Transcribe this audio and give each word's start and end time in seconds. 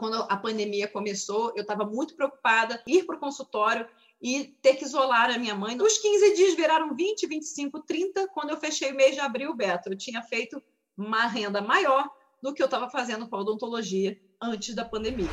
Quando 0.00 0.14
a 0.30 0.34
pandemia 0.34 0.88
começou, 0.88 1.52
eu 1.54 1.60
estava 1.60 1.84
muito 1.84 2.14
preocupada 2.14 2.82
ir 2.86 3.04
para 3.04 3.16
o 3.16 3.20
consultório 3.20 3.86
e 4.18 4.44
ter 4.62 4.76
que 4.76 4.84
isolar 4.86 5.28
a 5.28 5.36
minha 5.36 5.54
mãe. 5.54 5.78
Os 5.78 5.98
15 5.98 6.36
dias 6.36 6.54
viraram 6.54 6.96
20, 6.96 7.26
25, 7.26 7.80
30. 7.80 8.28
Quando 8.28 8.48
eu 8.48 8.56
fechei 8.56 8.92
o 8.92 8.96
mês 8.96 9.14
de 9.14 9.20
abril, 9.20 9.54
Beto, 9.54 9.90
eu 9.90 9.98
tinha 9.98 10.22
feito 10.22 10.62
uma 10.96 11.26
renda 11.26 11.60
maior 11.60 12.08
do 12.42 12.54
que 12.54 12.62
eu 12.62 12.64
estava 12.64 12.88
fazendo 12.88 13.28
com 13.28 13.36
a 13.36 13.40
odontologia 13.40 14.18
antes 14.40 14.74
da 14.74 14.86
pandemia. 14.86 15.28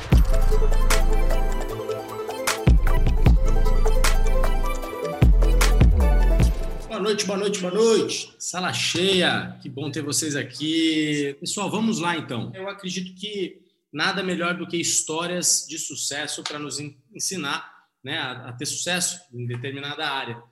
Boa 6.88 7.00
noite, 7.00 7.24
boa 7.24 7.38
noite, 7.38 7.60
boa 7.60 7.72
noite. 7.72 8.34
Sala 8.38 8.74
cheia, 8.74 9.58
que 9.62 9.70
bom 9.70 9.90
ter 9.90 10.02
vocês 10.02 10.36
aqui. 10.36 11.34
Pessoal, 11.40 11.70
vamos 11.70 12.00
lá 12.00 12.18
então. 12.18 12.52
Eu 12.54 12.68
acredito 12.68 13.18
que 13.18 13.66
nada 13.92 14.22
melhor 14.22 14.56
do 14.56 14.66
que 14.66 14.76
histórias 14.76 15.66
de 15.68 15.78
sucesso 15.78 16.42
para 16.42 16.58
nos 16.58 16.78
ensinar 17.14 17.72
né, 18.02 18.18
a, 18.18 18.48
a, 18.48 18.52
ter 18.52 18.66
sucesso 18.66 19.20
em 19.32 19.46
determinada 19.46 20.08
área. 20.08 20.42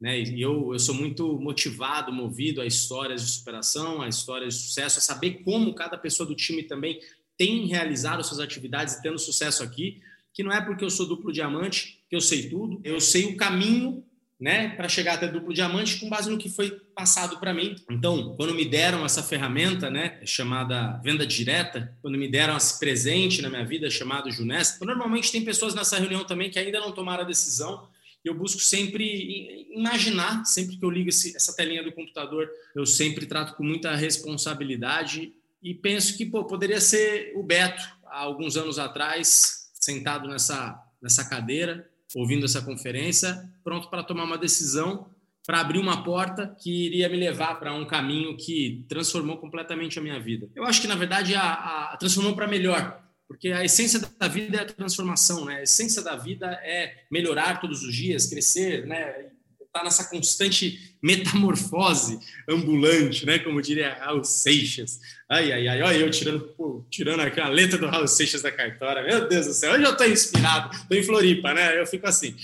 Né? 0.00 0.20
E 0.20 0.40
eu, 0.40 0.72
eu 0.72 0.78
sou 0.78 0.94
muito 0.94 1.38
motivado, 1.38 2.12
movido 2.12 2.60
a 2.60 2.66
histórias 2.66 3.22
de 3.22 3.32
superação, 3.32 4.02
a 4.02 4.08
histórias 4.08 4.54
de 4.54 4.60
sucesso, 4.60 4.98
a 4.98 5.02
saber 5.02 5.42
como 5.44 5.74
cada 5.74 5.96
pessoa 5.96 6.26
do 6.26 6.34
time 6.34 6.62
também 6.62 7.00
tem 7.36 7.66
realizado 7.66 8.24
suas 8.24 8.40
atividades 8.40 8.94
e 8.94 9.02
tendo 9.02 9.18
sucesso 9.18 9.62
aqui, 9.62 10.00
que 10.32 10.42
não 10.42 10.52
é 10.52 10.60
porque 10.60 10.84
eu 10.84 10.90
sou 10.90 11.06
duplo 11.06 11.32
diamante 11.32 12.02
que 12.08 12.16
eu 12.16 12.20
sei 12.20 12.48
tudo, 12.48 12.80
eu 12.84 13.00
sei 13.00 13.26
o 13.26 13.36
caminho 13.36 14.04
né, 14.38 14.68
para 14.70 14.88
chegar 14.88 15.14
até 15.14 15.26
duplo 15.26 15.52
diamante 15.52 15.98
com 15.98 16.08
base 16.08 16.30
no 16.30 16.36
que 16.36 16.50
foi 16.50 16.70
passado 16.94 17.38
para 17.38 17.54
mim. 17.54 17.74
Então, 17.90 18.34
quando 18.36 18.54
me 18.54 18.64
deram 18.64 19.04
essa 19.04 19.22
ferramenta, 19.22 19.90
né, 19.90 20.20
chamada 20.24 21.00
venda 21.02 21.26
direta, 21.26 21.96
quando 22.02 22.18
me 22.18 22.28
deram 22.28 22.56
esse 22.56 22.78
presente 22.78 23.40
na 23.40 23.48
minha 23.48 23.64
vida 23.64 23.88
chamado 23.88 24.30
Junés, 24.30 24.78
normalmente 24.80 25.32
tem 25.32 25.44
pessoas 25.44 25.74
nessa 25.74 25.98
reunião 25.98 26.24
também 26.24 26.50
que 26.50 26.58
ainda 26.58 26.80
não 26.80 26.92
tomaram 26.92 27.24
a 27.24 27.26
decisão. 27.26 27.88
Eu 28.22 28.34
busco 28.34 28.60
sempre 28.60 29.66
imaginar, 29.70 30.44
sempre 30.44 30.76
que 30.76 30.84
eu 30.84 30.90
ligo 30.90 31.08
esse, 31.08 31.34
essa 31.34 31.54
telinha 31.56 31.82
do 31.82 31.92
computador, 31.92 32.50
eu 32.74 32.84
sempre 32.84 33.24
trato 33.24 33.54
com 33.54 33.64
muita 33.64 33.94
responsabilidade 33.94 35.32
e 35.62 35.72
penso 35.72 36.16
que 36.16 36.26
pô, 36.26 36.44
poderia 36.44 36.80
ser 36.80 37.32
o 37.36 37.42
Beto 37.42 37.82
há 38.06 38.20
alguns 38.20 38.56
anos 38.56 38.78
atrás, 38.78 39.70
sentado 39.80 40.28
nessa 40.28 40.82
nessa 41.00 41.24
cadeira, 41.24 41.88
ouvindo 42.14 42.44
essa 42.44 42.62
conferência, 42.62 43.50
pronto 43.64 43.88
para 43.88 44.02
tomar 44.02 44.24
uma 44.24 44.38
decisão, 44.38 45.10
para 45.46 45.60
abrir 45.60 45.78
uma 45.78 46.02
porta 46.02 46.56
que 46.60 46.86
iria 46.86 47.08
me 47.08 47.16
levar 47.16 47.58
para 47.58 47.72
um 47.72 47.86
caminho 47.86 48.36
que 48.36 48.84
transformou 48.88 49.38
completamente 49.38 49.98
a 49.98 50.02
minha 50.02 50.18
vida. 50.18 50.48
Eu 50.54 50.64
acho 50.64 50.80
que, 50.80 50.88
na 50.88 50.96
verdade, 50.96 51.34
a, 51.34 51.92
a 51.92 51.96
transformou 51.96 52.34
para 52.34 52.48
melhor, 52.48 53.00
porque 53.28 53.48
a 53.48 53.64
essência 53.64 54.00
da 54.00 54.28
vida 54.28 54.58
é 54.58 54.60
a 54.62 54.66
transformação, 54.66 55.44
né? 55.44 55.56
A 55.56 55.62
essência 55.62 56.02
da 56.02 56.16
vida 56.16 56.46
é 56.64 57.04
melhorar 57.10 57.60
todos 57.60 57.82
os 57.82 57.94
dias, 57.94 58.26
crescer, 58.26 58.86
né? 58.86 59.30
Estar 59.76 59.78
tá 59.78 59.84
nessa 59.84 60.04
constante 60.08 60.96
metamorfose 61.02 62.18
ambulante, 62.48 63.26
né? 63.26 63.38
Como 63.38 63.60
diria 63.60 63.94
Raul 63.94 64.24
Seixas. 64.24 65.00
Ai, 65.28 65.52
ai, 65.52 65.68
ai, 65.68 65.82
olha 65.82 65.96
eu 65.98 66.10
tirando, 66.10 66.40
pô, 66.40 66.84
tirando 66.90 67.20
aqui 67.20 67.40
a 67.40 67.48
letra 67.48 67.78
do 67.78 67.86
Raul 67.86 68.08
Seixas 68.08 68.42
da 68.42 68.50
cartória. 68.50 69.02
Meu 69.02 69.28
Deus 69.28 69.46
do 69.46 69.52
céu, 69.52 69.74
hoje 69.74 69.84
eu 69.84 69.92
estou 69.92 70.06
inspirado. 70.06 70.74
Estou 70.74 70.96
em 70.96 71.02
Floripa, 71.02 71.52
né? 71.52 71.78
Eu 71.78 71.86
fico 71.86 72.06
assim. 72.06 72.34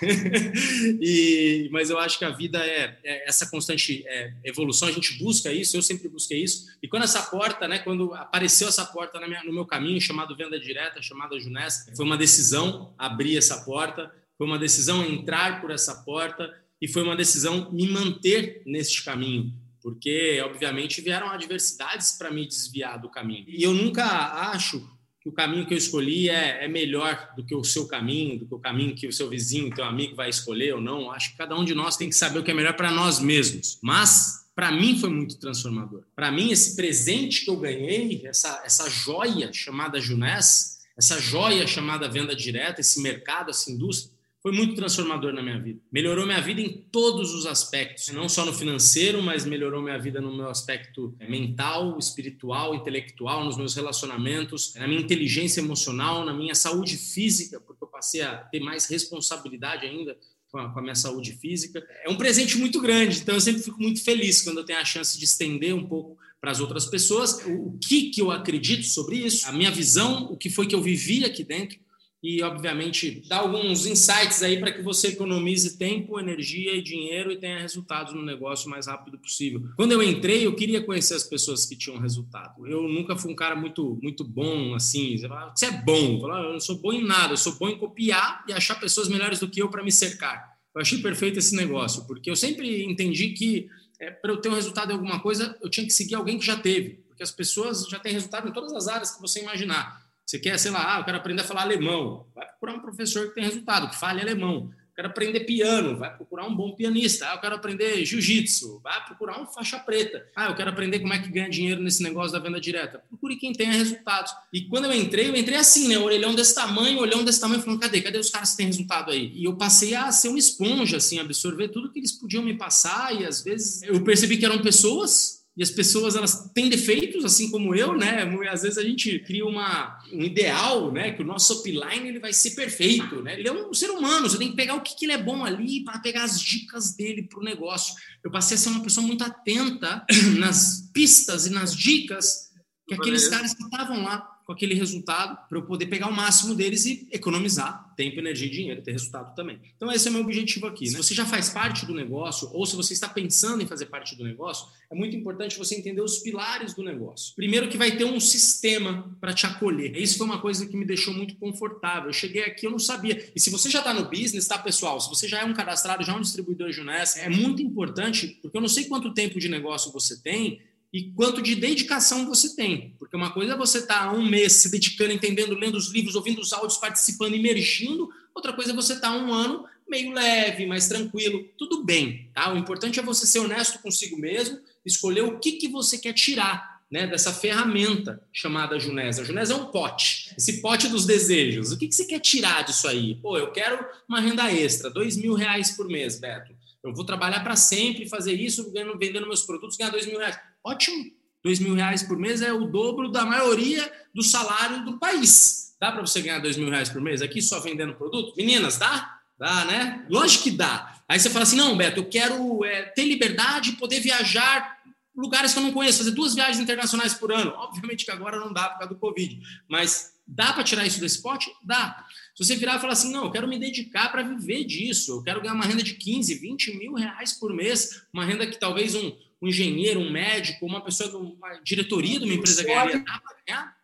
e, 1.00 1.68
mas 1.70 1.90
eu 1.90 1.98
acho 1.98 2.18
que 2.18 2.24
a 2.24 2.30
vida 2.30 2.58
é, 2.58 2.96
é 3.04 3.28
essa 3.28 3.46
constante 3.50 4.04
é, 4.06 4.32
evolução. 4.44 4.88
A 4.88 4.92
gente 4.92 5.18
busca 5.18 5.52
isso, 5.52 5.76
eu 5.76 5.82
sempre 5.82 6.08
busquei 6.08 6.42
isso. 6.42 6.66
E 6.82 6.88
quando 6.88 7.02
essa 7.02 7.22
porta, 7.22 7.68
né? 7.68 7.78
Quando 7.80 8.14
apareceu 8.14 8.68
essa 8.68 8.84
porta 8.84 9.20
minha, 9.28 9.44
no 9.44 9.52
meu 9.52 9.66
caminho, 9.66 10.00
chamado 10.00 10.34
Venda 10.34 10.58
Direta, 10.58 11.02
chamada 11.02 11.38
Junés, 11.38 11.90
foi 11.94 12.06
uma 12.06 12.16
decisão 12.16 12.94
abrir 12.96 13.36
essa 13.36 13.58
porta, 13.64 14.10
foi 14.36 14.46
uma 14.46 14.58
decisão 14.58 15.04
entrar 15.04 15.60
por 15.60 15.70
essa 15.70 15.94
porta 16.04 16.52
e 16.80 16.88
foi 16.88 17.02
uma 17.02 17.16
decisão 17.16 17.70
me 17.72 17.88
manter 17.88 18.62
neste 18.66 19.04
caminho 19.04 19.52
porque 19.82 20.40
obviamente 20.44 21.00
vieram 21.00 21.30
adversidades 21.30 22.12
para 22.12 22.30
me 22.30 22.46
desviar 22.46 23.00
do 23.00 23.08
caminho. 23.08 23.44
E 23.48 23.62
eu 23.62 23.72
nunca 23.72 24.04
acho 24.50 24.80
que 25.20 25.28
o 25.28 25.32
caminho 25.32 25.66
que 25.66 25.74
eu 25.74 25.78
escolhi 25.78 26.28
é, 26.28 26.64
é, 26.64 26.68
melhor 26.68 27.32
do 27.36 27.44
que 27.44 27.54
o 27.54 27.64
seu 27.64 27.86
caminho, 27.86 28.38
do 28.38 28.46
que 28.46 28.54
o 28.54 28.58
caminho 28.58 28.94
que 28.94 29.06
o 29.06 29.12
seu 29.12 29.28
vizinho, 29.28 29.74
teu 29.74 29.84
amigo 29.84 30.14
vai 30.14 30.28
escolher 30.28 30.74
ou 30.74 30.80
não. 30.80 31.10
Acho 31.10 31.30
que 31.32 31.38
cada 31.38 31.56
um 31.56 31.64
de 31.64 31.74
nós 31.74 31.96
tem 31.96 32.08
que 32.08 32.14
saber 32.14 32.38
o 32.38 32.44
que 32.44 32.50
é 32.50 32.54
melhor 32.54 32.74
para 32.74 32.90
nós 32.90 33.18
mesmos. 33.18 33.78
Mas 33.82 34.50
para 34.54 34.70
mim 34.70 34.98
foi 34.98 35.08
muito 35.08 35.38
transformador. 35.38 36.02
Para 36.14 36.30
mim 36.30 36.50
esse 36.50 36.76
presente 36.76 37.44
que 37.44 37.50
eu 37.50 37.56
ganhei, 37.56 38.22
essa 38.26 38.62
essa 38.64 38.90
joia 38.90 39.52
chamada 39.52 40.00
Junés, 40.00 40.80
essa 40.96 41.20
joia 41.20 41.66
chamada 41.66 42.08
venda 42.08 42.34
direta, 42.34 42.80
esse 42.80 43.00
mercado, 43.00 43.50
essa 43.50 43.70
indústria 43.70 44.17
foi 44.40 44.52
muito 44.52 44.74
transformador 44.74 45.32
na 45.32 45.42
minha 45.42 45.60
vida. 45.60 45.80
Melhorou 45.90 46.24
minha 46.24 46.40
vida 46.40 46.60
em 46.60 46.68
todos 46.68 47.34
os 47.34 47.44
aspectos, 47.44 48.08
não 48.08 48.28
só 48.28 48.44
no 48.44 48.52
financeiro, 48.52 49.20
mas 49.20 49.44
melhorou 49.44 49.82
minha 49.82 49.98
vida 49.98 50.20
no 50.20 50.34
meu 50.34 50.48
aspecto 50.48 51.16
mental, 51.28 51.98
espiritual, 51.98 52.74
intelectual, 52.74 53.44
nos 53.44 53.56
meus 53.56 53.74
relacionamentos, 53.74 54.74
na 54.74 54.86
minha 54.86 55.00
inteligência 55.00 55.60
emocional, 55.60 56.24
na 56.24 56.32
minha 56.32 56.54
saúde 56.54 56.96
física, 56.96 57.60
porque 57.60 57.82
eu 57.82 57.88
passei 57.88 58.22
a 58.22 58.36
ter 58.36 58.60
mais 58.60 58.86
responsabilidade 58.86 59.84
ainda 59.84 60.16
com 60.52 60.58
a, 60.58 60.72
com 60.72 60.78
a, 60.78 60.82
minha 60.82 60.94
saúde 60.94 61.32
física. 61.32 61.84
É 62.04 62.08
um 62.08 62.16
presente 62.16 62.56
muito 62.56 62.80
grande, 62.80 63.18
então 63.18 63.34
eu 63.34 63.40
sempre 63.40 63.62
fico 63.62 63.82
muito 63.82 64.02
feliz 64.02 64.40
quando 64.42 64.58
eu 64.58 64.64
tenho 64.64 64.78
a 64.78 64.84
chance 64.84 65.18
de 65.18 65.24
estender 65.24 65.74
um 65.74 65.84
pouco 65.84 66.16
para 66.40 66.52
as 66.52 66.60
outras 66.60 66.86
pessoas 66.86 67.44
o, 67.44 67.68
o 67.68 67.78
que, 67.78 68.10
que 68.10 68.22
eu 68.22 68.30
acredito 68.30 68.86
sobre 68.86 69.16
isso, 69.16 69.48
a 69.48 69.52
minha 69.52 69.72
visão, 69.72 70.30
o 70.30 70.36
que 70.36 70.48
foi 70.48 70.68
que 70.68 70.74
eu 70.74 70.80
vivi 70.80 71.24
aqui 71.24 71.42
dentro 71.42 71.76
e, 72.22 72.42
obviamente, 72.42 73.22
dar 73.28 73.38
alguns 73.38 73.86
insights 73.86 74.42
aí 74.42 74.58
para 74.58 74.72
que 74.72 74.82
você 74.82 75.08
economize 75.08 75.78
tempo, 75.78 76.18
energia 76.18 76.74
e 76.74 76.82
dinheiro 76.82 77.30
e 77.30 77.36
tenha 77.36 77.60
resultados 77.60 78.12
no 78.12 78.24
negócio 78.24 78.66
o 78.66 78.70
mais 78.70 78.88
rápido 78.88 79.18
possível. 79.18 79.62
Quando 79.76 79.92
eu 79.92 80.02
entrei, 80.02 80.44
eu 80.44 80.54
queria 80.54 80.82
conhecer 80.82 81.14
as 81.14 81.22
pessoas 81.22 81.64
que 81.64 81.76
tinham 81.76 81.98
resultado. 81.98 82.66
Eu 82.66 82.82
nunca 82.88 83.16
fui 83.16 83.32
um 83.32 83.36
cara 83.36 83.54
muito, 83.54 83.98
muito 84.02 84.24
bom, 84.24 84.74
assim. 84.74 85.16
Você, 85.16 85.28
fala, 85.28 85.52
você 85.54 85.66
é 85.66 85.70
bom. 85.70 86.14
Eu, 86.14 86.20
falo, 86.20 86.44
eu 86.44 86.52
não 86.54 86.60
sou 86.60 86.78
bom 86.78 86.92
em 86.92 87.04
nada, 87.04 87.34
eu 87.34 87.36
sou 87.36 87.54
bom 87.54 87.68
em 87.68 87.78
copiar 87.78 88.44
e 88.48 88.52
achar 88.52 88.80
pessoas 88.80 89.08
melhores 89.08 89.38
do 89.38 89.48
que 89.48 89.62
eu 89.62 89.70
para 89.70 89.84
me 89.84 89.92
cercar. 89.92 90.58
Eu 90.74 90.80
achei 90.80 90.98
perfeito 90.98 91.38
esse 91.38 91.54
negócio, 91.54 92.04
porque 92.06 92.30
eu 92.30 92.36
sempre 92.36 92.84
entendi 92.84 93.30
que 93.30 93.68
é, 94.00 94.10
para 94.10 94.32
eu 94.32 94.38
ter 94.38 94.48
um 94.48 94.54
resultado 94.54 94.90
em 94.90 94.94
alguma 94.94 95.20
coisa, 95.20 95.56
eu 95.62 95.68
tinha 95.68 95.86
que 95.86 95.92
seguir 95.92 96.14
alguém 96.14 96.38
que 96.38 96.46
já 96.46 96.56
teve, 96.56 97.04
porque 97.08 97.22
as 97.22 97.30
pessoas 97.30 97.86
já 97.88 97.98
têm 97.98 98.12
resultado 98.12 98.48
em 98.48 98.52
todas 98.52 98.72
as 98.72 98.86
áreas 98.86 99.10
que 99.12 99.20
você 99.20 99.40
imaginar. 99.40 100.07
Você 100.28 100.38
quer, 100.38 100.58
sei 100.58 100.70
lá, 100.70 100.96
ah, 100.96 101.00
eu 101.00 101.04
quero 101.04 101.16
aprender 101.16 101.40
a 101.40 101.44
falar 101.44 101.62
alemão. 101.62 102.26
Vai 102.34 102.46
procurar 102.46 102.74
um 102.74 102.80
professor 102.80 103.28
que 103.28 103.36
tem 103.36 103.44
resultado, 103.44 103.88
que 103.88 103.98
fale 103.98 104.20
alemão. 104.20 104.70
Eu 104.70 104.94
quero 104.94 105.08
aprender 105.08 105.40
piano, 105.40 105.96
vai 105.96 106.14
procurar 106.14 106.46
um 106.46 106.54
bom 106.54 106.72
pianista. 106.72 107.30
Ah, 107.30 107.36
eu 107.36 107.40
quero 107.40 107.54
aprender 107.54 108.04
jiu-jitsu, 108.04 108.78
vai 108.84 109.02
procurar 109.06 109.40
um 109.40 109.46
faixa 109.46 109.78
preta. 109.78 110.26
Ah, 110.36 110.48
eu 110.48 110.54
quero 110.54 110.68
aprender 110.68 110.98
como 110.98 111.14
é 111.14 111.18
que 111.18 111.30
ganha 111.30 111.48
dinheiro 111.48 111.80
nesse 111.80 112.02
negócio 112.02 112.32
da 112.32 112.38
venda 112.40 112.60
direta. 112.60 113.02
Procure 113.08 113.36
quem 113.36 113.54
tenha 113.54 113.72
resultados. 113.72 114.30
E 114.52 114.66
quando 114.66 114.84
eu 114.84 114.92
entrei, 114.92 115.30
eu 115.30 115.34
entrei 115.34 115.56
assim, 115.56 115.88
né? 115.88 115.96
Orelhão 115.96 116.34
desse 116.34 116.54
tamanho, 116.54 116.98
olhão 116.98 117.24
desse 117.24 117.40
tamanho, 117.40 117.62
falando, 117.62 117.80
cadê? 117.80 118.02
Cadê 118.02 118.18
os 118.18 118.28
caras 118.28 118.50
que 118.50 118.58
têm 118.58 118.66
resultado 118.66 119.10
aí? 119.10 119.32
E 119.34 119.44
eu 119.44 119.56
passei 119.56 119.94
a 119.94 120.12
ser 120.12 120.28
uma 120.28 120.38
esponja, 120.38 120.98
assim, 120.98 121.18
absorver 121.18 121.68
tudo 121.68 121.90
que 121.90 122.00
eles 122.00 122.12
podiam 122.12 122.42
me 122.42 122.52
passar. 122.52 123.18
E 123.18 123.24
às 123.24 123.42
vezes 123.42 123.82
eu 123.82 124.04
percebi 124.04 124.36
que 124.36 124.44
eram 124.44 124.58
pessoas 124.58 125.37
e 125.58 125.62
as 125.62 125.72
pessoas 125.72 126.14
elas 126.14 126.52
têm 126.54 126.68
defeitos, 126.68 127.24
assim 127.24 127.50
como 127.50 127.74
eu, 127.74 127.96
né? 127.96 128.22
Às 128.48 128.62
vezes 128.62 128.78
a 128.78 128.82
gente 128.84 129.18
cria 129.18 129.44
uma, 129.44 129.98
um 130.12 130.22
ideal, 130.22 130.92
né? 130.92 131.10
Que 131.10 131.20
o 131.20 131.26
nosso 131.26 131.52
upline 131.54 132.06
ele 132.06 132.20
vai 132.20 132.32
ser 132.32 132.52
perfeito, 132.52 133.20
né? 133.22 133.36
Ele 133.36 133.48
é 133.48 133.52
um 133.52 133.74
ser 133.74 133.90
humano, 133.90 134.30
você 134.30 134.38
tem 134.38 134.50
que 134.50 134.56
pegar 134.56 134.76
o 134.76 134.80
que, 134.82 134.96
que 134.96 135.04
ele 135.04 135.14
é 135.14 135.20
bom 135.20 135.44
ali 135.44 135.82
para 135.82 135.98
pegar 135.98 136.22
as 136.22 136.40
dicas 136.40 136.94
dele 136.94 137.24
para 137.24 137.40
o 137.40 137.42
negócio. 137.42 137.96
Eu 138.22 138.30
passei 138.30 138.56
a 138.56 138.58
ser 138.60 138.68
uma 138.68 138.84
pessoa 138.84 139.04
muito 139.04 139.24
atenta 139.24 140.06
nas 140.38 140.88
pistas 140.94 141.46
e 141.46 141.50
nas 141.50 141.74
dicas 141.74 142.50
que 142.86 142.94
aqueles 142.94 143.26
caras 143.26 143.52
que 143.52 143.64
estavam 143.64 144.04
lá 144.04 144.37
com 144.48 144.54
aquele 144.54 144.72
resultado 144.72 145.46
para 145.46 145.58
eu 145.58 145.62
poder 145.62 145.84
pegar 145.88 146.08
o 146.08 146.12
máximo 146.12 146.54
deles 146.54 146.86
e 146.86 147.06
economizar 147.12 147.88
tempo, 147.94 148.18
energia 148.18 148.46
e 148.46 148.50
dinheiro, 148.50 148.80
ter 148.80 148.92
resultado 148.92 149.34
também. 149.34 149.60
Então, 149.76 149.90
esse 149.92 150.06
é 150.06 150.10
o 150.10 150.14
meu 150.14 150.22
objetivo 150.22 150.66
aqui. 150.66 150.84
Né? 150.84 150.92
Se 150.92 150.96
você 150.96 151.14
já 151.14 151.26
faz 151.26 151.50
parte 151.50 151.84
do 151.84 151.92
negócio 151.92 152.48
ou 152.52 152.64
se 152.64 152.76
você 152.76 152.92
está 152.92 153.08
pensando 153.08 153.60
em 153.60 153.66
fazer 153.66 153.86
parte 153.86 154.14
do 154.16 154.22
negócio, 154.22 154.68
é 154.88 154.94
muito 154.94 155.16
importante 155.16 155.58
você 155.58 155.74
entender 155.74 156.00
os 156.00 156.20
pilares 156.20 156.72
do 156.72 156.82
negócio. 156.82 157.34
Primeiro, 157.34 157.68
que 157.68 157.76
vai 157.76 157.96
ter 157.96 158.04
um 158.04 158.20
sistema 158.20 159.14
para 159.20 159.34
te 159.34 159.44
acolher. 159.46 159.96
Isso 159.96 160.16
foi 160.16 160.26
uma 160.26 160.40
coisa 160.40 160.64
que 160.64 160.76
me 160.76 160.86
deixou 160.86 161.12
muito 161.12 161.34
confortável. 161.36 162.08
Eu 162.08 162.14
cheguei 162.14 162.44
aqui, 162.44 162.66
eu 162.66 162.70
não 162.70 162.78
sabia. 162.78 163.30
E 163.34 163.40
se 163.40 163.50
você 163.50 163.68
já 163.68 163.80
está 163.80 163.92
no 163.92 164.08
business, 164.08 164.46
tá, 164.46 164.56
pessoal? 164.56 165.00
Se 165.00 165.08
você 165.08 165.26
já 165.26 165.40
é 165.40 165.44
um 165.44 165.52
cadastrado, 165.52 166.04
já 166.04 166.12
é 166.12 166.16
um 166.16 166.22
distribuidor 166.22 166.70
Juness, 166.70 167.16
é 167.16 167.28
muito 167.28 167.60
importante, 167.60 168.38
porque 168.40 168.56
eu 168.56 168.62
não 168.62 168.68
sei 168.68 168.84
quanto 168.84 169.12
tempo 169.12 169.40
de 169.40 169.48
negócio 169.48 169.92
você 169.92 170.22
tem 170.22 170.60
e 170.92 171.10
quanto 171.12 171.42
de 171.42 171.54
dedicação 171.54 172.26
você 172.26 172.54
tem. 172.54 172.94
Porque 172.98 173.16
uma 173.16 173.30
coisa 173.30 173.52
é 173.52 173.56
você 173.56 173.78
estar 173.78 174.10
tá 174.10 174.12
um 174.12 174.26
mês 174.26 174.54
se 174.54 174.70
dedicando, 174.70 175.12
entendendo, 175.12 175.54
lendo 175.54 175.76
os 175.76 175.88
livros, 175.88 176.14
ouvindo 176.14 176.40
os 176.40 176.52
áudios, 176.52 176.78
participando, 176.78 177.34
imergindo. 177.34 178.08
Outra 178.34 178.52
coisa 178.52 178.72
é 178.72 178.74
você 178.74 178.94
estar 178.94 179.12
tá 179.12 179.16
um 179.16 179.32
ano 179.32 179.64
meio 179.88 180.12
leve, 180.12 180.66
mais 180.66 180.88
tranquilo. 180.88 181.44
Tudo 181.56 181.84
bem, 181.84 182.30
tá? 182.34 182.52
O 182.52 182.58
importante 182.58 183.00
é 183.00 183.02
você 183.02 183.26
ser 183.26 183.40
honesto 183.40 183.80
consigo 183.80 184.18
mesmo, 184.18 184.58
escolher 184.84 185.22
o 185.22 185.38
que, 185.38 185.52
que 185.52 185.68
você 185.68 185.98
quer 185.98 186.12
tirar 186.12 186.78
né, 186.90 187.06
dessa 187.06 187.32
ferramenta 187.32 188.22
chamada 188.32 188.78
Junés. 188.78 189.18
A 189.18 189.24
Junés 189.24 189.50
é 189.50 189.54
um 189.54 189.66
pote, 189.66 190.32
esse 190.36 190.60
pote 190.60 190.88
dos 190.88 191.04
desejos. 191.04 191.72
O 191.72 191.78
que, 191.78 191.88
que 191.88 191.94
você 191.94 192.04
quer 192.04 192.20
tirar 192.20 192.64
disso 192.64 192.88
aí? 192.88 193.16
Pô, 193.16 193.36
eu 193.36 193.50
quero 193.50 193.84
uma 194.08 194.20
renda 194.20 194.50
extra, 194.52 194.90
dois 194.90 195.16
mil 195.16 195.34
reais 195.34 195.72
por 195.72 195.86
mês, 195.86 196.18
Beto. 196.18 196.57
Eu 196.88 196.94
vou 196.94 197.04
trabalhar 197.04 197.40
para 197.40 197.56
sempre, 197.56 198.08
fazer 198.08 198.34
isso, 198.34 198.72
vendendo 198.98 199.26
meus 199.26 199.42
produtos, 199.42 199.76
ganhar 199.76 199.90
dois 199.90 200.06
mil 200.06 200.18
reais. 200.18 200.38
Ótimo, 200.64 201.04
dois 201.42 201.58
mil 201.58 201.74
reais 201.74 202.02
por 202.02 202.18
mês 202.18 202.42
é 202.42 202.52
o 202.52 202.66
dobro 202.66 203.10
da 203.10 203.24
maioria 203.24 203.92
do 204.14 204.22
salário 204.22 204.84
do 204.84 204.98
país. 204.98 205.76
Dá 205.80 205.92
para 205.92 206.00
você 206.00 206.20
ganhar 206.20 206.40
dois 206.40 206.56
mil 206.56 206.68
reais 206.68 206.88
por 206.88 207.00
mês 207.00 207.22
aqui 207.22 207.40
só 207.40 207.60
vendendo 207.60 207.94
produto? 207.94 208.34
Meninas, 208.36 208.78
dá? 208.78 209.20
Dá, 209.38 209.64
né? 209.64 210.04
Lógico 210.10 210.44
que 210.44 210.50
dá. 210.50 211.00
Aí 211.08 211.18
você 211.18 211.30
fala 211.30 211.44
assim, 211.44 211.56
não, 211.56 211.76
Beto, 211.76 212.00
eu 212.00 212.08
quero 212.08 212.64
é, 212.64 212.82
ter 212.82 213.04
liberdade 213.04 213.72
poder 213.72 214.00
viajar 214.00 214.76
lugares 215.16 215.52
que 215.52 215.58
eu 215.58 215.62
não 215.62 215.72
conheço, 215.72 215.98
fazer 215.98 216.10
duas 216.10 216.34
viagens 216.34 216.60
internacionais 216.60 217.14
por 217.14 217.32
ano. 217.32 217.52
Obviamente 217.56 218.04
que 218.04 218.10
agora 218.10 218.38
não 218.38 218.52
dá 218.52 218.68
por 218.68 218.78
causa 218.78 218.94
do 218.94 219.00
Covid, 219.00 219.40
mas 219.68 220.12
dá 220.26 220.52
para 220.52 220.64
tirar 220.64 220.86
isso 220.86 221.00
desse 221.00 221.22
pote? 221.22 221.50
Dá. 221.62 222.04
Se 222.38 222.44
você 222.44 222.54
virar 222.54 222.76
e 222.76 222.80
falar 222.80 222.92
assim, 222.92 223.10
não, 223.10 223.24
eu 223.24 223.32
quero 223.32 223.48
me 223.48 223.58
dedicar 223.58 224.12
para 224.12 224.22
viver 224.22 224.62
disso, 224.62 225.10
eu 225.10 225.22
quero 225.24 225.40
ganhar 225.40 225.54
uma 225.54 225.64
renda 225.64 225.82
de 225.82 225.94
15, 225.94 226.36
20 226.36 226.78
mil 226.78 226.94
reais 226.94 227.32
por 227.32 227.52
mês, 227.52 228.04
uma 228.12 228.24
renda 228.24 228.46
que 228.46 228.56
talvez 228.56 228.94
um, 228.94 229.12
um 229.42 229.48
engenheiro, 229.48 229.98
um 229.98 230.08
médico, 230.08 230.64
uma 230.64 230.80
pessoa 230.80 231.10
de 231.10 231.16
uma 231.16 231.54
diretoria 231.64 232.20
de 232.20 232.24
uma 232.24 232.34
empresa 232.34 232.62
ganharia, 232.62 233.00
dá 233.00 233.18
para 233.18 233.36
ganhar? 233.44 233.76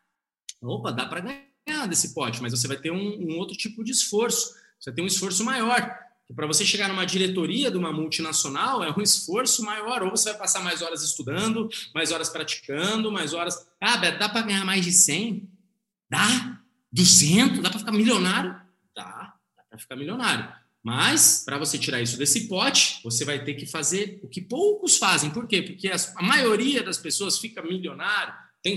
Opa, 0.62 0.92
dá 0.92 1.04
para 1.04 1.20
ganhar 1.20 1.88
desse 1.88 2.14
pote, 2.14 2.40
mas 2.40 2.52
você 2.52 2.68
vai 2.68 2.76
ter 2.76 2.92
um, 2.92 3.28
um 3.28 3.38
outro 3.38 3.56
tipo 3.56 3.82
de 3.82 3.90
esforço, 3.90 4.54
você 4.78 4.90
vai 4.90 4.94
ter 4.94 5.02
um 5.02 5.06
esforço 5.08 5.44
maior 5.44 5.98
para 6.36 6.46
você 6.46 6.64
chegar 6.64 6.88
numa 6.88 7.04
diretoria 7.04 7.72
de 7.72 7.76
uma 7.76 7.92
multinacional 7.92 8.84
é 8.84 8.94
um 8.96 9.02
esforço 9.02 9.64
maior, 9.64 10.04
ou 10.04 10.10
você 10.10 10.30
vai 10.30 10.38
passar 10.38 10.62
mais 10.62 10.80
horas 10.80 11.02
estudando, 11.02 11.68
mais 11.92 12.12
horas 12.12 12.28
praticando, 12.28 13.10
mais 13.10 13.34
horas. 13.34 13.66
Ah, 13.80 13.96
Beto, 13.96 14.20
dá 14.20 14.28
para 14.28 14.46
ganhar 14.46 14.64
mais 14.64 14.84
de 14.84 14.92
100? 14.92 15.50
Dá? 16.08 16.53
200? 16.94 17.60
Dá 17.60 17.70
para 17.70 17.78
ficar 17.78 17.92
milionário? 17.92 18.52
Dá, 18.94 19.34
dá 19.56 19.64
para 19.68 19.78
ficar 19.78 19.96
milionário. 19.96 20.48
Mas, 20.82 21.42
para 21.44 21.58
você 21.58 21.78
tirar 21.78 22.00
isso 22.00 22.16
desse 22.18 22.46
pote, 22.46 23.00
você 23.02 23.24
vai 23.24 23.42
ter 23.42 23.54
que 23.54 23.66
fazer 23.66 24.20
o 24.22 24.28
que 24.28 24.40
poucos 24.40 24.96
fazem. 24.96 25.30
Por 25.30 25.46
quê? 25.46 25.62
Porque 25.62 25.90
a 25.90 26.22
maioria 26.22 26.82
das 26.82 26.98
pessoas 26.98 27.38
fica 27.38 27.62
milionário, 27.62 28.34
tem 28.62 28.76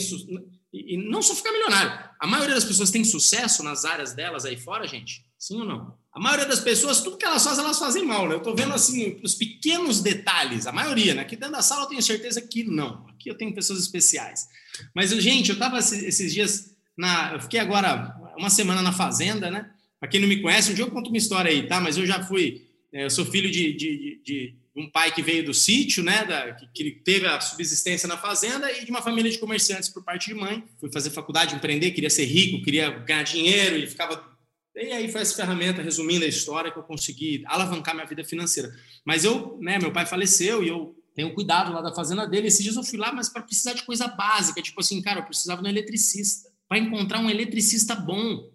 e 0.73 0.97
não 0.97 1.21
só 1.21 1.35
fica 1.35 1.51
milionário. 1.51 2.09
A 2.19 2.27
maioria 2.27 2.55
das 2.55 2.65
pessoas 2.65 2.91
tem 2.91 3.03
sucesso 3.03 3.63
nas 3.63 3.85
áreas 3.85 4.13
delas 4.13 4.45
aí 4.45 4.57
fora, 4.57 4.87
gente? 4.87 5.25
Sim 5.37 5.59
ou 5.61 5.65
não? 5.65 5.97
A 6.13 6.19
maioria 6.19 6.45
das 6.45 6.59
pessoas, 6.59 7.01
tudo 7.01 7.17
que 7.17 7.25
elas 7.25 7.43
fazem, 7.43 7.63
elas 7.63 7.79
fazem 7.79 8.03
mal, 8.03 8.27
né? 8.27 8.35
Eu 8.35 8.39
estou 8.39 8.55
vendo, 8.55 8.73
assim, 8.73 9.19
os 9.23 9.35
pequenos 9.35 10.01
detalhes, 10.01 10.67
a 10.67 10.71
maioria, 10.71 11.13
né? 11.13 11.21
Aqui 11.21 11.35
dentro 11.35 11.55
da 11.55 11.61
sala 11.61 11.83
eu 11.83 11.89
tenho 11.89 12.01
certeza 12.01 12.41
que 12.41 12.63
não. 12.63 13.05
Aqui 13.07 13.29
eu 13.29 13.37
tenho 13.37 13.53
pessoas 13.53 13.79
especiais. 13.79 14.47
Mas, 14.95 15.11
gente, 15.11 15.49
eu 15.49 15.53
estava 15.53 15.77
esses 15.79 16.33
dias, 16.33 16.76
na, 16.97 17.33
eu 17.33 17.41
fiquei 17.41 17.59
agora 17.59 18.15
uma 18.37 18.49
semana 18.49 18.81
na 18.81 18.91
fazenda, 18.91 19.51
né? 19.51 19.69
Para 19.99 20.09
quem 20.09 20.19
não 20.19 20.27
me 20.27 20.41
conhece, 20.41 20.71
um 20.71 20.75
dia 20.75 20.85
eu 20.85 20.91
conto 20.91 21.09
uma 21.09 21.17
história 21.17 21.51
aí, 21.51 21.67
tá? 21.67 21.79
Mas 21.79 21.97
eu 21.97 22.05
já 22.05 22.23
fui, 22.23 22.67
é, 22.91 23.05
eu 23.05 23.09
sou 23.09 23.25
filho 23.25 23.49
de, 23.49 23.73
de, 23.73 24.21
de, 24.23 24.55
um 24.75 24.89
pai 24.89 25.11
que 25.11 25.23
veio 25.23 25.43
do 25.43 25.53
sítio, 25.53 26.03
né? 26.03 26.23
Da, 26.23 26.53
que, 26.53 26.67
que 26.67 26.91
teve 26.91 27.25
a 27.25 27.39
subsistência 27.41 28.07
na 28.07 28.17
fazenda 28.17 28.71
e 28.71 28.85
de 28.85 28.91
uma 28.91 29.01
família 29.01 29.31
de 29.31 29.39
comerciantes 29.39 29.89
por 29.89 30.03
parte 30.03 30.27
de 30.27 30.35
mãe. 30.35 30.63
Fui 30.79 30.91
fazer 30.91 31.09
faculdade, 31.09 31.55
empreender, 31.55 31.91
queria 31.91 32.09
ser 32.09 32.25
rico, 32.25 32.63
queria 32.63 32.89
ganhar 32.89 33.23
dinheiro 33.23 33.75
e 33.75 33.87
ficava 33.87 34.37
e 34.79 34.91
aí 34.91 35.11
foi 35.11 35.21
essa 35.21 35.35
ferramenta, 35.35 35.81
resumindo 35.81 36.23
a 36.23 36.27
história, 36.27 36.71
que 36.71 36.77
eu 36.77 36.83
consegui 36.83 37.43
alavancar 37.47 37.95
minha 37.95 38.05
vida 38.05 38.23
financeira. 38.23 38.71
Mas 39.03 39.23
eu, 39.23 39.57
né, 39.59 39.79
meu 39.79 39.91
pai 39.91 40.05
faleceu 40.05 40.63
e 40.63 40.67
eu 40.67 40.95
tenho 41.15 41.33
cuidado 41.33 41.73
lá 41.73 41.81
da 41.81 41.91
fazenda 41.91 42.27
dele. 42.27 42.47
Esses 42.47 42.63
dias 42.63 42.75
eu 42.75 42.83
fui 42.83 42.99
lá, 42.99 43.11
mas 43.11 43.27
para 43.27 43.41
precisar 43.41 43.73
de 43.73 43.81
coisa 43.81 44.07
básica, 44.07 44.61
tipo 44.61 44.79
assim, 44.79 45.01
cara, 45.01 45.21
eu 45.21 45.25
precisava 45.25 45.63
de 45.63 45.67
um 45.67 45.71
eletricista. 45.71 46.51
Para 46.67 46.77
encontrar 46.77 47.19
um 47.19 47.29
eletricista 47.29 47.95
bom. 47.95 48.49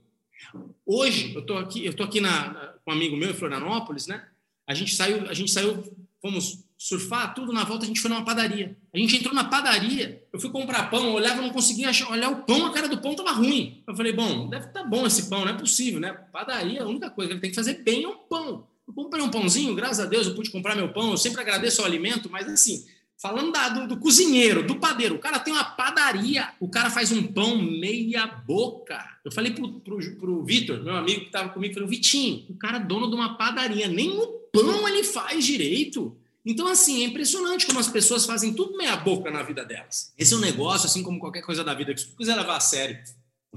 Hoje, 0.85 1.35
eu 1.35 1.43
tô 1.43 1.57
aqui, 1.57 1.85
eu 1.85 1.95
tô 1.95 2.03
aqui 2.03 2.21
na, 2.21 2.75
com 2.85 2.91
um 2.91 2.95
amigo 2.95 3.17
meu 3.17 3.31
em 3.31 3.35
Florianópolis, 3.35 4.07
né? 4.07 4.27
A 4.67 4.75
gente 4.75 4.95
saiu, 4.95 5.29
a 5.29 5.35
gente 5.35 5.51
saiu, 5.51 5.83
fomos 6.21 6.65
surfar, 6.77 7.33
tudo 7.33 7.53
na 7.53 7.63
volta, 7.63 7.85
a 7.85 7.87
gente 7.87 8.01
foi 8.01 8.11
numa 8.11 8.25
padaria. 8.25 8.77
A 8.93 8.99
gente 8.99 9.17
entrou 9.17 9.33
na 9.33 9.45
padaria, 9.45 10.27
eu 10.33 10.41
fui 10.41 10.51
comprar 10.51 10.91
pão, 10.91 11.07
eu 11.07 11.13
olhava, 11.13 11.41
não 11.41 11.51
conseguia 11.51 11.91
achar, 11.91 12.11
olhar 12.11 12.29
o 12.29 12.43
pão, 12.43 12.67
a 12.67 12.73
cara 12.73 12.89
do 12.89 12.99
pão 12.99 13.15
tava 13.15 13.31
ruim. 13.31 13.83
Eu 13.87 13.95
falei, 13.95 14.13
bom, 14.13 14.49
deve 14.49 14.67
estar 14.67 14.83
tá 14.83 14.87
bom 14.87 15.07
esse 15.07 15.29
pão, 15.31 15.45
não 15.45 15.53
é 15.53 15.57
possível, 15.57 16.01
né? 16.01 16.13
Padaria, 16.33 16.83
a 16.83 16.87
única 16.87 17.09
coisa 17.09 17.29
que 17.29 17.35
ele 17.35 17.41
tem 17.41 17.51
que 17.51 17.57
fazer 17.57 17.75
bem 17.85 18.03
é 18.03 18.09
um 18.09 18.17
pão. 18.17 18.67
Eu 18.87 18.93
comprei 18.93 19.23
um 19.23 19.31
pãozinho, 19.31 19.75
graças 19.77 20.01
a 20.01 20.07
Deus 20.07 20.27
eu 20.27 20.35
pude 20.35 20.51
comprar 20.51 20.75
meu 20.75 20.93
pão, 20.93 21.13
eu 21.13 21.17
sempre 21.17 21.41
agradeço 21.41 21.81
ao 21.81 21.87
alimento, 21.87 22.29
mas 22.29 22.49
assim, 22.49 22.85
falando 23.23 23.53
da, 23.53 23.69
do, 23.69 23.87
do, 23.87 23.97
cozinheiro, 23.99 24.67
do 24.67 24.81
padeiro, 24.81 25.15
o 25.15 25.19
cara 25.19 25.39
tem 25.39 25.55
uma 25.55 25.63
padaria, 25.63 26.49
o 26.59 26.69
cara 26.69 26.91
faz 26.91 27.13
um 27.13 27.23
pão 27.23 27.57
meia 27.57 28.27
boca. 28.27 28.99
Eu 29.25 29.31
falei 29.31 29.53
pro, 29.53 29.81
pro, 29.81 30.17
pro 30.17 30.45
Vitor, 30.45 30.83
meu 30.83 30.97
amigo 30.97 31.21
que 31.21 31.27
estava 31.27 31.51
comigo, 31.51 31.73
falei, 31.73 31.89
Vitinho, 31.89 32.45
o 32.51 32.57
cara 32.57 32.79
é 32.79 32.85
dono 32.85 33.09
de 33.09 33.15
uma 33.15 33.39
padaria, 33.39 33.87
nem 33.87 34.11
o 34.11 34.27
pão 34.53 34.89
ele 34.89 35.05
faz 35.05 35.45
direito. 35.45 36.19
Então, 36.45 36.67
assim, 36.67 37.05
é 37.05 37.07
impressionante 37.07 37.65
como 37.65 37.79
as 37.79 37.87
pessoas 37.87 38.27
fazem 38.27 38.53
tudo 38.53 38.77
meia 38.77 38.97
boca 38.97 39.31
na 39.31 39.45
vida 39.45 39.65
delas. 39.65 40.13
Esse 40.19 40.35
é 40.35 40.37
um 40.37 40.41
negócio, 40.41 40.87
assim 40.87 41.05
como 41.05 41.21
qualquer 41.21 41.43
coisa 41.43 41.63
da 41.63 41.73
vida, 41.73 41.95
que 41.95 42.01
se 42.01 42.09
tu 42.09 42.17
quiser 42.17 42.35
levar 42.35 42.57
a 42.57 42.61
sério, 42.61 42.99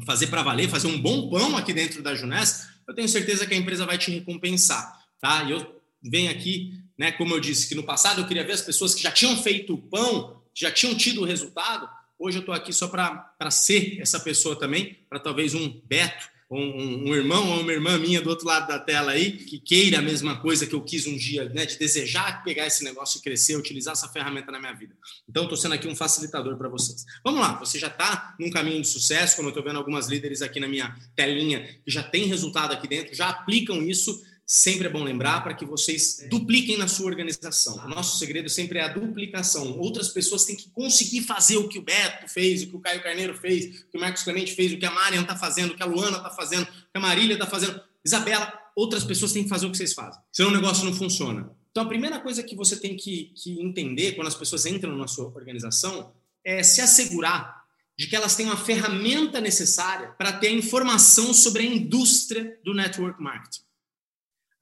fazer 0.05 0.27
para 0.27 0.43
valer, 0.43 0.69
fazer 0.69 0.87
um 0.87 1.01
bom 1.01 1.27
pão 1.27 1.57
aqui 1.57 1.73
dentro 1.73 2.03
da 2.03 2.13
Junés, 2.13 2.67
eu 2.87 2.93
tenho 2.93 3.09
certeza 3.09 3.47
que 3.47 3.55
a 3.55 3.57
empresa 3.57 3.83
vai 3.83 3.97
te 3.97 4.11
recompensar, 4.11 5.03
tá? 5.19 5.43
E 5.45 5.51
eu 5.51 5.81
venho 6.03 6.29
aqui, 6.29 6.84
né, 6.97 7.11
como 7.11 7.33
eu 7.33 7.39
disse, 7.39 7.67
que 7.67 7.75
no 7.75 7.83
passado 7.83 8.21
eu 8.21 8.27
queria 8.27 8.43
ver 8.43 8.53
as 8.53 8.61
pessoas 8.61 8.93
que 8.93 9.03
já 9.03 9.11
tinham 9.11 9.35
feito 9.37 9.77
pão, 9.77 10.41
que 10.53 10.61
já 10.61 10.71
tinham 10.71 10.95
tido 10.95 11.21
o 11.21 11.25
resultado. 11.25 11.89
Hoje 12.17 12.37
eu 12.37 12.39
estou 12.39 12.55
aqui 12.55 12.71
só 12.71 12.87
para 12.87 13.51
ser 13.51 13.99
essa 13.99 14.19
pessoa 14.19 14.55
também, 14.55 14.97
para 15.09 15.19
talvez 15.19 15.53
um 15.53 15.81
Beto, 15.85 16.35
um, 16.49 17.09
um, 17.09 17.15
irmão 17.15 17.51
ou 17.51 17.61
uma 17.61 17.71
irmã 17.73 17.97
minha 17.97 18.21
do 18.21 18.29
outro 18.29 18.45
lado 18.45 18.67
da 18.67 18.77
tela 18.77 19.11
aí, 19.11 19.31
que 19.31 19.59
queira 19.59 19.97
a 19.97 20.01
mesma 20.01 20.39
coisa 20.39 20.65
que 20.65 20.75
eu 20.75 20.81
quis 20.81 21.07
um 21.07 21.17
dia, 21.17 21.49
né, 21.49 21.65
de 21.65 21.77
desejar 21.77 22.43
pegar 22.43 22.67
esse 22.67 22.83
negócio 22.83 23.17
e 23.17 23.21
crescer, 23.21 23.55
utilizar 23.55 23.93
essa 23.93 24.07
ferramenta 24.07 24.51
na 24.51 24.59
minha 24.59 24.73
vida. 24.73 24.95
Então, 25.27 25.43
estou 25.43 25.57
sendo 25.57 25.73
aqui 25.73 25.87
um 25.87 25.95
facilitador 25.95 26.55
para 26.55 26.69
vocês. 26.69 27.03
Vamos 27.23 27.41
lá, 27.41 27.57
você 27.59 27.79
já 27.79 27.87
está 27.87 28.35
num 28.39 28.51
caminho 28.51 28.81
de 28.81 28.87
sucesso, 28.87 29.35
como 29.35 29.47
eu 29.47 29.51
estou 29.51 29.63
vendo 29.63 29.77
algumas 29.77 30.07
líderes 30.07 30.41
aqui 30.41 30.59
na 30.59 30.67
minha 30.67 30.95
telinha 31.15 31.61
que 31.83 31.91
já 31.91 32.03
tem 32.03 32.25
resultado 32.25 32.71
aqui 32.71 32.87
dentro, 32.87 33.15
já 33.15 33.29
aplicam 33.29 33.81
isso 33.81 34.23
sempre 34.45 34.87
é 34.87 34.89
bom 34.89 35.03
lembrar 35.03 35.41
para 35.41 35.53
que 35.53 35.65
vocês 35.65 36.25
dupliquem 36.29 36.77
na 36.77 36.87
sua 36.87 37.07
organização. 37.07 37.83
O 37.83 37.89
nosso 37.89 38.19
segredo 38.19 38.47
sempre 38.47 38.77
é 38.77 38.83
a 38.83 38.87
duplicação. 38.89 39.77
Outras 39.79 40.09
pessoas 40.09 40.45
têm 40.45 40.55
que 40.55 40.69
conseguir 40.69 41.21
fazer 41.21 41.57
o 41.57 41.67
que 41.67 41.79
o 41.79 41.81
Beto 41.81 42.27
fez, 42.27 42.61
o 42.61 42.67
que 42.67 42.75
o 42.75 42.79
Caio 42.79 43.01
Carneiro 43.01 43.35
fez, 43.35 43.65
o 43.65 43.87
que 43.87 43.97
o 43.97 43.99
Marcos 43.99 44.23
Clemente 44.23 44.53
fez, 44.53 44.71
o 44.71 44.77
que 44.77 44.85
a 44.85 44.91
Marian 44.91 45.21
está 45.21 45.35
fazendo, 45.35 45.71
o 45.71 45.75
que 45.75 45.81
a 45.81 45.87
Luana 45.87 46.17
está 46.17 46.29
fazendo, 46.29 46.63
o 46.63 46.65
que 46.67 46.97
a 46.97 46.99
Marília 46.99 47.33
está 47.33 47.47
fazendo. 47.47 47.81
Isabela, 48.03 48.53
outras 48.75 49.03
pessoas 49.03 49.33
têm 49.33 49.43
que 49.43 49.49
fazer 49.49 49.65
o 49.65 49.71
que 49.71 49.77
vocês 49.77 49.93
fazem. 49.93 50.21
Senão 50.31 50.51
o 50.51 50.53
negócio 50.53 50.85
não 50.85 50.93
funciona. 50.93 51.49
Então, 51.71 51.83
a 51.83 51.87
primeira 51.87 52.19
coisa 52.19 52.43
que 52.43 52.55
você 52.55 52.77
tem 52.77 52.95
que, 52.95 53.33
que 53.35 53.59
entender 53.59 54.13
quando 54.13 54.27
as 54.27 54.35
pessoas 54.35 54.65
entram 54.65 54.95
na 54.95 55.07
sua 55.07 55.25
organização 55.25 56.13
é 56.43 56.61
se 56.61 56.79
assegurar 56.79 57.65
de 57.97 58.07
que 58.07 58.15
elas 58.15 58.35
têm 58.35 58.45
uma 58.45 58.57
ferramenta 58.57 59.41
necessária 59.41 60.09
para 60.17 60.33
ter 60.33 60.47
a 60.47 60.51
informação 60.51 61.33
sobre 61.33 61.63
a 61.63 61.65
indústria 61.65 62.59
do 62.63 62.73
network 62.73 63.21
marketing. 63.21 63.64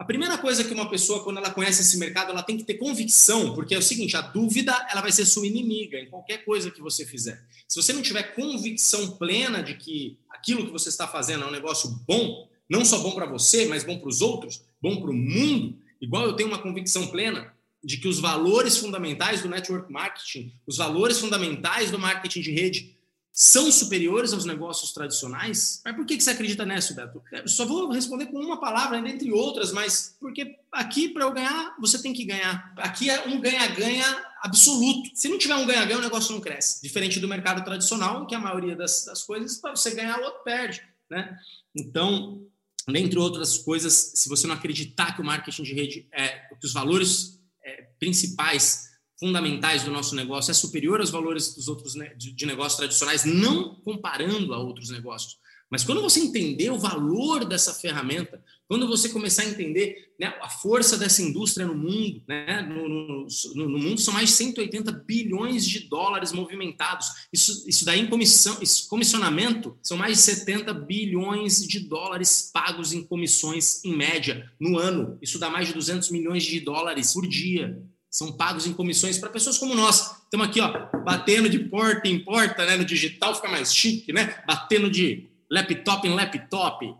A 0.03 0.05
primeira 0.05 0.38
coisa 0.38 0.65
que 0.65 0.74
uma 0.74 0.89
pessoa, 0.89 1.24
quando 1.24 1.38
ela 1.38 1.50
conhece 1.50 1.81
esse 1.81 1.98
mercado, 1.98 2.29
ela 2.31 2.43
tem 2.43 2.57
que 2.57 2.65
ter 2.65 2.74
convicção, 2.74 3.53
porque 3.53 3.74
é 3.74 3.77
o 3.77 3.81
seguinte, 3.81 4.17
a 4.17 4.22
dúvida 4.22 4.74
ela 4.91 5.00
vai 5.00 5.13
ser 5.13 5.24
sua 5.24 5.48
inimiga 5.48 5.98
em 5.98 6.10
qualquer 6.10 6.43
coisa 6.43 6.69
que 6.69 6.81
você 6.81 7.05
fizer. 7.05 7.41
Se 7.69 7.81
você 7.81 7.93
não 7.93 8.01
tiver 8.01 8.36
convicção 8.36 9.12
plena 9.12 9.63
de 9.63 9.75
que 9.75 10.19
aquilo 10.29 10.65
que 10.65 10.74
você 10.74 10.89
está 10.89 11.07
fazendo 11.07 11.45
é 11.45 11.48
um 11.48 11.51
negócio 11.51 11.89
bom, 12.05 12.50
não 12.69 12.83
só 12.83 13.00
bom 13.00 13.12
para 13.12 13.25
você, 13.25 13.65
mas 13.65 13.86
bom 13.86 13.98
para 13.98 14.10
os 14.10 14.19
outros, 14.22 14.62
bom 14.81 15.00
para 15.00 15.10
o 15.10 15.13
mundo, 15.13 15.77
igual 16.01 16.25
eu 16.25 16.33
tenho 16.33 16.50
uma 16.50 16.60
convicção 16.60 17.07
plena 17.07 17.53
de 17.81 17.95
que 17.95 18.10
os 18.10 18.19
valores 18.19 18.77
fundamentais 18.77 19.41
do 19.41 19.48
network 19.48 19.89
marketing, 19.89 20.51
os 20.67 20.75
valores 20.75 21.17
fundamentais 21.17 21.91
do 21.91 21.98
marketing 21.98 22.41
de 22.41 22.51
rede 22.51 22.98
são 23.35 23.71
superiores 23.71 24.31
aos 24.31 24.45
negócios 24.45 24.93
tradicionais? 24.93 25.81
Mas 25.83 25.95
por 25.95 26.05
que 26.05 26.21
você 26.21 26.29
acredita 26.29 26.63
nisso, 26.63 26.93
Beto? 26.93 27.19
Só 27.47 27.65
vou 27.65 27.89
responder 27.89 28.27
com 28.27 28.37
uma 28.37 28.59
palavra, 28.59 28.99
entre 28.99 29.31
outras, 29.31 29.71
mas 29.71 30.15
porque 30.19 30.55
aqui, 30.71 31.09
para 31.09 31.23
eu 31.23 31.33
ganhar, 31.33 31.75
você 31.79 31.99
tem 31.99 32.13
que 32.13 32.25
ganhar. 32.25 32.71
Aqui 32.77 33.09
é 33.09 33.27
um 33.27 33.41
ganha-ganha 33.41 34.23
absoluto. 34.39 35.09
Se 35.15 35.27
não 35.27 35.39
tiver 35.39 35.55
um 35.55 35.65
ganha-ganha, 35.65 35.97
o 35.97 36.03
negócio 36.03 36.31
não 36.31 36.39
cresce. 36.39 36.79
Diferente 36.83 37.19
do 37.19 37.27
mercado 37.27 37.65
tradicional, 37.65 38.21
em 38.21 38.27
que 38.27 38.35
a 38.35 38.39
maioria 38.39 38.75
das, 38.75 39.05
das 39.05 39.23
coisas, 39.23 39.57
para 39.57 39.75
você 39.75 39.95
ganhar, 39.95 40.19
o 40.19 40.25
outro 40.25 40.43
perde. 40.43 40.83
Né? 41.09 41.35
Então, 41.75 42.45
dentre 42.87 43.17
outras 43.17 43.57
coisas, 43.57 44.11
se 44.13 44.29
você 44.29 44.45
não 44.45 44.53
acreditar 44.53 45.15
que 45.15 45.21
o 45.21 45.25
marketing 45.25 45.63
de 45.63 45.73
rede 45.73 46.07
é 46.13 46.29
que 46.59 46.67
os 46.67 46.73
valores 46.73 47.39
é, 47.65 47.81
principais 47.97 48.92
fundamentais 49.24 49.84
do 49.84 49.92
nosso 49.92 50.15
negócio 50.15 50.51
é 50.51 50.53
superior 50.53 51.00
aos 51.00 51.10
valores 51.10 51.56
dos 51.56 51.70
outros 51.70 51.94
de 52.18 52.46
negócios 52.46 52.75
tradicionais, 52.75 53.24
não 53.24 53.75
comparando 53.75 54.53
a 54.53 54.58
outros 54.58 54.89
negócios, 54.89 55.38
Mas 55.72 55.84
quando 55.86 56.01
você 56.01 56.20
entender 56.20 56.70
o 56.70 56.77
valor 56.77 57.46
dessa 57.46 57.74
ferramenta, 57.74 58.44
quando 58.68 58.86
você 58.86 59.08
começar 59.08 59.44
a 59.44 59.48
entender 59.48 60.13
né, 60.20 60.27
a 60.42 60.50
força 60.50 60.98
dessa 60.98 61.22
indústria 61.22 61.65
no 61.65 61.74
mundo, 61.74 62.22
né, 62.27 62.62
no, 62.63 62.89
no, 62.89 63.27
no, 63.56 63.80
mundo 63.80 64.00
são 64.01 64.13
mais 64.13 64.30
de 64.30 64.36
180 64.36 64.92
bilhões 64.92 65.65
de 65.65 65.88
dólares 65.88 66.34
movimentados. 66.34 67.08
Isso, 67.32 67.63
isso 67.68 67.86
daí 67.86 68.01
em 68.01 68.08
comissão, 68.08 68.60
comissionamento 68.89 69.77
são 69.82 69.98
mais 69.98 70.18
de 70.18 70.24
70 70.24 70.74
bilhões 70.74 71.65
de 71.65 71.80
dólares 71.80 72.51
pagos 72.53 72.92
em 72.92 73.01
comissões 73.01 73.84
em 73.86 73.96
média 73.96 74.51
no 74.60 74.77
ano. 74.77 75.18
Isso 75.22 75.39
dá 75.39 75.50
mais 75.50 75.70
de 75.70 75.74
200 75.74 76.12
milhões 76.12 76.44
de 76.44 76.60
dólares 76.60 77.13
por 77.13 77.25
dia. 77.25 77.82
São 78.13 78.32
pagos 78.32 78.67
em 78.67 78.74
comissões 78.74 79.17
para 79.17 79.32
pessoas 79.32 79.58
como 79.58 79.74
nós. 79.74 80.17
Estamos 80.25 80.46
aqui, 80.46 80.62
ó, 80.62 80.72
batendo 81.03 81.50
de 81.50 81.58
porta 81.58 82.08
em 82.08 82.20
porta, 82.20 82.63
né? 82.63 82.77
No 82.77 82.86
digital 82.86 83.34
fica 83.34 83.50
mais 83.50 83.74
chique, 83.74 84.13
né? 84.13 84.36
Batendo 84.46 84.88
de 84.88 85.27
laptop 85.50 86.08
em 86.08 86.13
laptop 86.13 86.93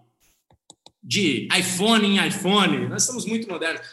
de 1.03 1.48
iPhone 1.55 2.08
em 2.08 2.27
iPhone. 2.27 2.88
Nós 2.88 3.03
estamos 3.03 3.27
muito 3.27 3.48
modernos. 3.48 3.86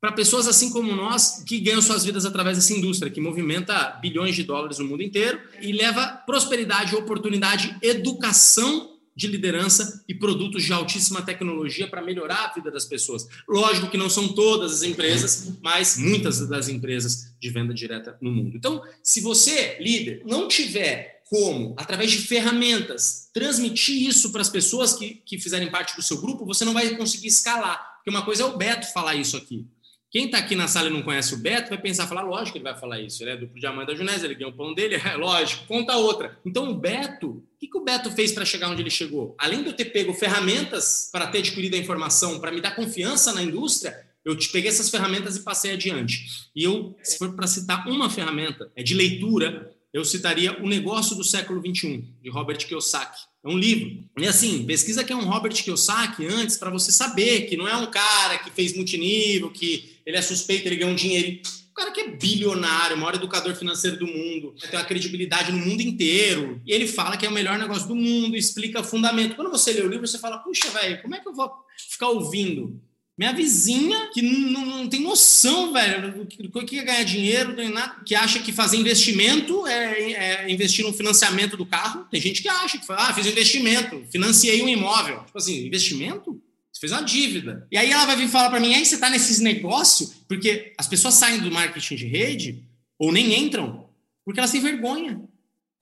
Para 0.00 0.10
pessoas 0.10 0.48
assim 0.48 0.70
como 0.70 0.92
nós, 0.96 1.44
que 1.46 1.60
ganham 1.60 1.80
suas 1.80 2.04
vidas 2.04 2.24
através 2.24 2.56
dessa 2.56 2.72
indústria, 2.72 3.12
que 3.12 3.20
movimenta 3.20 3.96
bilhões 4.02 4.34
de 4.34 4.42
dólares 4.42 4.80
no 4.80 4.86
mundo 4.86 5.04
inteiro 5.04 5.40
e 5.62 5.70
leva 5.70 6.04
prosperidade, 6.26 6.96
oportunidade, 6.96 7.76
educação 7.80 8.98
de 9.14 9.26
liderança 9.26 10.04
e 10.08 10.14
produtos 10.14 10.62
de 10.62 10.72
altíssima 10.72 11.22
tecnologia 11.22 11.88
para 11.88 12.02
melhorar 12.02 12.46
a 12.46 12.52
vida 12.54 12.70
das 12.70 12.84
pessoas. 12.84 13.26
Lógico 13.48 13.90
que 13.90 13.98
não 13.98 14.08
são 14.08 14.28
todas 14.28 14.72
as 14.72 14.82
empresas, 14.82 15.52
mas 15.62 15.96
muitas 15.96 16.46
das 16.48 16.68
empresas 16.68 17.34
de 17.38 17.50
venda 17.50 17.74
direta 17.74 18.16
no 18.20 18.30
mundo. 18.30 18.56
Então, 18.56 18.82
se 19.02 19.20
você, 19.20 19.76
líder, 19.80 20.22
não 20.24 20.48
tiver 20.48 21.20
como, 21.30 21.74
através 21.78 22.10
de 22.10 22.18
ferramentas, 22.18 23.30
transmitir 23.32 24.08
isso 24.08 24.32
para 24.32 24.40
as 24.40 24.48
pessoas 24.48 24.94
que, 24.94 25.22
que 25.24 25.38
fizerem 25.38 25.70
parte 25.70 25.94
do 25.94 26.02
seu 26.02 26.20
grupo, 26.20 26.44
você 26.44 26.64
não 26.64 26.74
vai 26.74 26.96
conseguir 26.96 27.28
escalar. 27.28 27.96
Porque 27.96 28.10
uma 28.10 28.24
coisa 28.24 28.42
é 28.42 28.46
o 28.46 28.56
Beto 28.56 28.92
falar 28.92 29.14
isso 29.14 29.36
aqui. 29.36 29.64
Quem 30.10 30.24
está 30.24 30.38
aqui 30.38 30.56
na 30.56 30.66
sala 30.66 30.88
e 30.88 30.92
não 30.92 31.02
conhece 31.02 31.32
o 31.34 31.38
Beto 31.38 31.68
vai 31.68 31.78
pensar, 31.78 32.08
falar, 32.08 32.22
lógico 32.22 32.52
que 32.52 32.58
ele 32.58 32.64
vai 32.64 32.76
falar 32.76 33.00
isso. 33.00 33.22
Ele 33.22 33.30
é 33.30 33.36
duplo 33.36 33.60
diamante 33.60 33.86
da 33.86 33.94
Junés, 33.94 34.24
ele 34.24 34.34
ganhou 34.34 34.50
o 34.50 34.56
pão 34.56 34.74
dele, 34.74 34.96
é 35.06 35.16
lógico. 35.16 35.66
Conta 35.66 35.96
outra. 35.96 36.36
Então, 36.44 36.68
o 36.68 36.74
Beto, 36.74 37.28
o 37.28 37.44
que, 37.60 37.68
que 37.68 37.78
o 37.78 37.84
Beto 37.84 38.10
fez 38.10 38.32
para 38.32 38.44
chegar 38.44 38.68
onde 38.68 38.82
ele 38.82 38.90
chegou? 38.90 39.36
Além 39.38 39.62
de 39.62 39.68
eu 39.68 39.72
ter 39.72 39.86
pego 39.86 40.12
ferramentas 40.12 41.08
para 41.12 41.28
ter 41.28 41.38
adquirido 41.38 41.74
a 41.74 41.78
informação, 41.78 42.40
para 42.40 42.50
me 42.50 42.60
dar 42.60 42.74
confiança 42.74 43.32
na 43.32 43.40
indústria, 43.40 43.94
eu 44.24 44.36
te 44.36 44.48
peguei 44.48 44.68
essas 44.68 44.90
ferramentas 44.90 45.36
e 45.36 45.44
passei 45.44 45.72
adiante. 45.72 46.26
E 46.56 46.64
eu, 46.64 46.96
se 47.04 47.16
for 47.16 47.32
para 47.34 47.46
citar 47.46 47.86
uma 47.86 48.10
ferramenta, 48.10 48.70
é 48.74 48.82
de 48.82 48.94
leitura, 48.94 49.70
eu 49.92 50.04
citaria 50.04 50.60
O 50.62 50.68
Negócio 50.68 51.16
do 51.16 51.24
Século 51.24 51.60
XXI, 51.60 52.04
de 52.20 52.30
Robert 52.30 52.58
Kiyosaki. 52.58 53.30
É 53.42 53.48
um 53.48 53.56
livro. 53.56 54.04
E 54.18 54.26
assim, 54.26 54.64
pesquisa 54.66 55.02
que 55.02 55.12
é 55.12 55.16
um 55.16 55.24
Robert 55.24 55.54
Kiyosaki 55.54 56.26
antes 56.26 56.58
para 56.58 56.70
você 56.70 56.92
saber 56.92 57.46
que 57.46 57.56
não 57.56 57.66
é 57.66 57.74
um 57.74 57.90
cara 57.90 58.38
que 58.38 58.50
fez 58.50 58.76
multinível, 58.76 59.50
que 59.50 59.99
ele 60.10 60.18
é 60.18 60.22
suspeito, 60.22 60.66
ele 60.66 60.76
ganha 60.76 60.90
um 60.90 60.94
dinheiro. 60.94 61.40
O 61.70 61.74
cara 61.74 61.92
que 61.92 62.00
é 62.00 62.08
bilionário, 62.08 62.96
o 62.96 62.98
maior 62.98 63.14
educador 63.14 63.54
financeiro 63.54 63.96
do 63.96 64.06
mundo, 64.06 64.54
tem 64.60 64.78
uma 64.78 64.84
credibilidade 64.84 65.52
no 65.52 65.58
mundo 65.58 65.80
inteiro. 65.80 66.60
E 66.66 66.72
ele 66.72 66.86
fala 66.86 67.16
que 67.16 67.24
é 67.24 67.28
o 67.28 67.32
melhor 67.32 67.58
negócio 67.58 67.88
do 67.88 67.94
mundo, 67.94 68.36
explica 68.36 68.82
fundamento. 68.82 69.36
Quando 69.36 69.50
você 69.50 69.72
lê 69.72 69.80
o 69.80 69.88
livro, 69.88 70.06
você 70.06 70.18
fala, 70.18 70.38
puxa, 70.38 70.68
velho, 70.70 71.00
como 71.00 71.14
é 71.14 71.20
que 71.20 71.28
eu 71.28 71.34
vou 71.34 71.50
ficar 71.88 72.08
ouvindo 72.08 72.80
minha 73.20 73.34
vizinha, 73.34 74.08
que 74.14 74.22
não, 74.22 74.64
não 74.64 74.88
tem 74.88 75.02
noção, 75.02 75.74
velho, 75.74 76.24
do 76.24 76.64
que 76.64 76.78
é 76.78 76.82
ganhar 76.82 77.02
dinheiro, 77.04 77.54
nada, 77.68 77.96
que 78.02 78.14
acha 78.14 78.38
que 78.38 78.50
fazer 78.50 78.78
investimento 78.78 79.66
é, 79.66 80.12
é, 80.12 80.50
investir 80.50 80.86
no 80.86 80.92
financiamento 80.94 81.54
do 81.54 81.66
carro. 81.66 82.06
Tem 82.10 82.18
gente 82.18 82.40
que 82.40 82.48
acha 82.48 82.78
que 82.78 82.86
fala, 82.86 83.08
ah, 83.08 83.12
fiz 83.12 83.26
um 83.26 83.28
investimento, 83.28 84.02
financiei 84.10 84.62
um 84.62 84.68
imóvel. 84.70 85.22
Tipo 85.24 85.36
assim, 85.36 85.66
investimento? 85.66 86.40
Fez 86.80 86.92
uma 86.92 87.02
dívida. 87.02 87.68
E 87.70 87.76
aí 87.76 87.90
ela 87.90 88.06
vai 88.06 88.16
vir 88.16 88.28
falar 88.28 88.48
para 88.48 88.58
mim, 88.58 88.74
aí 88.74 88.86
você 88.86 88.96
tá 88.96 89.10
nesses 89.10 89.38
negócios, 89.38 90.14
porque 90.26 90.72
as 90.78 90.88
pessoas 90.88 91.14
saem 91.14 91.40
do 91.40 91.50
marketing 91.52 91.94
de 91.94 92.06
rede, 92.06 92.64
ou 92.98 93.12
nem 93.12 93.38
entram, 93.38 93.86
porque 94.24 94.40
elas 94.40 94.50
têm 94.50 94.62
vergonha. 94.62 95.20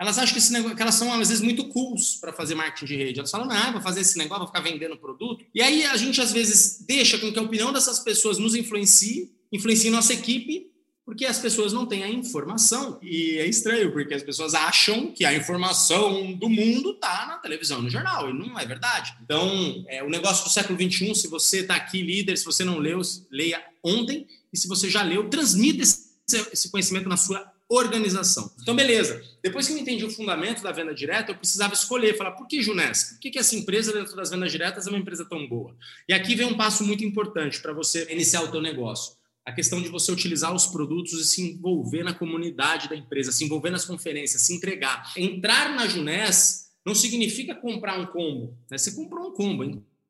Elas 0.00 0.18
acham 0.18 0.32
que, 0.32 0.38
esse 0.38 0.52
negócio, 0.52 0.76
que 0.76 0.82
elas 0.82 0.94
são, 0.96 1.12
às 1.12 1.28
vezes, 1.28 1.42
muito 1.42 1.68
cools 1.68 2.16
para 2.20 2.32
fazer 2.32 2.54
marketing 2.56 2.86
de 2.86 2.96
rede. 2.96 3.18
Elas 3.20 3.30
falam, 3.30 3.46
não, 3.46 3.72
vou 3.72 3.80
fazer 3.80 4.00
esse 4.00 4.18
negócio, 4.18 4.44
vou 4.44 4.46
ficar 4.48 4.60
vendendo 4.60 4.96
produto. 4.96 5.44
E 5.54 5.62
aí 5.62 5.84
a 5.84 5.96
gente, 5.96 6.20
às 6.20 6.32
vezes, 6.32 6.84
deixa 6.86 7.18
com 7.18 7.32
que 7.32 7.38
a 7.38 7.42
opinião 7.42 7.72
dessas 7.72 8.00
pessoas 8.00 8.38
nos 8.38 8.56
influencie, 8.56 9.32
influencie 9.52 9.90
nossa 9.90 10.12
equipe, 10.12 10.66
porque 11.08 11.24
as 11.24 11.38
pessoas 11.38 11.72
não 11.72 11.86
têm 11.86 12.04
a 12.04 12.10
informação. 12.10 12.98
E 13.00 13.38
é 13.38 13.46
estranho, 13.46 13.90
porque 13.90 14.12
as 14.12 14.22
pessoas 14.22 14.52
acham 14.52 15.10
que 15.10 15.24
a 15.24 15.32
informação 15.32 16.34
do 16.34 16.50
mundo 16.50 16.90
está 16.90 17.26
na 17.26 17.38
televisão, 17.38 17.80
no 17.80 17.88
jornal, 17.88 18.28
e 18.28 18.34
não 18.34 18.58
é 18.58 18.66
verdade. 18.66 19.16
Então, 19.24 19.86
é, 19.88 20.02
o 20.02 20.10
negócio 20.10 20.44
do 20.44 20.50
século 20.50 20.78
XXI, 20.78 21.14
se 21.14 21.26
você 21.26 21.60
está 21.60 21.76
aqui, 21.76 22.02
líder, 22.02 22.36
se 22.36 22.44
você 22.44 22.62
não 22.62 22.76
leu, 22.76 23.00
leia 23.30 23.64
ontem, 23.82 24.26
e 24.52 24.58
se 24.58 24.68
você 24.68 24.90
já 24.90 25.02
leu, 25.02 25.30
transmita 25.30 25.82
esse, 25.82 26.10
esse 26.52 26.70
conhecimento 26.70 27.08
na 27.08 27.16
sua 27.16 27.50
organização. 27.70 28.52
Então, 28.60 28.76
beleza. 28.76 29.22
Depois 29.42 29.66
que 29.66 29.72
eu 29.72 29.78
entendi 29.78 30.04
o 30.04 30.10
fundamento 30.10 30.62
da 30.62 30.72
venda 30.72 30.94
direta, 30.94 31.32
eu 31.32 31.36
precisava 31.36 31.72
escolher, 31.72 32.18
falar, 32.18 32.32
por 32.32 32.46
que 32.46 32.60
Junesco? 32.60 33.14
Por 33.14 33.20
que, 33.20 33.30
que 33.30 33.38
essa 33.38 33.56
empresa 33.56 33.94
dentro 33.94 34.14
das 34.14 34.28
vendas 34.28 34.52
diretas 34.52 34.86
é 34.86 34.90
uma 34.90 34.98
empresa 34.98 35.24
tão 35.24 35.48
boa? 35.48 35.74
E 36.06 36.12
aqui 36.12 36.34
vem 36.34 36.46
um 36.46 36.56
passo 36.56 36.84
muito 36.84 37.02
importante 37.02 37.60
para 37.60 37.72
você 37.72 38.06
iniciar 38.12 38.42
o 38.42 38.50
teu 38.50 38.60
negócio. 38.60 39.17
A 39.48 39.52
questão 39.52 39.80
de 39.80 39.88
você 39.88 40.12
utilizar 40.12 40.54
os 40.54 40.66
produtos 40.66 41.18
e 41.18 41.24
se 41.24 41.40
envolver 41.40 42.02
na 42.02 42.12
comunidade 42.12 42.86
da 42.86 42.94
empresa, 42.94 43.32
se 43.32 43.44
envolver 43.44 43.70
nas 43.70 43.86
conferências, 43.86 44.42
se 44.42 44.54
entregar. 44.54 45.10
Entrar 45.16 45.74
na 45.74 45.86
Junés 45.86 46.70
não 46.84 46.94
significa 46.94 47.54
comprar 47.54 47.98
um 47.98 48.04
combo. 48.04 48.58
Né? 48.70 48.76
Você 48.76 48.92
comprou 48.92 49.30
um 49.30 49.32
combo. 49.32 49.64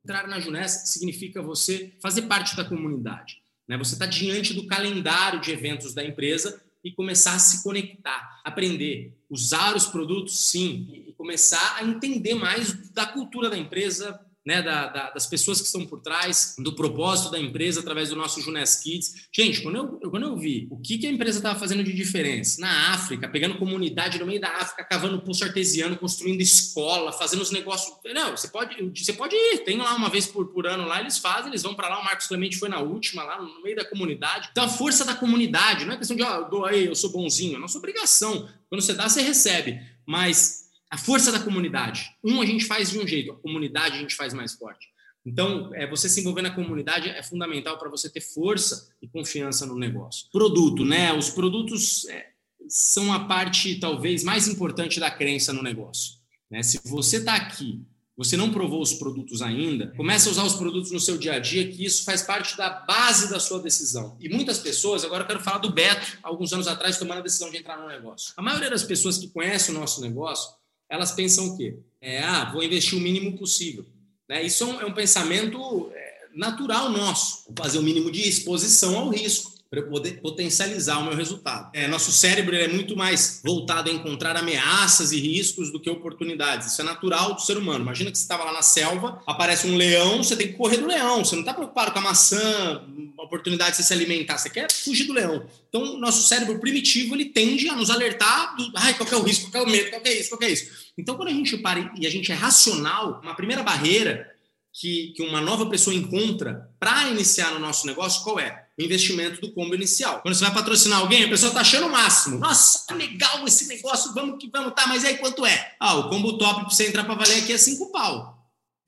Entrar 0.05 0.27
na 0.27 0.41
Junés 0.41 0.89
significa 0.89 1.41
você 1.41 1.93
fazer 2.03 2.23
parte 2.23 2.57
da 2.57 2.65
comunidade. 2.65 3.41
Né? 3.69 3.79
Você 3.79 3.95
está 3.95 4.07
diante 4.07 4.53
do 4.55 4.67
calendário 4.67 5.41
de 5.41 5.53
eventos 5.53 5.95
da 5.95 6.05
empresa 6.05 6.61
e 6.83 6.91
começar 6.91 7.35
a 7.35 7.39
se 7.39 7.63
conectar, 7.63 8.41
aprender, 8.45 9.17
usar 9.31 9.77
os 9.77 9.87
produtos, 9.87 10.49
sim, 10.49 11.05
e 11.07 11.13
começar 11.13 11.77
a 11.77 11.85
entender 11.85 12.35
mais 12.35 12.91
da 12.91 13.07
cultura 13.07 13.49
da 13.49 13.57
empresa, 13.57 14.19
né, 14.49 14.63
da, 14.63 14.87
da, 14.87 15.11
das 15.11 15.27
pessoas 15.27 15.61
que 15.61 15.67
estão 15.67 15.85
por 15.85 16.01
trás, 16.01 16.57
do 16.59 16.75
propósito 16.75 17.31
da 17.31 17.39
empresa 17.39 17.81
através 17.81 18.09
do 18.09 18.17
nosso 18.17 18.41
Junes 18.41 18.77
Kids. 18.77 19.29
Gente, 19.31 19.61
quando 19.61 19.77
eu, 19.77 20.11
quando 20.11 20.23
eu 20.23 20.35
vi 20.39 20.67
o 20.71 20.81
que, 20.81 20.97
que 20.97 21.07
a 21.07 21.11
empresa 21.11 21.39
estava 21.39 21.59
fazendo 21.59 21.85
de 21.85 21.93
diferença 21.93 22.59
na 22.59 22.95
África, 22.95 23.29
pegando 23.29 23.59
comunidade 23.59 24.19
no 24.19 24.25
meio 24.25 24.41
da 24.41 24.49
África, 24.49 24.83
cavando 24.85 25.21
poço 25.21 25.45
artesiano, 25.45 25.99
construindo 25.99 26.41
escola, 26.41 27.13
fazendo 27.13 27.43
os 27.43 27.51
negócios. 27.51 27.95
Não, 28.15 28.35
você 28.35 28.49
pode, 28.49 28.75
você 28.99 29.13
pode 29.13 29.37
ir, 29.37 29.59
tem 29.65 29.77
lá 29.77 29.95
uma 29.95 30.09
vez 30.09 30.27
por, 30.27 30.47
por 30.47 30.67
ano 30.67 30.87
lá, 30.87 30.99
eles 30.99 31.19
fazem, 31.19 31.51
eles 31.51 31.63
vão 31.63 31.75
para 31.75 31.91
lá. 31.91 32.01
O 32.01 32.05
Marcos 32.05 32.27
Clemente 32.27 32.57
foi 32.57 32.71
na 32.71 32.81
última, 32.81 33.25
lá 33.25 33.43
no 33.43 33.63
meio 33.63 33.77
da 33.77 33.85
comunidade. 33.85 34.49
Então, 34.51 34.65
a 34.65 34.69
força 34.69 35.05
da 35.05 35.15
comunidade, 35.15 35.85
não 35.85 35.93
é 35.93 35.99
questão 35.99 36.17
de, 36.17 36.23
ó, 36.23 36.39
oh, 36.39 36.41
eu 36.41 36.49
dou 36.49 36.65
aí, 36.65 36.87
eu 36.87 36.95
sou 36.95 37.11
bonzinho, 37.11 37.57
é 37.57 37.59
nossa 37.59 37.77
obrigação. 37.77 38.49
Quando 38.71 38.81
você 38.81 38.95
dá, 38.95 39.11
você 39.11 39.21
recebe. 39.21 39.79
Mas 40.07 40.68
a 40.91 40.97
força 40.97 41.31
da 41.31 41.41
comunidade. 41.41 42.11
Um 42.25 42.41
a 42.41 42.47
gente 42.47 42.65
faz 42.65 42.91
de 42.91 42.99
um 42.99 43.07
jeito, 43.07 43.33
a 43.33 43.37
comunidade 43.37 43.97
a 43.97 44.01
gente 44.01 44.15
faz 44.15 44.33
mais 44.33 44.55
forte. 44.55 44.89
Então, 45.25 45.75
é, 45.75 45.87
você 45.87 46.09
se 46.09 46.21
envolver 46.21 46.43
na 46.43 46.51
comunidade 46.51 47.09
é 47.09 47.23
fundamental 47.23 47.79
para 47.79 47.91
você 47.91 48.09
ter 48.09 48.21
força 48.21 48.89
e 49.03 49.07
confiança 49.07 49.67
no 49.67 49.77
negócio. 49.77 50.27
Produto, 50.33 50.85
né? 50.85 51.13
Os 51.13 51.29
produtos 51.29 52.07
é, 52.09 52.29
são 52.69 53.13
a 53.13 53.21
parte 53.21 53.79
talvez 53.79 54.25
mais 54.25 54.49
importante 54.49 54.99
da 54.99 55.11
crença 55.11 55.53
no 55.53 55.63
negócio. 55.63 56.15
Né? 56.51 56.63
Se 56.63 56.81
você 56.85 57.19
está 57.19 57.35
aqui, 57.35 57.85
você 58.17 58.37
não 58.37 58.51
provou 58.51 58.83
os 58.83 58.95
produtos 58.95 59.43
ainda, 59.43 59.93
comece 59.97 60.27
a 60.27 60.33
usar 60.33 60.43
os 60.43 60.57
produtos 60.57 60.91
no 60.91 60.99
seu 60.99 61.17
dia 61.17 61.35
a 61.35 61.39
dia, 61.39 61.71
que 61.71 61.85
isso 61.85 62.05
faz 62.05 62.23
parte 62.23 62.57
da 62.57 62.69
base 62.69 63.31
da 63.31 63.39
sua 63.39 63.61
decisão. 63.61 64.17
E 64.19 64.29
muitas 64.29 64.59
pessoas, 64.59 65.05
agora 65.05 65.23
eu 65.23 65.27
quero 65.29 65.41
falar 65.41 65.59
do 65.59 65.71
Beto, 65.71 66.19
alguns 66.21 66.53
anos 66.53 66.67
atrás, 66.67 66.99
tomando 66.99 67.19
a 67.19 67.23
decisão 67.23 67.49
de 67.49 67.59
entrar 67.59 67.79
no 67.79 67.87
negócio. 67.87 68.33
A 68.37 68.43
maioria 68.43 68.71
das 68.71 68.83
pessoas 68.83 69.19
que 69.19 69.29
conhecem 69.29 69.73
o 69.73 69.79
nosso 69.79 70.01
negócio 70.01 70.51
elas 70.89 71.13
pensam 71.13 71.49
o 71.49 71.57
quê? 71.57 71.77
É, 72.01 72.23
ah, 72.23 72.51
vou 72.53 72.63
investir 72.63 72.97
o 72.97 73.01
mínimo 73.01 73.37
possível. 73.37 73.85
Né? 74.29 74.43
Isso 74.43 74.65
é 74.65 74.67
um, 74.67 74.81
é 74.81 74.87
um 74.87 74.95
pensamento 74.95 75.91
é, 75.95 76.27
natural 76.35 76.91
nosso, 76.91 77.45
fazer 77.57 77.79
o 77.79 77.83
mínimo 77.83 78.11
de 78.11 78.29
exposição 78.29 78.97
ao 78.97 79.09
risco 79.09 79.59
para 79.71 79.81
eu 79.81 79.89
poder 79.89 80.21
potencializar 80.23 80.99
o 80.99 81.05
meu 81.05 81.15
resultado. 81.15 81.71
É, 81.75 81.87
nosso 81.87 82.11
cérebro 82.11 82.57
é 82.57 82.69
muito 82.69 82.97
mais 82.97 83.43
voltado 83.45 83.91
a 83.91 83.93
encontrar 83.93 84.35
ameaças 84.35 85.13
e 85.13 85.21
riscos 85.21 85.71
do 85.71 85.79
que 85.79 85.91
oportunidades. 85.91 86.73
Isso 86.73 86.81
é 86.81 86.85
natural 86.85 87.35
do 87.35 87.43
ser 87.43 87.59
humano. 87.59 87.81
Imagina 87.81 88.11
que 88.11 88.17
você 88.17 88.25
estava 88.25 88.45
lá 88.45 88.53
na 88.53 88.63
selva, 88.63 89.21
aparece 89.27 89.67
um 89.67 89.77
leão, 89.77 90.23
você 90.23 90.37
tem 90.37 90.49
que 90.49 90.55
correr 90.55 90.79
do 90.79 90.87
leão. 90.87 91.23
Você 91.23 91.35
não 91.35 91.43
está 91.43 91.53
preocupado 91.53 91.93
com 91.93 91.99
a 91.99 92.03
maçã, 92.03 92.83
a 93.19 93.25
oportunidade 93.25 93.73
de 93.73 93.77
você 93.79 93.83
se 93.83 93.93
alimentar. 93.93 94.39
Você 94.39 94.51
quer 94.51 94.71
fugir 94.71 95.07
do 95.07 95.13
leão. 95.13 95.47
Então, 95.69 95.99
nosso 95.99 96.27
cérebro 96.27 96.59
primitivo 96.59 97.15
ele 97.15 97.27
tende 97.27 97.69
a 97.69 97.75
nos 97.75 97.91
alertar 97.91 98.57
do, 98.57 98.73
ai, 98.77 98.95
qual 98.95 99.09
é 99.09 99.17
o 99.17 99.23
risco, 99.23 99.51
qual 99.51 99.65
é 99.65 99.67
o 99.67 99.71
medo, 99.71 99.91
qual 99.91 100.03
é 100.05 100.13
isso, 100.13 100.29
qual 100.31 100.43
é 100.43 100.51
isso. 100.51 100.93
Então, 100.97 101.17
quando 101.17 101.29
a 101.29 101.33
gente 101.33 101.57
para 101.59 101.93
e 101.99 102.07
a 102.07 102.11
gente 102.11 102.31
é 102.33 102.35
racional, 102.35 103.21
uma 103.23 103.35
primeira 103.35 103.63
barreira 103.63 104.31
que, 104.73 105.13
que 105.17 105.23
uma 105.23 105.41
nova 105.41 105.67
pessoa 105.67 105.95
encontra 105.95 106.71
para 106.79 107.09
iniciar 107.09 107.53
no 107.53 107.59
nosso 107.59 107.87
negócio, 107.87 108.23
qual 108.23 108.39
é? 108.39 108.69
o 108.79 108.83
investimento 108.83 109.41
do 109.41 109.53
combo 109.53 109.75
inicial. 109.75 110.23
Quando 110.23 110.35
você 110.35 110.45
vai 110.45 110.55
patrocinar 110.55 111.01
alguém, 111.01 111.25
a 111.25 111.29
pessoa 111.29 111.49
está 111.49 111.63
achando 111.63 111.89
o 111.89 111.91
máximo. 111.91 112.39
Nossa, 112.39 112.87
que 112.87 112.95
legal 112.95 113.45
esse 113.45 113.67
negócio, 113.67 114.15
vamos 114.15 114.39
que 114.39 114.49
vamos, 114.49 114.73
tá, 114.73 114.87
mas 114.87 115.05
aí 115.05 115.19
quanto 115.19 115.45
é? 115.45 115.75
Ah, 115.81 115.97
o 115.97 116.09
combo 116.09 116.39
top 116.39 116.61
para 116.61 116.71
você 116.71 116.87
entrar 116.87 117.03
para 117.05 117.15
valer 117.15 117.43
aqui 117.43 117.53
é 117.53 117.59
cinco 117.59 117.91
pau. 117.91 118.39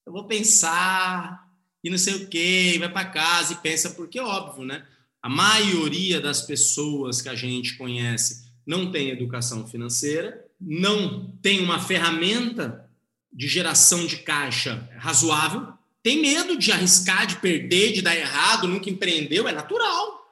Eu 0.07 0.13
vou 0.13 0.25
pensar 0.27 1.46
e 1.87 1.91
não 1.91 1.97
sei 1.97 2.15
o 2.15 2.27
quê, 2.27 2.75
vai 2.81 2.89
para 2.89 3.05
casa 3.05 3.53
e 3.53 3.57
pensa, 3.59 3.91
porque 3.91 4.19
é 4.19 4.23
óbvio, 4.23 4.65
né? 4.65 4.85
A 5.23 5.29
maioria 5.29 6.21
das 6.21 6.43
pessoas 6.43 7.23
que 7.23 7.29
a 7.29 7.35
gente 7.37 7.77
conhece 7.77 8.51
não 8.67 8.91
tem 8.91 9.11
educação 9.11 9.65
financeira, 9.69 10.45
não 10.61 11.31
tem 11.41 11.61
uma 11.61 11.79
ferramenta 11.79 12.91
de 13.33 13.47
geração 13.47 14.05
de 14.05 14.17
caixa 14.17 14.91
razoável, 14.99 15.75
tem 16.03 16.21
medo 16.21 16.59
de 16.59 16.73
arriscar, 16.73 17.25
de 17.25 17.37
perder, 17.37 17.93
de 17.93 18.03
dar 18.03 18.17
errado, 18.17 18.67
nunca 18.67 18.91
empreendeu, 18.91 19.47
é 19.47 19.53
natural. 19.53 20.27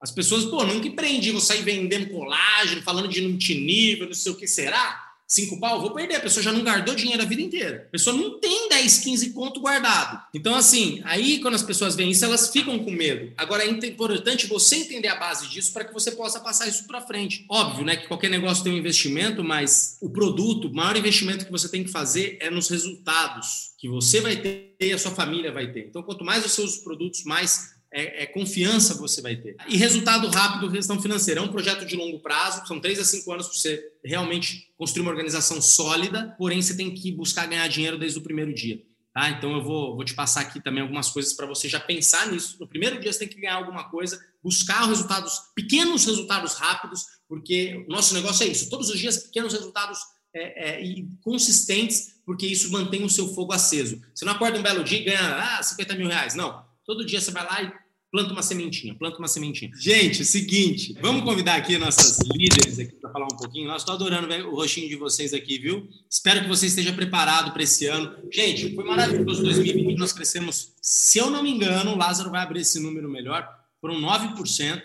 As 0.00 0.12
pessoas, 0.12 0.44
pô, 0.44 0.64
nunca 0.64 0.86
empreendi, 0.86 1.32
vou 1.32 1.40
sair 1.40 1.62
vendendo 1.62 2.08
colágeno, 2.10 2.82
falando 2.82 3.08
de 3.08 3.20
multinível, 3.20 4.06
não 4.06 4.14
sei 4.14 4.30
o 4.30 4.36
que 4.36 4.46
será 4.46 5.09
cinco 5.30 5.60
pau, 5.60 5.80
vou 5.80 5.92
perder. 5.92 6.16
A 6.16 6.20
pessoa 6.20 6.42
já 6.42 6.52
não 6.52 6.64
guardou 6.64 6.92
dinheiro 6.94 7.22
a 7.22 7.24
vida 7.24 7.40
inteira. 7.40 7.84
A 7.88 7.92
pessoa 7.92 8.16
não 8.16 8.40
tem 8.40 8.68
10, 8.68 8.98
15 8.98 9.30
conto 9.30 9.60
guardado. 9.60 10.20
Então, 10.34 10.56
assim, 10.56 11.00
aí 11.04 11.38
quando 11.38 11.54
as 11.54 11.62
pessoas 11.62 11.94
veem 11.94 12.10
isso, 12.10 12.24
elas 12.24 12.50
ficam 12.50 12.76
com 12.80 12.90
medo. 12.90 13.32
Agora, 13.36 13.64
é 13.64 13.68
importante 13.68 14.48
você 14.48 14.76
entender 14.76 15.06
a 15.06 15.14
base 15.14 15.48
disso 15.48 15.72
para 15.72 15.84
que 15.84 15.94
você 15.94 16.10
possa 16.10 16.40
passar 16.40 16.66
isso 16.66 16.84
para 16.86 17.00
frente. 17.00 17.46
Óbvio, 17.48 17.84
né, 17.84 17.96
que 17.96 18.08
qualquer 18.08 18.28
negócio 18.28 18.64
tem 18.64 18.72
um 18.72 18.78
investimento, 18.78 19.44
mas 19.44 19.96
o 20.00 20.10
produto, 20.10 20.66
o 20.66 20.74
maior 20.74 20.96
investimento 20.96 21.44
que 21.44 21.52
você 21.52 21.68
tem 21.68 21.84
que 21.84 21.90
fazer 21.90 22.36
é 22.40 22.50
nos 22.50 22.68
resultados 22.68 23.70
que 23.78 23.88
você 23.88 24.20
vai 24.20 24.36
ter 24.36 24.74
e 24.80 24.92
a 24.92 24.98
sua 24.98 25.12
família 25.12 25.52
vai 25.52 25.70
ter. 25.70 25.86
Então, 25.86 26.02
quanto 26.02 26.24
mais 26.24 26.42
você 26.42 26.60
usa 26.60 26.78
os 26.78 26.82
produtos, 26.82 27.22
mais 27.24 27.79
é, 27.92 28.22
é, 28.22 28.26
confiança 28.26 28.94
você 28.94 29.20
vai 29.20 29.36
ter. 29.36 29.56
E 29.68 29.76
resultado 29.76 30.28
rápido, 30.28 30.70
gestão 30.70 31.00
financeira. 31.00 31.40
É 31.40 31.42
um 31.42 31.48
projeto 31.48 31.84
de 31.84 31.96
longo 31.96 32.20
prazo, 32.20 32.66
são 32.66 32.80
três 32.80 32.98
a 32.98 33.04
cinco 33.04 33.32
anos 33.32 33.46
para 33.46 33.56
você 33.56 33.92
realmente 34.04 34.72
construir 34.76 35.02
uma 35.02 35.10
organização 35.10 35.60
sólida, 35.60 36.34
porém 36.38 36.62
você 36.62 36.76
tem 36.76 36.94
que 36.94 37.10
buscar 37.10 37.46
ganhar 37.46 37.66
dinheiro 37.68 37.98
desde 37.98 38.18
o 38.18 38.22
primeiro 38.22 38.54
dia. 38.54 38.82
Tá? 39.12 39.28
Então 39.30 39.52
eu 39.52 39.62
vou, 39.62 39.96
vou 39.96 40.04
te 40.04 40.14
passar 40.14 40.42
aqui 40.42 40.62
também 40.62 40.82
algumas 40.82 41.10
coisas 41.10 41.32
para 41.32 41.46
você 41.46 41.68
já 41.68 41.80
pensar 41.80 42.30
nisso. 42.30 42.56
No 42.60 42.68
primeiro 42.68 43.00
dia 43.00 43.12
você 43.12 43.18
tem 43.20 43.28
que 43.28 43.40
ganhar 43.40 43.56
alguma 43.56 43.90
coisa, 43.90 44.24
buscar 44.42 44.86
resultados, 44.86 45.32
pequenos 45.54 46.04
resultados 46.06 46.54
rápidos, 46.54 47.04
porque 47.28 47.84
o 47.88 47.92
nosso 47.92 48.14
negócio 48.14 48.44
é 48.44 48.48
isso. 48.48 48.70
Todos 48.70 48.88
os 48.88 48.98
dias, 48.98 49.24
pequenos 49.24 49.52
resultados 49.52 49.98
é, 50.32 50.70
é, 50.70 50.84
e 50.84 51.08
consistentes, 51.22 52.20
porque 52.24 52.46
isso 52.46 52.70
mantém 52.70 53.02
o 53.02 53.10
seu 53.10 53.34
fogo 53.34 53.52
aceso. 53.52 54.00
Você 54.14 54.24
não 54.24 54.32
acorda 54.32 54.60
um 54.60 54.62
belo 54.62 54.84
dia 54.84 55.00
e 55.00 55.04
ganha 55.04 55.58
ah, 55.58 55.62
50 55.62 55.94
mil 55.96 56.06
reais. 56.06 56.36
Não. 56.36 56.69
Todo 56.90 57.04
dia 57.04 57.20
você 57.20 57.30
vai 57.30 57.44
lá 57.44 57.62
e 57.62 57.72
planta 58.10 58.32
uma 58.32 58.42
sementinha, 58.42 58.92
planta 58.96 59.16
uma 59.18 59.28
sementinha. 59.28 59.70
Gente, 59.76 60.24
seguinte, 60.24 60.92
vamos 61.00 61.22
convidar 61.22 61.54
aqui 61.54 61.78
nossas 61.78 62.18
líderes 62.34 62.80
aqui 62.80 62.96
para 62.96 63.12
falar 63.12 63.26
um 63.26 63.36
pouquinho. 63.36 63.68
Nós 63.68 63.82
estou 63.82 63.94
adorando 63.94 64.26
ver 64.26 64.44
o 64.44 64.56
rostinho 64.56 64.88
de 64.88 64.96
vocês 64.96 65.32
aqui, 65.32 65.56
viu? 65.60 65.88
Espero 66.10 66.40
que 66.42 66.48
você 66.48 66.66
esteja 66.66 66.92
preparado 66.92 67.52
para 67.52 67.62
esse 67.62 67.86
ano. 67.86 68.12
Gente, 68.32 68.74
foi 68.74 68.82
maravilhoso 68.82 69.40
2020, 69.40 69.96
nós 69.98 70.12
crescemos, 70.12 70.72
se 70.82 71.16
eu 71.16 71.30
não 71.30 71.44
me 71.44 71.52
engano, 71.52 71.92
o 71.92 71.96
Lázaro 71.96 72.28
vai 72.28 72.42
abrir 72.42 72.62
esse 72.62 72.80
número 72.80 73.08
melhor, 73.08 73.48
foram 73.80 73.94
9% 74.00 74.82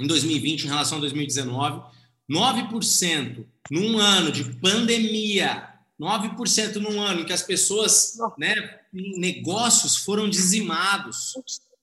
em 0.00 0.06
2020 0.08 0.64
em 0.64 0.66
relação 0.66 0.98
a 0.98 1.02
2019, 1.02 1.82
9% 2.28 3.44
num 3.70 3.96
ano 3.96 4.32
de 4.32 4.42
pandemia, 4.56 5.71
9% 6.02 6.76
num 6.76 7.00
ano 7.00 7.20
em 7.20 7.24
que 7.24 7.32
as 7.32 7.42
pessoas, 7.42 8.18
né, 8.36 8.54
negócios 8.92 9.96
foram 9.96 10.28
dizimados 10.28 11.34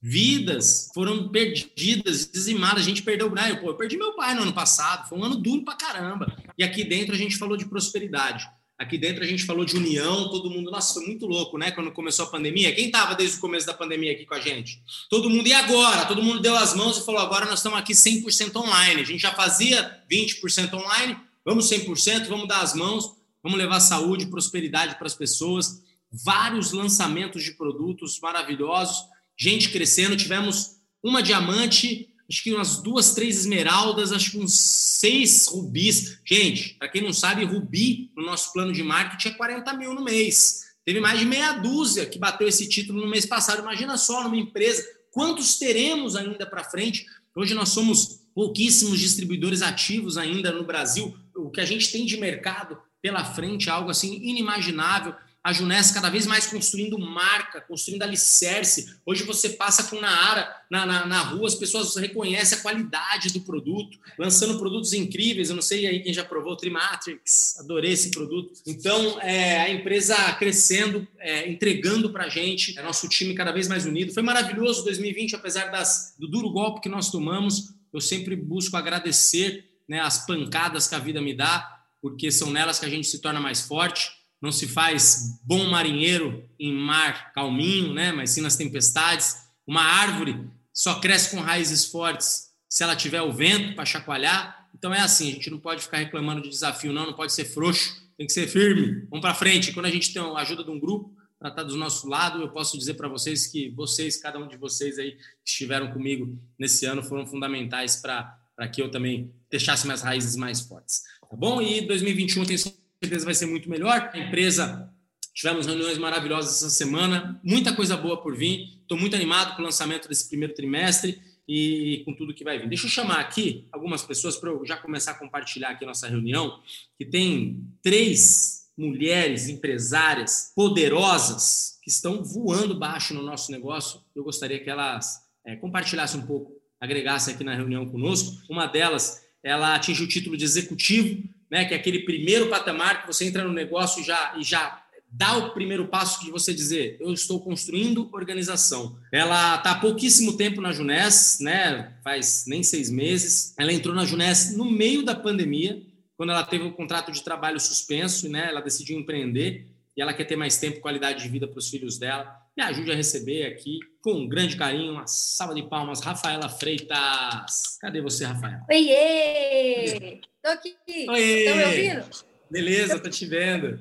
vidas 0.02 0.90
foram 0.94 1.28
perdidas, 1.28 2.28
dizimadas. 2.30 2.82
A 2.82 2.88
gente 2.88 3.02
perdeu 3.02 3.26
o 3.26 3.30
Brian. 3.30 3.56
Pô, 3.56 3.68
eu 3.68 3.74
perdi 3.74 3.96
meu 3.96 4.14
pai 4.14 4.34
no 4.34 4.42
ano 4.42 4.52
passado. 4.52 5.08
Foi 5.08 5.18
um 5.18 5.24
ano 5.24 5.36
duro 5.36 5.64
pra 5.64 5.74
caramba. 5.74 6.34
E 6.56 6.64
aqui 6.64 6.84
dentro 6.84 7.14
a 7.14 7.18
gente 7.18 7.36
falou 7.36 7.56
de 7.56 7.66
prosperidade. 7.66 8.48
Aqui 8.78 8.96
dentro 8.96 9.22
a 9.22 9.26
gente 9.26 9.44
falou 9.44 9.62
de 9.62 9.76
união, 9.76 10.30
todo 10.30 10.48
mundo. 10.48 10.70
Nossa, 10.70 10.94
foi 10.94 11.06
muito 11.06 11.26
louco, 11.26 11.58
né? 11.58 11.70
Quando 11.70 11.92
começou 11.92 12.24
a 12.24 12.30
pandemia. 12.30 12.74
Quem 12.74 12.86
estava 12.86 13.14
desde 13.14 13.36
o 13.36 13.40
começo 13.40 13.66
da 13.66 13.74
pandemia 13.74 14.12
aqui 14.12 14.24
com 14.24 14.34
a 14.34 14.40
gente? 14.40 14.82
Todo 15.10 15.28
mundo. 15.28 15.46
E 15.46 15.52
agora? 15.52 16.06
Todo 16.06 16.22
mundo 16.22 16.40
deu 16.40 16.56
as 16.56 16.74
mãos 16.74 16.96
e 16.96 17.04
falou: 17.04 17.20
agora 17.20 17.44
nós 17.44 17.58
estamos 17.58 17.78
aqui 17.78 17.92
100% 17.92 18.56
online. 18.56 19.02
A 19.02 19.04
gente 19.04 19.20
já 19.20 19.32
fazia 19.32 20.02
20% 20.10 20.72
online. 20.72 21.14
Vamos 21.44 21.70
100%, 21.70 22.26
vamos 22.26 22.48
dar 22.48 22.60
as 22.60 22.74
mãos, 22.74 23.16
vamos 23.42 23.58
levar 23.58 23.80
saúde, 23.80 24.26
prosperidade 24.26 24.96
para 24.96 25.06
as 25.06 25.14
pessoas. 25.14 25.82
Vários 26.12 26.72
lançamentos 26.72 27.42
de 27.42 27.52
produtos 27.52 28.18
maravilhosos 28.20 29.10
gente 29.40 29.70
crescendo. 29.70 30.16
Tivemos 30.16 30.76
uma 31.02 31.22
diamante, 31.22 32.10
acho 32.28 32.42
que 32.42 32.52
umas 32.52 32.82
duas, 32.82 33.14
três 33.14 33.38
esmeraldas, 33.38 34.12
acho 34.12 34.32
que 34.32 34.38
uns 34.38 34.54
seis 34.54 35.48
rubis. 35.48 36.20
Gente, 36.24 36.74
para 36.74 36.88
quem 36.88 37.02
não 37.02 37.12
sabe, 37.12 37.44
rubi 37.44 38.12
no 38.14 38.24
nosso 38.24 38.52
plano 38.52 38.72
de 38.72 38.82
marketing 38.82 39.28
é 39.28 39.32
40 39.32 39.72
mil 39.74 39.94
no 39.94 40.04
mês. 40.04 40.68
Teve 40.84 41.00
mais 41.00 41.18
de 41.18 41.24
meia 41.24 41.54
dúzia 41.54 42.04
que 42.04 42.18
bateu 42.18 42.46
esse 42.46 42.68
título 42.68 43.00
no 43.00 43.08
mês 43.08 43.24
passado. 43.24 43.60
Imagina 43.62 43.96
só, 43.96 44.22
numa 44.22 44.36
empresa, 44.36 44.86
quantos 45.10 45.58
teremos 45.58 46.16
ainda 46.16 46.44
para 46.44 46.64
frente? 46.64 47.06
Hoje 47.34 47.54
nós 47.54 47.70
somos 47.70 48.20
pouquíssimos 48.34 48.98
distribuidores 48.98 49.62
ativos 49.62 50.18
ainda 50.18 50.52
no 50.52 50.64
Brasil. 50.64 51.16
O 51.34 51.50
que 51.50 51.60
a 51.60 51.64
gente 51.64 51.90
tem 51.90 52.04
de 52.04 52.18
mercado 52.18 52.78
pela 53.02 53.24
frente 53.24 53.70
algo 53.70 53.90
assim 53.90 54.20
inimaginável 54.22 55.14
a 55.42 55.52
Juness 55.54 55.90
cada 55.90 56.10
vez 56.10 56.26
mais 56.26 56.46
construindo 56.46 56.98
marca, 56.98 57.62
construindo 57.62 58.02
alicerce. 58.02 58.94
Hoje 59.06 59.24
você 59.24 59.50
passa 59.50 59.84
com 59.84 59.98
Naara 59.98 60.54
na, 60.70 60.84
na, 60.84 61.06
na 61.06 61.20
rua, 61.20 61.48
as 61.48 61.54
pessoas 61.54 61.96
reconhecem 61.96 62.58
a 62.58 62.60
qualidade 62.60 63.32
do 63.32 63.40
produto, 63.40 63.98
lançando 64.18 64.58
produtos 64.58 64.92
incríveis. 64.92 65.48
Eu 65.48 65.54
não 65.54 65.62
sei 65.62 65.86
aí 65.86 66.00
quem 66.00 66.12
já 66.12 66.24
provou 66.24 66.52
o 66.52 66.56
Trimatrix, 66.56 67.58
adorei 67.58 67.92
esse 67.92 68.10
produto. 68.10 68.52
Então, 68.66 69.18
é, 69.22 69.60
a 69.62 69.70
empresa 69.70 70.14
crescendo, 70.34 71.08
é, 71.18 71.48
entregando 71.48 72.10
para 72.10 72.24
a 72.24 72.28
gente, 72.28 72.78
é 72.78 72.82
nosso 72.82 73.08
time 73.08 73.34
cada 73.34 73.50
vez 73.50 73.66
mais 73.66 73.86
unido. 73.86 74.12
Foi 74.12 74.22
maravilhoso 74.22 74.84
2020, 74.84 75.36
apesar 75.36 75.70
das, 75.70 76.14
do 76.18 76.28
duro 76.28 76.50
golpe 76.50 76.82
que 76.82 76.88
nós 76.88 77.10
tomamos. 77.10 77.72
Eu 77.92 78.00
sempre 78.00 78.36
busco 78.36 78.76
agradecer 78.76 79.64
né, 79.88 80.00
as 80.00 80.26
pancadas 80.26 80.86
que 80.86 80.94
a 80.94 80.98
vida 80.98 81.20
me 81.20 81.34
dá, 81.34 81.79
porque 82.00 82.30
são 82.30 82.50
nelas 82.50 82.78
que 82.78 82.86
a 82.86 82.90
gente 82.90 83.06
se 83.06 83.20
torna 83.20 83.40
mais 83.40 83.60
forte 83.62 84.10
não 84.40 84.50
se 84.50 84.66
faz 84.66 85.38
bom 85.44 85.68
marinheiro 85.68 86.48
em 86.58 86.72
mar 86.72 87.32
calminho, 87.32 87.92
né? 87.92 88.10
mas 88.10 88.30
sim 88.30 88.40
nas 88.40 88.56
tempestades. 88.56 89.36
Uma 89.66 89.82
árvore 89.82 90.48
só 90.72 90.98
cresce 90.98 91.30
com 91.30 91.42
raízes 91.42 91.84
fortes 91.84 92.50
se 92.68 92.82
ela 92.82 92.96
tiver 92.96 93.20
o 93.20 93.32
vento 93.32 93.74
para 93.74 93.84
chacoalhar. 93.84 94.68
Então 94.74 94.94
é 94.94 95.00
assim, 95.00 95.28
a 95.28 95.32
gente 95.32 95.50
não 95.50 95.58
pode 95.58 95.82
ficar 95.82 95.98
reclamando 95.98 96.40
de 96.40 96.48
desafio, 96.48 96.92
não, 96.92 97.06
não 97.06 97.12
pode 97.12 97.32
ser 97.32 97.44
frouxo, 97.44 98.02
tem 98.16 98.26
que 98.26 98.32
ser 98.32 98.48
firme. 98.48 99.06
Vamos 99.10 99.20
para 99.20 99.34
frente. 99.34 99.72
Quando 99.72 99.86
a 99.86 99.90
gente 99.90 100.12
tem 100.12 100.22
a 100.22 100.38
ajuda 100.38 100.64
de 100.64 100.70
um 100.70 100.80
grupo 100.80 101.14
para 101.38 101.50
estar 101.50 101.62
do 101.62 101.76
nosso 101.76 102.08
lado, 102.08 102.40
eu 102.40 102.50
posso 102.50 102.78
dizer 102.78 102.94
para 102.94 103.08
vocês 103.08 103.46
que 103.46 103.68
vocês, 103.70 104.16
cada 104.16 104.38
um 104.38 104.48
de 104.48 104.56
vocês 104.56 104.98
aí 104.98 105.12
que 105.12 105.50
estiveram 105.50 105.92
comigo 105.92 106.38
nesse 106.58 106.86
ano, 106.86 107.02
foram 107.02 107.26
fundamentais 107.26 107.96
para 107.96 108.68
que 108.72 108.80
eu 108.80 108.90
também 108.90 109.34
deixasse 109.50 109.86
minhas 109.86 110.02
raízes 110.02 110.36
mais 110.36 110.60
fortes. 110.60 111.02
Tá 111.30 111.36
bom? 111.36 111.62
E 111.62 111.82
2021 111.82 112.44
tem 112.44 112.58
certeza 112.58 113.24
vai 113.24 113.34
ser 113.34 113.46
muito 113.46 113.70
melhor. 113.70 114.10
A 114.12 114.18
empresa, 114.18 114.92
tivemos 115.32 115.64
reuniões 115.64 115.96
maravilhosas 115.96 116.56
essa 116.56 116.70
semana, 116.70 117.40
muita 117.44 117.72
coisa 117.72 117.96
boa 117.96 118.20
por 118.20 118.36
vir. 118.36 118.80
Estou 118.82 118.98
muito 118.98 119.14
animado 119.14 119.54
com 119.54 119.62
o 119.62 119.64
lançamento 119.64 120.08
desse 120.08 120.28
primeiro 120.28 120.54
trimestre 120.54 121.20
e 121.46 122.02
com 122.04 122.12
tudo 122.14 122.34
que 122.34 122.42
vai 122.42 122.58
vir. 122.58 122.68
Deixa 122.68 122.86
eu 122.86 122.90
chamar 122.90 123.20
aqui 123.20 123.68
algumas 123.70 124.02
pessoas 124.02 124.36
para 124.36 124.50
eu 124.50 124.66
já 124.66 124.76
começar 124.76 125.12
a 125.12 125.14
compartilhar 125.14 125.68
aqui 125.68 125.84
a 125.84 125.86
nossa 125.86 126.08
reunião, 126.08 126.58
que 126.98 127.04
tem 127.04 127.64
três 127.80 128.68
mulheres 128.76 129.48
empresárias 129.48 130.50
poderosas 130.56 131.78
que 131.80 131.90
estão 131.90 132.24
voando 132.24 132.76
baixo 132.76 133.14
no 133.14 133.22
nosso 133.22 133.52
negócio. 133.52 134.00
Eu 134.16 134.24
gostaria 134.24 134.58
que 134.58 134.68
elas 134.68 135.24
é, 135.44 135.54
compartilhassem 135.54 136.20
um 136.20 136.26
pouco, 136.26 136.60
agregassem 136.80 137.34
aqui 137.34 137.44
na 137.44 137.54
reunião 137.54 137.86
conosco. 137.86 138.42
Uma 138.48 138.66
delas, 138.66 139.29
ela 139.42 139.74
atingiu 139.74 140.04
o 140.04 140.08
título 140.08 140.36
de 140.36 140.44
executivo 140.44 141.22
né, 141.50 141.64
que 141.64 141.74
é 141.74 141.76
aquele 141.76 142.00
primeiro 142.00 142.48
patamar 142.48 143.02
que 143.02 143.06
você 143.08 143.26
entra 143.26 143.42
no 143.42 143.52
negócio 143.52 144.00
e 144.00 144.04
já, 144.04 144.34
e 144.38 144.44
já 144.44 144.82
dá 145.10 145.36
o 145.36 145.50
primeiro 145.50 145.88
passo 145.88 146.24
de 146.24 146.30
você 146.30 146.54
dizer, 146.54 146.96
eu 147.00 147.12
estou 147.12 147.40
construindo 147.40 148.08
organização. 148.12 148.96
Ela 149.12 149.56
está 149.56 149.72
há 149.72 149.80
pouquíssimo 149.80 150.36
tempo 150.36 150.60
na 150.60 150.70
Junés, 150.70 151.38
né, 151.40 151.94
faz 152.04 152.44
nem 152.46 152.62
seis 152.62 152.88
meses. 152.88 153.52
Ela 153.58 153.72
entrou 153.72 153.92
na 153.94 154.04
Junés 154.04 154.56
no 154.56 154.70
meio 154.70 155.04
da 155.04 155.16
pandemia, 155.16 155.82
quando 156.16 156.30
ela 156.30 156.44
teve 156.44 156.64
o 156.64 156.72
contrato 156.72 157.10
de 157.10 157.22
trabalho 157.24 157.58
suspenso, 157.58 158.28
né, 158.28 158.48
ela 158.48 158.60
decidiu 158.60 158.96
empreender 158.96 159.66
e 159.96 160.00
ela 160.00 160.14
quer 160.14 160.24
ter 160.24 160.36
mais 160.36 160.58
tempo 160.58 160.80
qualidade 160.80 161.22
de 161.24 161.28
vida 161.28 161.48
para 161.48 161.58
os 161.58 161.68
filhos 161.68 161.98
dela. 161.98 162.39
Me 162.60 162.66
ajude 162.66 162.92
a 162.92 162.94
receber 162.94 163.46
aqui, 163.46 163.78
com 164.02 164.12
um 164.12 164.28
grande 164.28 164.54
carinho, 164.54 164.92
uma 164.92 165.06
salva 165.06 165.54
de 165.54 165.62
palmas, 165.62 166.02
Rafaela 166.02 166.46
Freitas. 166.46 167.78
Cadê 167.80 168.02
você, 168.02 168.26
Rafaela? 168.26 168.66
Oiê! 168.68 170.20
Tô 170.42 170.50
aqui. 170.50 170.76
Oi. 171.08 171.20
Estão 171.22 171.56
me 171.56 171.64
ouvindo? 171.64 172.10
Beleza, 172.50 173.00
tô 173.00 173.08
te 173.08 173.24
vendo. 173.24 173.80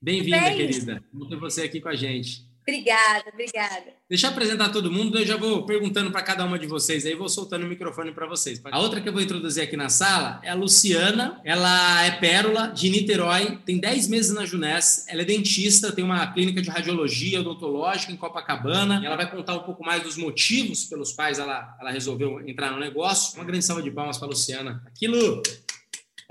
Bem-vinda, 0.00 0.54
querida. 0.54 1.02
Vamos 1.12 1.30
ter 1.30 1.36
você 1.36 1.62
aqui 1.62 1.80
com 1.80 1.88
a 1.88 1.96
gente. 1.96 2.46
Obrigada, 2.62 3.24
obrigada. 3.32 3.86
Deixa 4.08 4.28
eu 4.28 4.30
apresentar 4.30 4.68
todo 4.68 4.90
mundo, 4.90 5.18
eu 5.18 5.26
já 5.26 5.36
vou 5.36 5.66
perguntando 5.66 6.12
para 6.12 6.22
cada 6.22 6.44
uma 6.44 6.56
de 6.56 6.66
vocês, 6.66 7.04
aí 7.04 7.14
vou 7.14 7.28
soltando 7.28 7.66
o 7.66 7.68
microfone 7.68 8.12
para 8.12 8.24
vocês. 8.26 8.62
A 8.70 8.78
outra 8.78 9.00
que 9.00 9.08
eu 9.08 9.12
vou 9.12 9.20
introduzir 9.20 9.64
aqui 9.64 9.76
na 9.76 9.88
sala 9.88 10.40
é 10.44 10.50
a 10.50 10.54
Luciana, 10.54 11.40
ela 11.44 12.04
é 12.04 12.12
pérola 12.12 12.68
de 12.68 12.88
Niterói, 12.88 13.58
tem 13.66 13.78
10 13.78 14.06
meses 14.08 14.32
na 14.32 14.46
Junés, 14.46 15.06
ela 15.08 15.22
é 15.22 15.24
dentista, 15.24 15.90
tem 15.90 16.04
uma 16.04 16.24
clínica 16.32 16.62
de 16.62 16.70
radiologia 16.70 17.40
odontológica 17.40 18.12
em 18.12 18.16
Copacabana, 18.16 19.02
ela 19.04 19.16
vai 19.16 19.28
contar 19.28 19.56
um 19.56 19.64
pouco 19.64 19.84
mais 19.84 20.04
dos 20.04 20.16
motivos 20.16 20.84
pelos 20.84 21.12
quais 21.12 21.40
ela, 21.40 21.76
ela 21.80 21.90
resolveu 21.90 22.46
entrar 22.48 22.70
no 22.70 22.78
negócio. 22.78 23.34
Uma 23.34 23.44
grande 23.44 23.64
salva 23.64 23.82
de 23.82 23.90
palmas 23.90 24.18
para 24.18 24.28
a 24.28 24.30
Luciana. 24.30 24.82
Aquilo... 24.86 25.42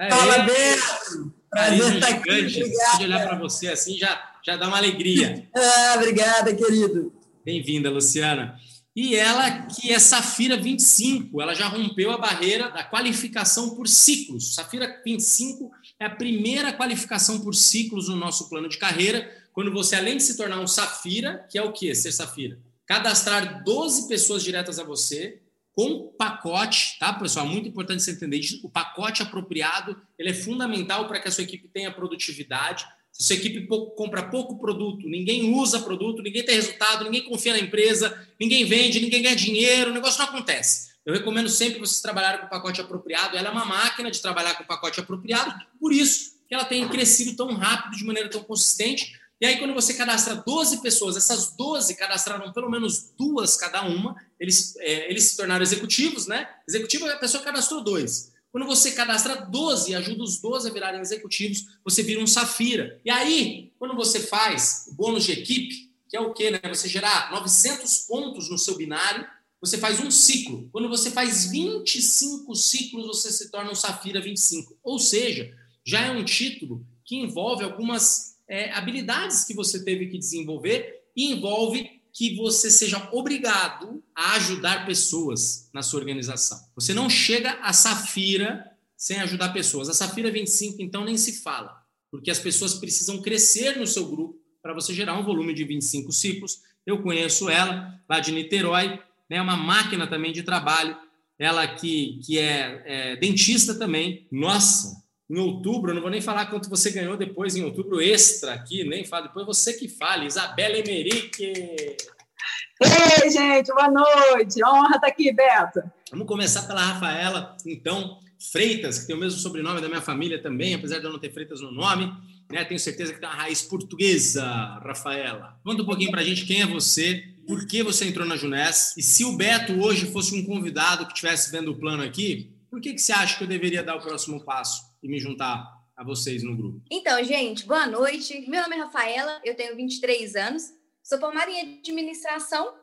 Fala, 0.09 0.39
Beto! 0.39 1.41
Prazer 1.49 1.95
estar 1.95 2.07
aqui. 2.07 2.71
Pode 2.91 3.03
olhar 3.03 3.27
para 3.27 3.37
você 3.37 3.67
assim, 3.67 3.97
já 3.97 4.30
já 4.45 4.55
dá 4.55 4.67
uma 4.67 4.77
alegria. 4.77 5.47
ah, 5.55 5.95
obrigada, 5.97 6.55
querido. 6.55 7.13
Bem-vinda, 7.43 7.89
Luciana. 7.89 8.59
E 8.95 9.15
ela, 9.15 9.67
que 9.67 9.91
é 9.91 9.99
Safira 9.99 10.57
25, 10.57 11.41
ela 11.41 11.53
já 11.53 11.67
rompeu 11.67 12.11
a 12.11 12.17
barreira 12.17 12.69
da 12.69 12.83
qualificação 12.83 13.73
por 13.75 13.87
ciclos. 13.87 14.53
Safira 14.53 15.01
25 15.05 15.71
é 15.97 16.05
a 16.05 16.09
primeira 16.09 16.73
qualificação 16.73 17.39
por 17.39 17.55
ciclos 17.55 18.09
no 18.09 18.17
nosso 18.17 18.49
plano 18.49 18.67
de 18.67 18.77
carreira, 18.77 19.31
quando 19.53 19.71
você, 19.71 19.95
além 19.95 20.17
de 20.17 20.23
se 20.23 20.35
tornar 20.35 20.59
um 20.59 20.67
Safira, 20.67 21.45
que 21.49 21.57
é 21.57 21.63
o 21.63 21.71
que 21.71 21.93
ser 21.95 22.11
Safira? 22.11 22.59
Cadastrar 22.85 23.63
12 23.63 24.09
pessoas 24.09 24.43
diretas 24.43 24.77
a 24.77 24.83
você, 24.83 25.41
com 25.73 26.13
pacote, 26.17 26.97
tá, 26.99 27.13
pessoal? 27.13 27.45
Muito 27.45 27.69
importante 27.69 28.03
você 28.03 28.11
entender 28.11 28.37
isso. 28.37 28.59
O 28.61 28.69
pacote 28.69 29.23
apropriado 29.23 29.95
ele 30.19 30.29
é 30.29 30.33
fundamental 30.33 31.07
para 31.07 31.19
que 31.19 31.29
a 31.29 31.31
sua 31.31 31.45
equipe 31.45 31.69
tenha 31.69 31.91
produtividade, 31.91 32.85
se 33.11 33.27
sua 33.27 33.35
equipe 33.35 33.61
pouco, 33.67 33.95
compra 33.95 34.23
pouco 34.23 34.57
produto, 34.57 35.07
ninguém 35.07 35.53
usa 35.53 35.79
produto, 35.79 36.21
ninguém 36.21 36.43
tem 36.43 36.55
resultado, 36.55 37.03
ninguém 37.03 37.23
confia 37.23 37.53
na 37.53 37.59
empresa, 37.59 38.27
ninguém 38.39 38.65
vende, 38.65 38.99
ninguém 38.99 39.21
ganha 39.21 39.35
dinheiro, 39.35 39.91
o 39.91 39.93
negócio 39.93 40.19
não 40.19 40.27
acontece. 40.27 40.91
Eu 41.05 41.13
recomendo 41.13 41.49
sempre 41.49 41.79
vocês 41.79 42.01
trabalharem 42.01 42.41
com 42.41 42.47
pacote 42.47 42.79
apropriado. 42.79 43.35
Ela 43.35 43.49
é 43.49 43.51
uma 43.51 43.65
máquina 43.65 44.11
de 44.11 44.21
trabalhar 44.21 44.55
com 44.55 44.63
pacote 44.63 44.99
apropriado, 44.99 45.53
por 45.79 45.91
isso 45.91 46.39
que 46.47 46.55
ela 46.55 46.65
tem 46.65 46.87
crescido 46.89 47.35
tão 47.35 47.53
rápido, 47.53 47.97
de 47.97 48.03
maneira 48.03 48.29
tão 48.29 48.43
consistente. 48.43 49.19
E 49.39 49.45
aí, 49.45 49.57
quando 49.57 49.73
você 49.73 49.95
cadastra 49.95 50.35
12 50.35 50.81
pessoas, 50.81 51.17
essas 51.17 51.55
12 51.55 51.95
cadastraram 51.95 52.51
pelo 52.51 52.69
menos 52.69 53.11
duas 53.17 53.57
cada 53.57 53.81
uma, 53.83 54.15
eles, 54.39 54.75
é, 54.77 55.09
eles 55.09 55.23
se 55.23 55.37
tornaram 55.37 55.63
executivos, 55.63 56.27
né? 56.27 56.47
Executivo, 56.67 57.07
a 57.07 57.15
pessoa 57.15 57.43
cadastrou 57.43 57.83
dois. 57.83 58.30
Quando 58.51 58.67
você 58.67 58.91
cadastra 58.91 59.35
12 59.35 59.91
e 59.91 59.95
ajuda 59.95 60.23
os 60.23 60.39
12 60.39 60.69
a 60.69 60.73
virarem 60.73 60.99
executivos, 60.99 61.67
você 61.83 62.03
vira 62.03 62.21
um 62.21 62.27
Safira. 62.27 62.99
E 63.05 63.09
aí, 63.09 63.71
quando 63.79 63.95
você 63.95 64.19
faz 64.19 64.87
o 64.89 64.93
bônus 64.93 65.23
de 65.23 65.31
equipe, 65.31 65.89
que 66.09 66.17
é 66.17 66.19
o 66.19 66.33
quê? 66.33 66.51
Né? 66.51 66.59
Você 66.67 66.89
gerar 66.89 67.31
900 67.31 67.99
pontos 67.99 68.49
no 68.49 68.57
seu 68.57 68.75
binário, 68.75 69.25
você 69.61 69.77
faz 69.77 70.01
um 70.01 70.11
ciclo. 70.11 70.67
Quando 70.71 70.89
você 70.89 71.11
faz 71.11 71.45
25 71.45 72.53
ciclos, 72.55 73.07
você 73.07 73.31
se 73.31 73.49
torna 73.49 73.71
um 73.71 73.75
Safira 73.75 74.19
25. 74.19 74.77
Ou 74.83 74.99
seja, 74.99 75.55
já 75.85 76.01
é 76.01 76.11
um 76.11 76.25
título 76.25 76.85
que 77.05 77.15
envolve 77.15 77.63
algumas 77.63 78.37
é, 78.47 78.71
habilidades 78.71 79.45
que 79.45 79.53
você 79.53 79.85
teve 79.85 80.07
que 80.07 80.17
desenvolver 80.17 81.03
e 81.15 81.31
envolve 81.31 82.00
que 82.13 82.35
você 82.35 82.69
seja 82.69 83.09
obrigado 83.11 84.03
a 84.15 84.33
ajudar 84.33 84.85
pessoas 84.85 85.69
na 85.73 85.81
sua 85.81 85.99
organização. 85.99 86.59
Você 86.75 86.93
não 86.93 87.09
chega 87.09 87.53
a 87.61 87.73
Safira 87.73 88.69
sem 88.97 89.19
ajudar 89.19 89.49
pessoas. 89.49 89.89
A 89.89 89.93
Safira 89.93 90.31
25, 90.31 90.81
então, 90.81 91.03
nem 91.03 91.17
se 91.17 91.41
fala, 91.41 91.83
porque 92.11 92.29
as 92.29 92.39
pessoas 92.39 92.75
precisam 92.75 93.21
crescer 93.21 93.77
no 93.77 93.87
seu 93.87 94.07
grupo 94.07 94.39
para 94.61 94.73
você 94.73 94.93
gerar 94.93 95.17
um 95.17 95.23
volume 95.23 95.53
de 95.53 95.63
25 95.63 96.11
ciclos. 96.11 96.61
Eu 96.85 97.01
conheço 97.01 97.49
ela, 97.49 97.99
lá 98.07 98.19
de 98.19 98.31
Niterói, 98.31 98.99
é 99.29 99.35
né, 99.35 99.41
uma 99.41 99.57
máquina 99.57 100.05
também 100.05 100.31
de 100.31 100.43
trabalho. 100.43 100.95
Ela 101.39 101.67
que, 101.67 102.19
que 102.23 102.37
é, 102.37 102.83
é 102.85 103.15
dentista 103.15 103.73
também. 103.73 104.27
Nossa, 104.31 105.01
em 105.31 105.39
outubro, 105.39 105.91
eu 105.91 105.95
não 105.95 106.01
vou 106.01 106.11
nem 106.11 106.19
falar 106.19 106.47
quanto 106.47 106.69
você 106.69 106.91
ganhou 106.91 107.15
depois 107.15 107.55
em 107.55 107.63
outubro 107.63 108.01
extra 108.01 108.53
aqui, 108.53 108.83
nem 108.83 109.05
fala, 109.05 109.27
depois 109.27 109.45
você 109.45 109.71
que 109.71 109.87
fale, 109.87 110.25
Isabela 110.25 110.77
Emerick. 110.77 111.41
Ei, 111.41 113.29
gente, 113.31 113.71
boa 113.73 113.89
noite, 113.89 114.61
honra 114.61 114.95
estar 114.95 115.07
aqui, 115.07 115.31
Beto. 115.31 115.81
Vamos 116.11 116.27
começar 116.27 116.63
pela 116.63 116.83
Rafaela, 116.83 117.55
então, 117.65 118.19
Freitas, 118.51 118.99
que 118.99 119.07
tem 119.07 119.15
o 119.15 119.19
mesmo 119.19 119.39
sobrenome 119.39 119.79
da 119.79 119.87
minha 119.87 120.01
família 120.01 120.41
também, 120.41 120.73
apesar 120.73 120.99
de 120.99 121.05
eu 121.05 121.11
não 121.13 121.19
ter 121.19 121.31
Freitas 121.31 121.61
no 121.61 121.71
nome, 121.71 122.11
né? 122.51 122.65
Tenho 122.65 122.79
certeza 122.79 123.13
que 123.13 123.19
tem 123.21 123.29
uma 123.29 123.35
raiz 123.35 123.61
portuguesa, 123.61 124.43
Rafaela. 124.83 125.57
Conta 125.63 125.83
um 125.83 125.85
pouquinho 125.85 126.11
pra 126.11 126.23
gente 126.23 126.45
quem 126.45 126.61
é 126.61 126.65
você, 126.65 127.23
por 127.47 127.65
que 127.65 127.81
você 127.81 128.05
entrou 128.05 128.27
na 128.27 128.35
Junés, 128.35 128.93
e 128.97 129.01
se 129.01 129.23
o 129.23 129.37
Beto 129.37 129.79
hoje 129.81 130.11
fosse 130.11 130.35
um 130.35 130.43
convidado 130.43 131.05
que 131.05 131.13
estivesse 131.13 131.49
vendo 131.49 131.71
o 131.71 131.79
plano 131.79 132.03
aqui, 132.03 132.51
por 132.69 132.81
que, 132.81 132.93
que 132.93 133.01
você 133.01 133.13
acha 133.13 133.37
que 133.37 133.45
eu 133.45 133.47
deveria 133.47 133.81
dar 133.81 133.95
o 133.95 134.01
próximo 134.01 134.43
passo? 134.43 134.90
E 135.01 135.07
me 135.07 135.19
juntar 135.19 135.65
a 135.95 136.03
vocês 136.03 136.43
no 136.43 136.55
grupo? 136.55 136.81
Então, 136.89 137.23
gente, 137.23 137.65
boa 137.65 137.87
noite. 137.87 138.47
Meu 138.49 138.61
nome 138.63 138.75
é 138.75 138.79
Rafaela, 138.79 139.41
eu 139.43 139.55
tenho 139.55 139.75
23 139.75 140.35
anos, 140.35 140.73
sou 141.03 141.19
formada 141.19 141.49
em 141.51 141.79
administração 141.79 142.75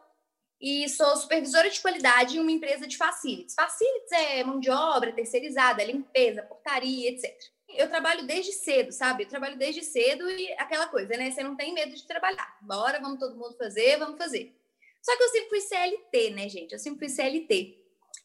e 0.61 0.89
sou 0.89 1.17
supervisora 1.17 1.71
de 1.71 1.81
qualidade 1.81 2.37
em 2.37 2.41
uma 2.41 2.51
empresa 2.51 2.87
de 2.87 2.97
facilities. 2.97 3.55
Facilities 3.55 4.13
é 4.13 4.43
mão 4.43 4.59
de 4.59 4.71
obra 4.71 5.13
terceirizada, 5.13 5.85
limpeza, 5.85 6.43
portaria, 6.43 7.11
etc. 7.11 7.33
Eu 7.69 7.89
trabalho 7.89 8.27
desde 8.27 8.53
cedo, 8.53 8.91
sabe? 8.93 9.25
Eu 9.25 9.29
trabalho 9.29 9.57
desde 9.57 9.83
cedo 9.85 10.29
e 10.31 10.53
aquela 10.55 10.89
coisa, 10.89 11.17
né? 11.17 11.31
Você 11.31 11.43
não 11.43 11.55
tem 11.55 11.75
medo 11.75 11.95
de 11.95 12.07
trabalhar. 12.07 12.57
Bora, 12.63 12.99
vamos 12.99 13.21
todo 13.21 13.37
mundo 13.37 13.57
fazer, 13.57 13.99
vamos 13.99 14.19
fazer. 14.19 14.57
Só 15.03 15.17
que 15.17 15.23
eu 15.23 15.29
sempre 15.29 15.49
fui 15.49 15.61
CLT, 15.61 16.31
né, 16.31 16.49
gente? 16.49 16.73
Eu 16.73 16.79
sempre 16.79 16.99
fui 16.99 17.09
CLT. 17.09 17.78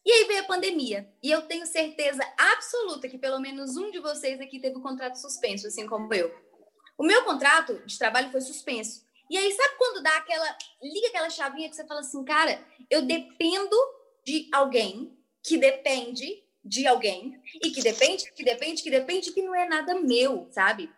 E 0.05 0.11
aí 0.11 0.25
veio 0.25 0.41
a 0.41 0.45
pandemia. 0.45 1.09
E 1.21 1.31
eu 1.31 1.43
tenho 1.43 1.65
certeza 1.65 2.21
absoluta 2.37 3.07
que 3.07 3.17
pelo 3.17 3.39
menos 3.39 3.77
um 3.77 3.89
de 3.89 3.99
vocês 3.99 4.39
aqui 4.41 4.59
teve 4.59 4.77
o 4.77 4.81
contrato 4.81 5.15
suspenso, 5.15 5.67
assim 5.67 5.87
como 5.87 6.13
eu. 6.13 6.33
O 6.97 7.03
meu 7.03 7.23
contrato 7.23 7.81
de 7.85 7.97
trabalho 7.97 8.31
foi 8.31 8.41
suspenso. 8.41 9.03
E 9.29 9.37
aí, 9.37 9.51
sabe 9.51 9.75
quando 9.77 10.03
dá 10.03 10.15
aquela. 10.17 10.57
liga 10.81 11.07
aquela 11.07 11.29
chavinha 11.29 11.69
que 11.69 11.75
você 11.75 11.85
fala 11.87 12.01
assim, 12.01 12.23
cara, 12.23 12.61
eu 12.89 13.01
dependo 13.01 13.75
de 14.25 14.49
alguém 14.51 15.17
que 15.41 15.57
depende 15.57 16.43
de 16.63 16.87
alguém 16.87 17.41
e 17.61 17.71
que 17.71 17.81
depende, 17.81 18.31
que 18.31 18.43
depende, 18.43 18.83
que 18.83 18.89
depende, 18.89 19.31
que 19.31 19.41
não 19.41 19.53
é 19.53 19.67
nada 19.67 19.99
meu, 19.99 20.47
sabe? 20.51 20.89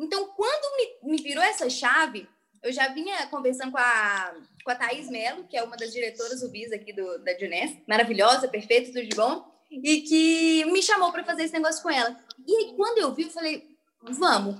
Então, 0.00 0.28
quando 0.28 0.76
me, 0.76 1.10
me 1.10 1.22
virou 1.22 1.42
essa 1.42 1.68
chave, 1.68 2.28
eu 2.62 2.72
já 2.72 2.88
vinha 2.88 3.26
conversando 3.26 3.72
com 3.72 3.78
a, 3.78 4.34
com 4.64 4.70
a 4.70 4.74
Thaís 4.74 5.08
Mello, 5.08 5.46
que 5.48 5.56
é 5.56 5.62
uma 5.62 5.76
das 5.76 5.92
diretoras 5.92 6.42
UBIS 6.42 6.72
aqui 6.72 6.92
do, 6.92 7.18
da 7.18 7.38
Juness, 7.38 7.78
maravilhosa, 7.86 8.48
perfeita, 8.48 8.92
tudo 8.92 9.06
de 9.06 9.16
bom, 9.16 9.44
e 9.70 10.00
que 10.02 10.64
me 10.66 10.82
chamou 10.82 11.12
para 11.12 11.24
fazer 11.24 11.44
esse 11.44 11.52
negócio 11.52 11.82
com 11.82 11.90
ela. 11.90 12.16
E 12.46 12.56
aí, 12.56 12.74
quando 12.76 12.98
eu 12.98 13.14
vi, 13.14 13.22
eu 13.24 13.30
falei, 13.30 13.68
vamos, 14.02 14.56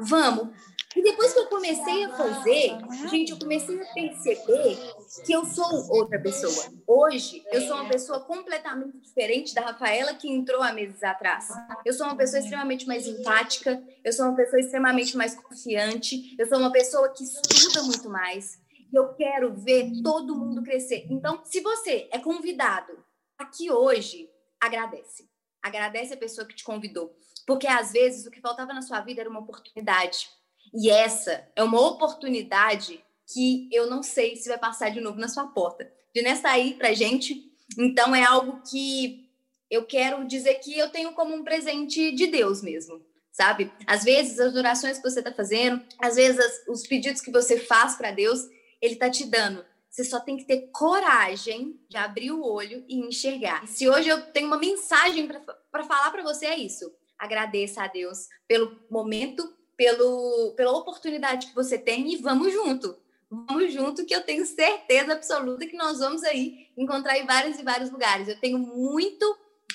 vamos. 0.00 0.48
E 0.96 1.02
depois 1.02 1.32
que 1.32 1.40
eu 1.40 1.46
comecei 1.46 2.04
a 2.04 2.08
fazer, 2.10 2.78
gente, 3.10 3.32
eu 3.32 3.38
comecei 3.38 3.80
a 3.80 3.84
perceber 3.86 4.78
que 5.26 5.32
eu 5.32 5.44
sou 5.44 5.90
outra 5.90 6.20
pessoa. 6.20 6.72
Hoje, 6.86 7.42
eu 7.50 7.62
sou 7.62 7.74
uma 7.74 7.88
pessoa 7.88 8.20
completamente 8.20 9.00
diferente 9.00 9.52
da 9.52 9.62
Rafaela 9.62 10.14
que 10.14 10.30
entrou 10.30 10.62
há 10.62 10.72
meses 10.72 11.02
atrás. 11.02 11.48
Eu 11.84 11.92
sou 11.92 12.06
uma 12.06 12.16
pessoa 12.16 12.38
extremamente 12.38 12.86
mais 12.86 13.08
empática, 13.08 13.82
eu 14.04 14.12
sou 14.12 14.26
uma 14.26 14.36
pessoa 14.36 14.60
extremamente 14.60 15.16
mais 15.16 15.34
confiante, 15.34 16.36
eu 16.38 16.46
sou 16.46 16.58
uma 16.58 16.70
pessoa 16.70 17.12
que 17.12 17.24
estuda 17.24 17.82
muito 17.82 18.08
mais. 18.08 18.62
Eu 18.94 19.14
quero 19.14 19.54
ver 19.54 19.90
todo 20.02 20.36
mundo 20.36 20.62
crescer. 20.62 21.06
Então, 21.10 21.42
se 21.44 21.60
você 21.60 22.08
é 22.12 22.18
convidado 22.18 23.04
aqui 23.36 23.70
hoje, 23.70 24.30
agradece. 24.60 25.28
Agradece 25.62 26.14
a 26.14 26.18
pessoa 26.18 26.46
que 26.46 26.54
te 26.54 26.64
convidou. 26.64 27.16
Porque 27.46 27.66
às 27.66 27.92
vezes 27.92 28.26
o 28.26 28.30
que 28.30 28.40
faltava 28.40 28.72
na 28.72 28.82
sua 28.82 29.00
vida 29.00 29.20
era 29.20 29.30
uma 29.30 29.40
oportunidade 29.40 30.28
e 30.72 30.90
essa 30.90 31.46
é 31.54 31.62
uma 31.62 31.80
oportunidade 31.80 33.02
que 33.32 33.68
eu 33.72 33.88
não 33.88 34.02
sei 34.02 34.34
se 34.34 34.48
vai 34.48 34.58
passar 34.58 34.90
de 34.90 35.00
novo 35.00 35.20
na 35.20 35.28
sua 35.28 35.46
porta. 35.46 35.90
De 36.12 36.20
nessa 36.20 36.48
aí 36.48 36.74
para 36.74 36.92
gente, 36.92 37.52
então 37.78 38.14
é 38.14 38.24
algo 38.24 38.60
que 38.68 39.30
eu 39.70 39.84
quero 39.84 40.26
dizer 40.26 40.54
que 40.54 40.76
eu 40.76 40.90
tenho 40.90 41.12
como 41.12 41.32
um 41.32 41.44
presente 41.44 42.12
de 42.12 42.26
Deus 42.26 42.60
mesmo, 42.60 43.00
sabe? 43.32 43.72
Às 43.86 44.02
vezes 44.02 44.40
as 44.40 44.56
orações 44.56 44.98
que 44.98 45.08
você 45.08 45.20
está 45.20 45.32
fazendo, 45.32 45.80
às 46.00 46.16
vezes 46.16 46.40
as, 46.40 46.68
os 46.68 46.86
pedidos 46.86 47.20
que 47.20 47.30
você 47.30 47.58
faz 47.58 47.94
para 47.94 48.10
Deus, 48.10 48.40
Ele 48.84 48.94
está 48.94 49.08
te 49.08 49.24
dando. 49.24 49.64
Você 49.88 50.04
só 50.04 50.20
tem 50.20 50.36
que 50.36 50.44
ter 50.44 50.68
coragem 50.72 51.80
de 51.88 51.96
abrir 51.96 52.32
o 52.32 52.44
olho 52.44 52.84
e 52.86 52.98
enxergar. 52.98 53.66
Se 53.66 53.88
hoje 53.88 54.08
eu 54.08 54.20
tenho 54.32 54.48
uma 54.48 54.58
mensagem 54.58 55.26
para 55.26 55.84
falar 55.84 56.10
para 56.10 56.22
você, 56.22 56.46
é 56.46 56.58
isso. 56.58 56.92
Agradeça 57.18 57.82
a 57.82 57.86
Deus 57.86 58.28
pelo 58.46 58.78
momento 58.90 59.54
pelo, 59.74 60.52
pela 60.56 60.72
oportunidade 60.72 61.46
que 61.46 61.54
você 61.54 61.78
tem 61.78 62.12
e 62.12 62.16
vamos 62.16 62.52
junto. 62.52 62.96
Vamos 63.30 63.72
junto, 63.72 64.04
que 64.04 64.14
eu 64.14 64.22
tenho 64.22 64.44
certeza 64.44 65.12
absoluta 65.14 65.66
que 65.66 65.76
nós 65.76 65.98
vamos 65.98 66.22
aí 66.22 66.68
encontrar 66.76 67.18
em 67.18 67.26
vários 67.26 67.58
e 67.58 67.62
vários 67.62 67.90
lugares. 67.90 68.28
Eu 68.28 68.38
tenho 68.38 68.58
muito 68.58 69.24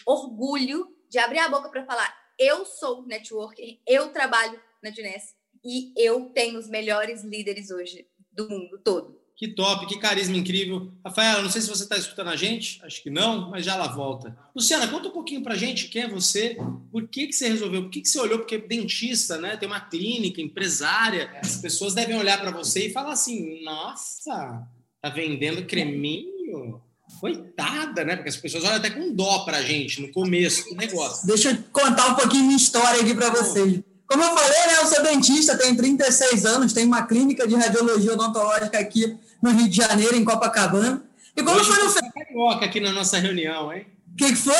orgulho 0.05 0.95
de 1.09 1.17
abrir 1.17 1.39
a 1.39 1.49
boca 1.49 1.69
para 1.69 1.85
falar: 1.85 2.15
eu 2.37 2.63
sou 2.63 3.05
networker, 3.05 3.79
eu 3.87 4.09
trabalho 4.09 4.61
na 4.83 4.91
Juness 4.91 5.35
e 5.63 5.91
eu 5.97 6.29
tenho 6.29 6.57
os 6.59 6.69
melhores 6.69 7.23
líderes 7.23 7.69
hoje 7.69 8.07
do 8.31 8.49
mundo 8.49 8.77
todo. 8.83 9.19
Que 9.39 9.47
top, 9.47 9.85
que 9.85 9.97
carisma 9.97 10.35
incrível. 10.35 10.91
Rafaela, 11.01 11.41
não 11.41 11.49
sei 11.49 11.61
se 11.61 11.69
você 11.69 11.83
está 11.83 11.95
escutando 11.95 12.27
a 12.27 12.35
gente, 12.35 12.81
acho 12.83 13.01
que 13.01 13.09
não, 13.09 13.49
mas 13.49 13.63
já 13.63 13.73
ela 13.73 13.87
volta. 13.87 14.37
Luciana, 14.53 14.85
conta 14.85 15.07
um 15.07 15.13
pouquinho 15.13 15.41
para 15.41 15.53
a 15.53 15.57
gente 15.57 15.87
quem 15.87 16.01
é 16.01 16.09
você, 16.09 16.57
por 16.91 17.07
que, 17.07 17.27
que 17.27 17.31
você 17.31 17.47
resolveu, 17.47 17.83
por 17.83 17.89
que, 17.89 18.01
que 18.01 18.09
você 18.09 18.19
olhou, 18.19 18.39
porque 18.39 18.57
dentista, 18.57 19.37
né, 19.37 19.55
tem 19.55 19.65
uma 19.65 19.79
clínica, 19.79 20.41
empresária, 20.41 21.31
as 21.41 21.55
pessoas 21.55 21.93
devem 21.93 22.17
olhar 22.17 22.37
para 22.41 22.51
você 22.51 22.87
e 22.87 22.91
falar 22.91 23.13
assim, 23.13 23.63
nossa, 23.63 24.67
tá 25.01 25.09
vendendo 25.09 25.65
creminho? 25.65 26.81
Coitada, 27.21 28.05
né? 28.05 28.15
Porque 28.17 28.29
as 28.29 28.37
pessoas 28.37 28.63
olham 28.65 28.75
até 28.75 28.89
com 28.91 29.11
dó 29.13 29.39
para 29.39 29.57
a 29.57 29.63
gente 29.63 29.99
no 29.99 30.11
começo 30.11 30.69
do 30.69 30.75
negócio. 30.75 31.25
Deixa 31.25 31.51
eu 31.51 31.57
contar 31.71 32.09
um 32.09 32.15
pouquinho 32.15 32.43
minha 32.43 32.57
história 32.57 33.01
aqui 33.01 33.15
para 33.15 33.31
vocês. 33.31 33.81
Como 34.09 34.23
eu 34.23 34.35
falei, 34.35 34.59
né, 34.65 34.77
eu 34.81 34.87
sou 34.87 35.03
dentista, 35.03 35.55
tenho 35.55 35.77
36 35.77 36.43
anos, 36.43 36.73
tenho 36.73 36.87
uma 36.87 37.03
clínica 37.03 37.47
de 37.47 37.55
radiologia 37.55 38.13
odontológica 38.13 38.79
aqui 38.79 39.15
no 39.39 39.51
Rio 39.51 39.69
de 39.69 39.77
Janeiro, 39.77 40.15
em 40.15 40.25
Copacabana. 40.25 41.03
E 41.37 41.43
como 41.43 41.59
Hoje 41.59 41.71
foi 41.71 41.83
no... 41.83 41.91
sou 41.91 42.01
carioca 42.11 42.65
aqui 42.65 42.79
na 42.79 42.91
nossa 42.91 43.19
reunião, 43.19 43.71
hein? 43.71 43.85
O 44.11 44.15
que, 44.17 44.29
que 44.29 44.35
foi? 44.35 44.55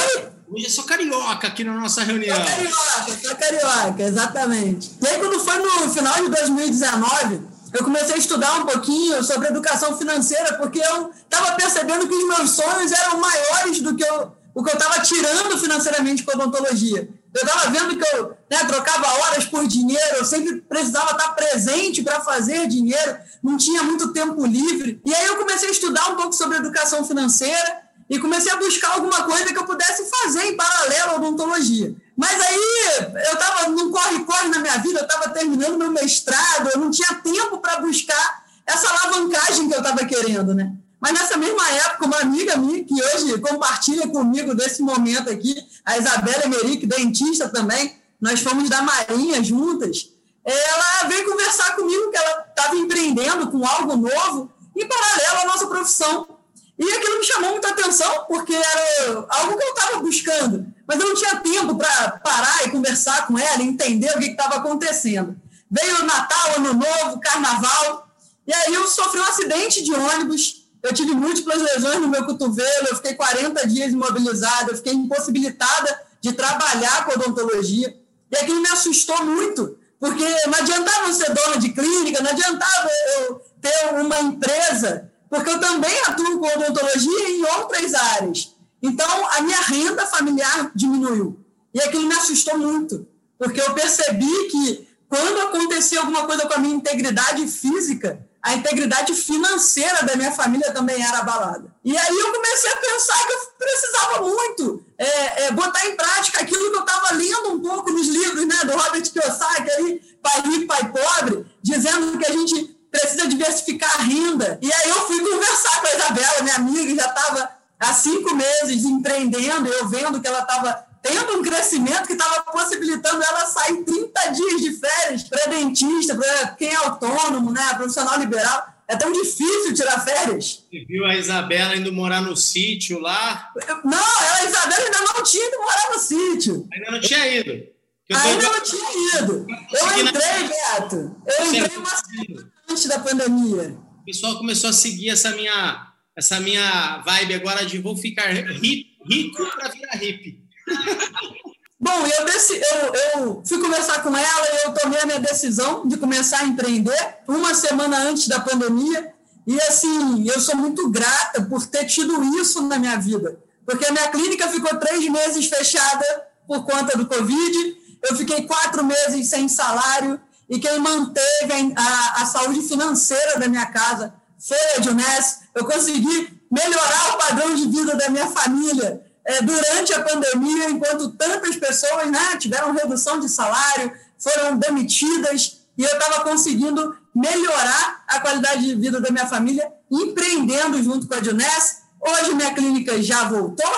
Hoje 0.52 0.66
eu 0.66 0.70
sou 0.70 0.84
carioca 0.84 1.48
aqui 1.48 1.64
na 1.64 1.74
nossa 1.74 2.04
reunião. 2.04 2.36
Sou 2.36 2.46
carioca, 2.46 3.28
sou 3.28 3.36
carioca, 3.36 4.04
exatamente. 4.04 4.92
E 5.02 5.08
aí, 5.08 5.18
quando 5.18 5.40
foi 5.40 5.58
no 5.58 5.90
final 5.90 6.14
de 6.14 6.30
2019, 6.30 7.42
eu 7.74 7.84
comecei 7.84 8.14
a 8.14 8.18
estudar 8.20 8.56
um 8.60 8.68
pouquinho 8.68 9.24
sobre 9.24 9.48
educação 9.48 9.98
financeira, 9.98 10.54
porque 10.60 10.78
eu 10.78 11.10
estava 11.10 11.56
percebendo 11.56 12.08
que 12.08 12.14
os 12.14 12.28
meus 12.28 12.52
sonhos 12.52 12.92
eram 12.92 13.20
maiores 13.20 13.82
do 13.82 13.96
que 13.96 14.04
eu, 14.04 14.32
o 14.54 14.64
que 14.64 14.70
eu 14.70 14.78
estava 14.78 15.02
tirando 15.02 15.58
financeiramente 15.58 16.22
com 16.22 16.34
a 16.34 16.36
odontologia. 16.36 17.10
Eu 17.34 17.46
estava 17.46 17.70
vendo 17.70 17.96
que 17.96 18.16
eu 18.16 18.38
né, 18.50 18.66
trocava 18.66 19.08
horas 19.20 19.46
por 19.46 19.68
dinheiro, 19.68 20.18
eu 20.18 20.26
sempre 20.26 20.62
precisava 20.62 21.12
estar 21.12 21.30
presente 21.34 22.02
para 22.02 22.22
fazer 22.22 22.68
dinheiro, 22.68 23.18
não 23.44 23.56
tinha 23.56 23.84
muito 23.84 24.12
tempo 24.12 24.46
livre. 24.46 25.00
E 25.06 25.14
aí 25.14 25.28
eu 25.28 25.38
comecei 25.38 25.70
a 25.70 25.72
estudar 25.72 26.10
um 26.10 26.16
pouco 26.16 26.34
sobre 26.34 26.58
educação 26.58 27.06
financeira 27.06 27.82
e 28.10 28.18
comecei 28.18 28.52
a 28.52 28.56
buscar 28.56 28.94
alguma 28.94 29.24
coisa 29.24 29.46
que 29.46 29.58
eu 29.58 29.66
pudesse 29.66 30.10
fazer 30.10 30.46
em 30.46 30.58
paralelo 30.58 31.12
à 31.12 31.16
odontologia. 31.16 31.96
Mas 32.18 32.42
aí 32.42 33.04
eu 33.28 33.34
estava 33.34 33.70
num 33.70 33.92
corre-corre 33.92 34.50
na 34.50 34.60
minha 34.60 34.78
vida, 34.80 35.00
eu 35.00 35.06
estava 35.06 35.30
terminando 35.30 35.78
meu 35.78 35.92
mestrado, 35.92 36.70
eu 36.74 36.80
não 36.80 36.90
tinha 36.90 37.14
tempo 37.24 37.60
para 37.60 37.80
buscar 37.80 38.44
essa 38.66 38.90
alavancagem 38.90 39.70
que 39.70 39.76
eu 39.76 39.80
estava 39.80 40.04
querendo, 40.06 40.56
né? 40.56 40.74
Mas 41.00 41.14
nessa 41.14 41.38
mesma 41.38 41.70
época, 41.72 42.06
uma 42.06 42.20
amiga 42.20 42.58
minha, 42.58 42.84
que 42.84 42.94
hoje 42.94 43.40
compartilha 43.40 44.08
comigo 44.08 44.54
desse 44.54 44.82
momento 44.82 45.30
aqui, 45.30 45.56
a 45.86 45.98
Isabela 45.98 46.46
Emerick, 46.46 46.86
dentista 46.86 47.48
também, 47.48 47.96
nós 48.20 48.42
fomos 48.42 48.70
da 48.70 48.82
Marinha 48.82 49.42
juntas, 49.44 50.10
ela 50.44 51.08
veio 51.08 51.30
conversar 51.30 51.76
comigo 51.76 52.12
que 52.12 52.18
ela 52.18 52.46
estava 52.50 52.76
empreendendo 52.76 53.50
com 53.50 53.66
algo 53.66 53.96
novo 53.96 54.52
em 54.76 54.88
paralelo 54.88 55.42
à 55.42 55.46
nossa 55.46 55.68
profissão. 55.68 56.40
E 56.78 56.84
aquilo 56.84 57.20
me 57.20 57.26
chamou 57.26 57.52
muita 57.52 57.70
atenção, 57.70 58.26
porque 58.26 58.54
era 58.54 59.26
algo 59.30 59.58
que 59.58 59.64
eu 59.64 59.74
estava 59.74 60.00
buscando, 60.00 60.66
mas 60.88 61.00
eu 61.00 61.08
não 61.08 61.16
tinha 61.16 61.36
tempo 61.38 61.76
para 61.76 62.12
parar 62.24 62.66
e 62.66 62.72
conversar 62.72 63.28
com 63.28 63.38
ela, 63.38 63.62
entender 63.62 64.10
o 64.16 64.20
que 64.20 64.28
estava 64.28 64.56
acontecendo. 64.56 65.36
Veio 65.70 66.00
o 66.00 66.06
Natal, 66.06 66.56
Ano 66.56 66.74
Novo, 66.74 67.20
Carnaval, 67.20 68.08
e 68.48 68.54
aí 68.54 68.74
eu 68.74 68.88
sofri 68.88 69.20
um 69.20 69.26
acidente 69.26 69.84
de 69.84 69.94
ônibus, 69.94 70.59
eu 70.82 70.94
tive 70.94 71.12
múltiplas 71.14 71.62
lesões 71.62 72.00
no 72.00 72.08
meu 72.08 72.26
cotovelo, 72.26 72.88
eu 72.90 72.96
fiquei 72.96 73.14
40 73.16 73.68
dias 73.68 73.92
imobilizada, 73.92 74.72
eu 74.72 74.78
fiquei 74.78 74.94
impossibilitada 74.94 76.00
de 76.22 76.34
trabalhar 76.34 77.06
com 77.06 77.20
odontologia. 77.20 77.96
E 78.32 78.38
aquilo 78.38 78.62
me 78.62 78.70
assustou 78.70 79.26
muito, 79.26 79.78
porque 80.00 80.24
não 80.48 80.60
adiantava 80.60 81.08
eu 81.08 81.14
ser 81.14 81.34
dona 81.34 81.58
de 81.58 81.70
clínica, 81.70 82.22
não 82.22 82.32
adiantava 82.32 82.90
eu 83.18 83.42
ter 83.62 84.02
uma 84.02 84.22
empresa, 84.22 85.12
porque 85.30 85.50
eu 85.50 85.60
também 85.60 86.00
atuo 86.08 86.40
com 86.40 86.48
odontologia 86.48 87.30
em 87.30 87.44
outras 87.58 87.94
áreas. 87.94 88.56
Então, 88.82 89.28
a 89.32 89.42
minha 89.42 89.62
renda 89.62 90.06
familiar 90.08 90.72
diminuiu. 90.74 91.40
E 91.74 91.82
aquilo 91.82 92.08
me 92.08 92.16
assustou 92.16 92.58
muito, 92.58 93.06
porque 93.38 93.60
eu 93.60 93.74
percebi 93.74 94.48
que 94.50 94.88
quando 95.10 95.42
acontecia 95.42 96.00
alguma 96.00 96.26
coisa 96.26 96.48
com 96.48 96.54
a 96.54 96.60
minha 96.60 96.76
integridade 96.76 97.46
física, 97.48 98.26
a 98.42 98.54
integridade 98.54 99.14
financeira 99.14 100.04
da 100.04 100.16
minha 100.16 100.32
família 100.32 100.72
também 100.72 101.04
era 101.04 101.20
abalada. 101.20 101.74
E 101.84 101.98
aí 101.98 102.18
eu 102.18 102.34
comecei 102.34 102.72
a 102.72 102.78
pensar 102.78 103.28
que 103.28 103.34
eu 103.34 103.40
precisava 103.58 104.22
muito 104.22 104.86
é, 104.98 105.44
é, 105.44 105.52
botar 105.52 105.86
em 105.88 105.96
prática 105.96 106.42
aquilo 106.42 106.72
que 106.72 106.78
eu 106.78 106.82
estava 106.82 107.14
lendo 107.14 107.54
um 107.54 107.62
pouco 107.62 107.92
nos 107.92 108.08
livros 108.08 108.46
né, 108.46 108.56
do 108.64 108.78
Robert 108.78 109.04
Kiyosaki, 109.04 109.72
ali, 109.72 110.02
Pai 110.22 110.42
Rico, 110.42 110.68
Pai 110.68 110.92
Pobre, 110.92 111.46
dizendo 111.62 112.18
que 112.18 112.26
a 112.26 112.32
gente 112.32 112.80
precisa 112.90 113.28
diversificar 113.28 113.94
a 114.00 114.04
renda. 114.04 114.58
E 114.62 114.72
aí 114.72 114.90
eu 114.90 115.06
fui 115.06 115.20
conversar 115.20 115.82
com 115.82 115.88
a 115.88 115.96
Isabela, 115.96 116.42
minha 116.44 116.56
amiga, 116.56 116.96
já 116.96 117.10
estava 117.10 117.50
há 117.80 117.94
cinco 117.94 118.36
meses 118.36 118.84
empreendendo, 118.86 119.68
eu 119.68 119.88
vendo 119.88 120.20
que 120.22 120.28
ela 120.28 120.42
estava 120.42 120.86
tendo 121.10 121.40
um 121.40 121.42
crescimento 121.42 122.06
que 122.06 122.14
estava 122.14 122.42
possibilitando 122.44 123.24
ela 123.24 123.46
sair 123.46 123.84
30 123.84 124.28
dias 124.32 124.62
de 124.62 124.74
férias 124.74 125.24
para 125.24 125.48
dentista, 125.48 126.16
para 126.16 126.48
quem 126.56 126.70
é 126.70 126.76
autônomo, 126.76 127.52
né, 127.52 127.74
profissional 127.76 128.20
liberal. 128.20 128.68
É 128.88 128.96
tão 128.96 129.12
difícil 129.12 129.74
tirar 129.76 130.04
férias. 130.04 130.66
Você 130.72 130.84
viu 130.86 131.06
a 131.06 131.16
Isabela 131.16 131.76
indo 131.76 131.94
morar 131.94 132.22
no 132.22 132.36
sítio 132.36 133.00
lá? 133.00 133.52
Não, 133.86 133.98
a 133.98 134.46
Isabela 134.46 134.84
ainda 134.84 135.00
não 135.14 135.24
tinha 135.24 135.48
ido 135.48 135.58
morar 135.60 135.90
no 135.94 136.00
sítio. 136.00 136.68
Ainda 136.74 136.92
não 136.92 137.00
tinha 137.00 137.28
ido. 137.28 137.68
Ainda 138.12 138.50
não 138.50 138.62
tinha 138.64 139.22
ido. 139.22 139.46
Eu 139.72 140.08
entrei, 140.08 140.48
Beto. 140.48 141.16
Eu 141.28 141.46
entrei 141.54 141.78
uma 141.78 141.96
semana 141.96 142.52
antes 142.68 142.86
da 142.88 143.00
pandemia. 143.00 143.78
O 144.02 144.06
pessoal 144.06 144.38
começou 144.40 144.72
a 144.72 144.74
seguir 144.74 145.10
essa 145.10 145.36
minha, 145.36 145.88
essa 146.16 146.40
minha 146.40 146.98
vibe 147.06 147.36
agora 147.36 147.64
de 147.68 147.78
vou 147.78 147.96
ficar 147.96 148.32
rico 148.32 149.46
para 149.56 149.70
virar 149.70 149.98
hippie. 149.98 150.49
Bom, 151.82 152.06
eu, 152.06 152.28
eu, 152.28 152.94
eu 153.16 153.44
fui 153.46 153.58
conversar 153.60 154.04
com 154.04 154.16
ela 154.16 154.48
e 154.52 154.68
eu 154.68 154.74
tomei 154.74 155.00
a 155.00 155.06
minha 155.06 155.20
decisão 155.20 155.88
de 155.88 155.96
começar 155.96 156.40
a 156.40 156.46
empreender 156.46 157.18
uma 157.26 157.54
semana 157.54 158.00
antes 158.00 158.28
da 158.28 158.40
pandemia. 158.42 159.14
E 159.48 159.60
assim, 159.62 160.28
eu 160.28 160.40
sou 160.42 160.58
muito 160.58 160.90
grata 160.90 161.42
por 161.44 161.66
ter 161.66 161.86
tido 161.86 162.22
isso 162.38 162.62
na 162.64 162.78
minha 162.78 162.98
vida. 162.98 163.40
Porque 163.66 163.86
a 163.86 163.92
minha 163.92 164.10
clínica 164.10 164.50
ficou 164.50 164.78
três 164.78 165.08
meses 165.10 165.48
fechada 165.48 166.06
por 166.46 166.66
conta 166.66 166.98
do 166.98 167.06
Covid, 167.06 167.78
eu 168.10 168.16
fiquei 168.18 168.46
quatro 168.48 168.84
meses 168.84 169.28
sem 169.28 169.48
salário, 169.48 170.20
e 170.50 170.60
quem 170.60 170.80
manteve 170.80 171.74
a, 171.76 172.24
a, 172.24 172.26
saúde 172.26 172.64
financeira 172.64 173.40
da 173.40 173.48
minha 173.48 173.68
casa 173.68 174.16
foi 174.40 174.58
a 174.76 174.82
Juness. 174.82 175.42
Eu 175.54 175.64
consegui 175.64 176.42
melhorar 176.52 177.14
o 177.14 177.18
padrão 177.20 177.54
de 177.54 177.68
vida 177.68 177.96
da 177.96 178.10
minha 178.10 178.26
família 178.28 179.06
durante 179.42 179.94
a 179.94 180.04
pandemia, 180.04 180.70
enquanto 180.70 181.12
tantas 181.12 181.56
pessoas 181.56 182.10
né, 182.10 182.38
tiveram 182.38 182.74
redução 182.74 183.20
de 183.20 183.30
salário, 183.30 183.92
foram 184.18 184.58
demitidas, 184.58 185.60
e 185.78 185.84
eu 185.84 185.92
estava 185.92 186.24
conseguindo 186.24 186.98
melhorar 187.16 188.04
a 188.08 188.20
qualidade 188.20 188.66
de 188.66 188.76
vida 188.76 189.00
da 189.00 189.12
minha 189.12 189.28
família, 189.28 189.72
empreendendo 189.90 190.82
junto 190.82 191.08
com 191.08 191.14
a 191.14 191.24
Juness. 191.24 191.84
Hoje 192.02 192.34
minha 192.34 192.54
clínica 192.54 193.02
já 193.02 193.26
voltou, 193.26 193.72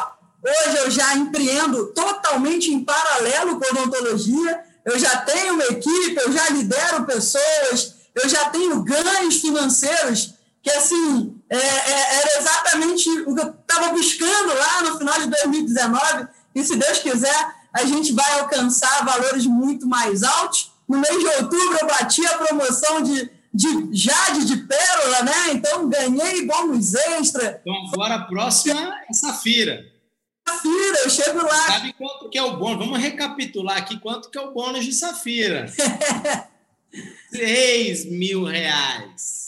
hoje 0.44 0.78
eu 0.78 0.92
já 0.92 1.16
empreendo 1.16 1.88
totalmente 1.88 2.72
em 2.72 2.84
paralelo 2.84 3.60
com 3.60 3.66
a 3.66 3.82
odontologia, 3.82 4.64
eu 4.86 4.98
já 4.98 5.18
tenho 5.18 5.56
uma 5.56 5.66
equipe, 5.66 6.18
eu 6.18 6.32
já 6.32 6.50
lidero 6.50 7.06
pessoas, 7.06 7.96
eu 8.16 8.28
já 8.28 8.50
tenho 8.50 8.84
ganhos 8.84 9.38
financeiros 9.42 10.34
que 10.62 10.70
assim 10.70 11.41
é, 11.52 11.58
é, 11.58 12.16
era 12.16 12.40
exatamente 12.40 13.10
o 13.28 13.36
que 13.36 13.42
eu 13.42 13.50
estava 13.50 13.90
buscando 13.90 14.54
lá 14.54 14.84
no 14.84 14.98
final 14.98 15.20
de 15.20 15.28
2019 15.28 16.28
e 16.56 16.64
se 16.64 16.78
Deus 16.78 17.00
quiser 17.00 17.62
a 17.74 17.86
gente 17.86 18.14
vai 18.14 18.40
alcançar 18.40 19.06
valores 19.06 19.46
muito 19.46 19.88
mais 19.88 20.24
altos. 20.24 20.72
No 20.88 20.98
mês 20.98 21.20
de 21.20 21.26
outubro 21.26 21.78
eu 21.80 21.88
bati 21.88 22.26
a 22.26 22.38
promoção 22.38 23.02
de, 23.02 23.30
de 23.54 23.90
Jade 23.92 24.46
de 24.46 24.58
Pérola, 24.58 25.24
né? 25.24 25.54
Então 25.54 25.90
ganhei 25.90 26.46
bônus 26.46 26.94
extra. 26.94 27.62
Então 27.62 27.74
agora 27.94 28.16
a 28.16 28.26
próxima 28.26 28.94
é 29.10 29.14
Safira. 29.14 29.86
Safira, 30.48 31.00
eu 31.04 31.10
chego 31.10 31.42
lá. 31.44 31.68
Sabe 31.68 31.94
quanto 31.94 32.30
que 32.30 32.38
é 32.38 32.44
o 32.44 32.58
bônus? 32.58 32.86
Vamos 32.86 33.00
recapitular 33.00 33.78
aqui 33.78 34.00
quanto 34.00 34.30
que 34.30 34.38
é 34.38 34.42
o 34.42 34.52
bônus 34.52 34.84
de 34.84 34.92
Safira. 34.92 35.72
3 37.32 38.06
mil 38.12 38.44
reais. 38.44 39.41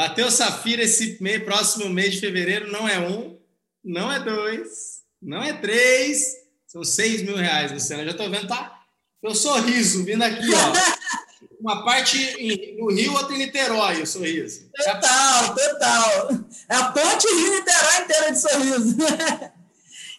Bateu 0.00 0.30
Safira 0.30 0.82
esse 0.82 1.18
mês, 1.20 1.44
próximo 1.44 1.90
mês 1.90 2.14
de 2.14 2.20
fevereiro, 2.20 2.72
não 2.72 2.88
é 2.88 2.98
um, 2.98 3.36
não 3.84 4.10
é 4.10 4.18
dois, 4.18 5.02
não 5.20 5.42
é 5.42 5.52
três, 5.52 6.36
são 6.66 6.82
seis 6.82 7.20
mil 7.20 7.36
reais, 7.36 7.70
Luciana. 7.70 8.06
Já 8.06 8.12
estou 8.12 8.30
vendo, 8.30 8.48
tá? 8.48 8.80
Meu 9.22 9.34
sorriso 9.34 10.02
vindo 10.02 10.22
aqui, 10.22 10.48
ó. 10.54 11.48
Uma 11.60 11.84
parte 11.84 12.16
no 12.78 12.90
Rio, 12.90 13.12
outra 13.12 13.34
em 13.34 13.40
Niterói, 13.40 14.00
o 14.00 14.06
sorriso. 14.06 14.70
Total, 14.74 15.54
total. 15.54 16.30
É 16.66 16.76
a 16.76 16.84
ponte 16.92 17.26
Rio-Niterói 17.26 18.02
inteira 18.02 18.32
de 18.32 18.40
sorriso. 18.40 18.96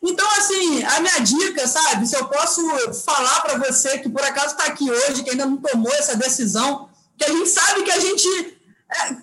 Então, 0.04 0.28
assim, 0.32 0.84
a 0.84 1.00
minha 1.00 1.20
dica, 1.20 1.68
sabe, 1.68 2.08
se 2.08 2.16
eu 2.16 2.26
posso 2.26 2.60
falar 3.06 3.42
para 3.42 3.60
você 3.60 4.00
que 4.00 4.10
por 4.10 4.24
acaso 4.24 4.56
está 4.56 4.66
aqui 4.66 4.90
hoje, 4.90 5.22
que 5.22 5.30
ainda 5.30 5.46
não 5.46 5.58
tomou 5.58 5.94
essa 5.94 6.18
decisão, 6.18 6.90
que 7.16 7.24
a 7.24 7.30
gente 7.32 7.48
sabe 7.48 7.84
que 7.84 7.92
a 7.92 8.00
gente 8.00 8.61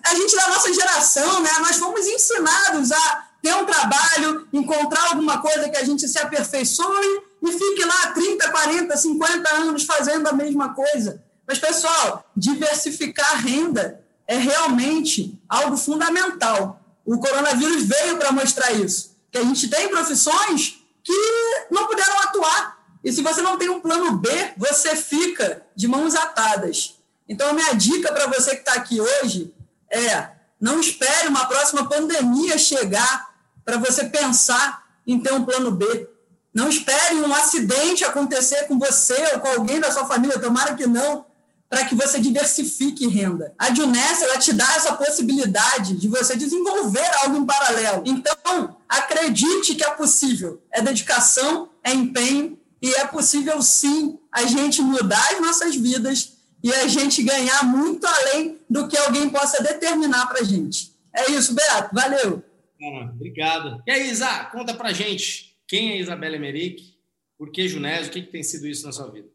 a 0.03 0.15
gente 0.15 0.35
da 0.35 0.47
nossa 0.47 0.73
geração, 0.73 1.41
né, 1.41 1.51
nós 1.59 1.77
fomos 1.77 2.05
ensinados 2.05 2.91
a 2.91 3.27
ter 3.41 3.53
um 3.55 3.65
trabalho, 3.65 4.47
encontrar 4.51 5.09
alguma 5.09 5.41
coisa 5.41 5.69
que 5.69 5.77
a 5.77 5.83
gente 5.83 6.07
se 6.07 6.19
aperfeiçoe 6.19 7.21
e 7.41 7.51
fique 7.51 7.85
lá 7.85 8.11
30, 8.13 8.49
40, 8.49 8.97
50 8.97 9.55
anos 9.55 9.83
fazendo 9.83 10.27
a 10.27 10.33
mesma 10.33 10.73
coisa. 10.73 11.23
Mas, 11.47 11.57
pessoal, 11.57 12.29
diversificar 12.35 13.31
a 13.31 13.37
renda 13.37 14.03
é 14.27 14.37
realmente 14.37 15.39
algo 15.47 15.77
fundamental. 15.77 16.81
O 17.05 17.17
coronavírus 17.19 17.83
veio 17.83 18.17
para 18.17 18.31
mostrar 18.31 18.71
isso, 18.71 19.15
que 19.31 19.37
a 19.37 19.43
gente 19.43 19.67
tem 19.69 19.87
profissões 19.87 20.79
que 21.03 21.65
não 21.71 21.87
puderam 21.87 22.19
atuar. 22.23 22.77
E 23.03 23.11
se 23.11 23.21
você 23.21 23.41
não 23.41 23.57
tem 23.57 23.69
um 23.69 23.79
plano 23.79 24.17
B, 24.17 24.29
você 24.57 24.95
fica 24.95 25.65
de 25.75 25.87
mãos 25.87 26.13
atadas. 26.13 26.95
Então, 27.27 27.49
a 27.49 27.53
minha 27.53 27.73
dica 27.73 28.11
para 28.11 28.27
você 28.27 28.51
que 28.51 28.61
está 28.61 28.73
aqui 28.73 28.99
hoje 28.99 29.53
é 29.91 30.39
não 30.59 30.79
espere 30.79 31.27
uma 31.29 31.45
próxima 31.45 31.87
pandemia 31.87 32.57
chegar 32.57 33.29
para 33.63 33.77
você 33.77 34.05
pensar 34.05 34.83
em 35.07 35.19
ter 35.19 35.33
um 35.33 35.45
plano 35.45 35.71
B. 35.71 36.09
Não 36.53 36.67
espere 36.67 37.15
um 37.15 37.33
acidente 37.33 38.03
acontecer 38.03 38.67
com 38.67 38.77
você 38.77 39.15
ou 39.33 39.39
com 39.39 39.47
alguém 39.47 39.79
da 39.79 39.91
sua 39.91 40.05
família, 40.05 40.39
tomara 40.39 40.75
que 40.75 40.85
não, 40.85 41.25
para 41.69 41.85
que 41.85 41.95
você 41.95 42.19
diversifique 42.19 43.07
renda. 43.07 43.53
A 43.57 43.73
Junessa, 43.73 44.25
ela 44.25 44.37
te 44.37 44.51
dá 44.51 44.67
essa 44.75 44.93
possibilidade 44.93 45.95
de 45.95 46.09
você 46.09 46.35
desenvolver 46.35 47.05
algo 47.23 47.37
em 47.37 47.45
paralelo. 47.45 48.03
Então, 48.05 48.75
acredite 48.89 49.75
que 49.75 49.83
é 49.83 49.91
possível. 49.91 50.61
É 50.73 50.81
dedicação, 50.81 51.69
é 51.83 51.93
empenho 51.93 52.59
e 52.81 52.93
é 52.95 53.05
possível 53.05 53.61
sim 53.61 54.19
a 54.31 54.43
gente 54.45 54.81
mudar 54.81 55.25
as 55.31 55.39
nossas 55.39 55.75
vidas 55.75 56.33
e 56.63 56.73
a 56.73 56.87
gente 56.87 57.23
ganhar 57.23 57.63
muito 57.63 58.05
além 58.05 58.58
do 58.69 58.87
que 58.87 58.97
alguém 58.97 59.29
possa 59.29 59.63
determinar 59.63 60.27
para 60.27 60.41
a 60.41 60.43
gente. 60.43 60.93
É 61.15 61.31
isso, 61.31 61.55
Beato. 61.55 61.93
Valeu. 61.93 62.43
Ah, 62.81 63.11
obrigado. 63.13 63.81
E 63.87 63.91
aí, 63.91 64.09
Isa, 64.09 64.45
conta 64.45 64.73
para 64.73 64.93
gente 64.93 65.49
quem 65.69 65.91
é 65.91 65.99
Isabela 65.99 66.35
Emerick, 66.35 66.95
por 67.37 67.51
que 67.51 67.67
Junésio, 67.67 68.07
o 68.07 68.11
que, 68.11 68.23
que 68.23 68.31
tem 68.31 68.41
sido 68.41 68.67
isso 68.67 68.85
na 68.85 68.91
sua 68.91 69.09
vida? 69.11 69.29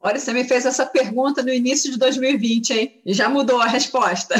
Olha, 0.00 0.20
você 0.20 0.32
me 0.32 0.44
fez 0.44 0.66
essa 0.66 0.84
pergunta 0.86 1.42
no 1.42 1.52
início 1.52 1.90
de 1.90 1.98
2020, 1.98 2.70
hein? 2.72 3.02
E 3.04 3.14
já 3.14 3.28
mudou 3.28 3.60
a 3.60 3.66
resposta. 3.66 4.36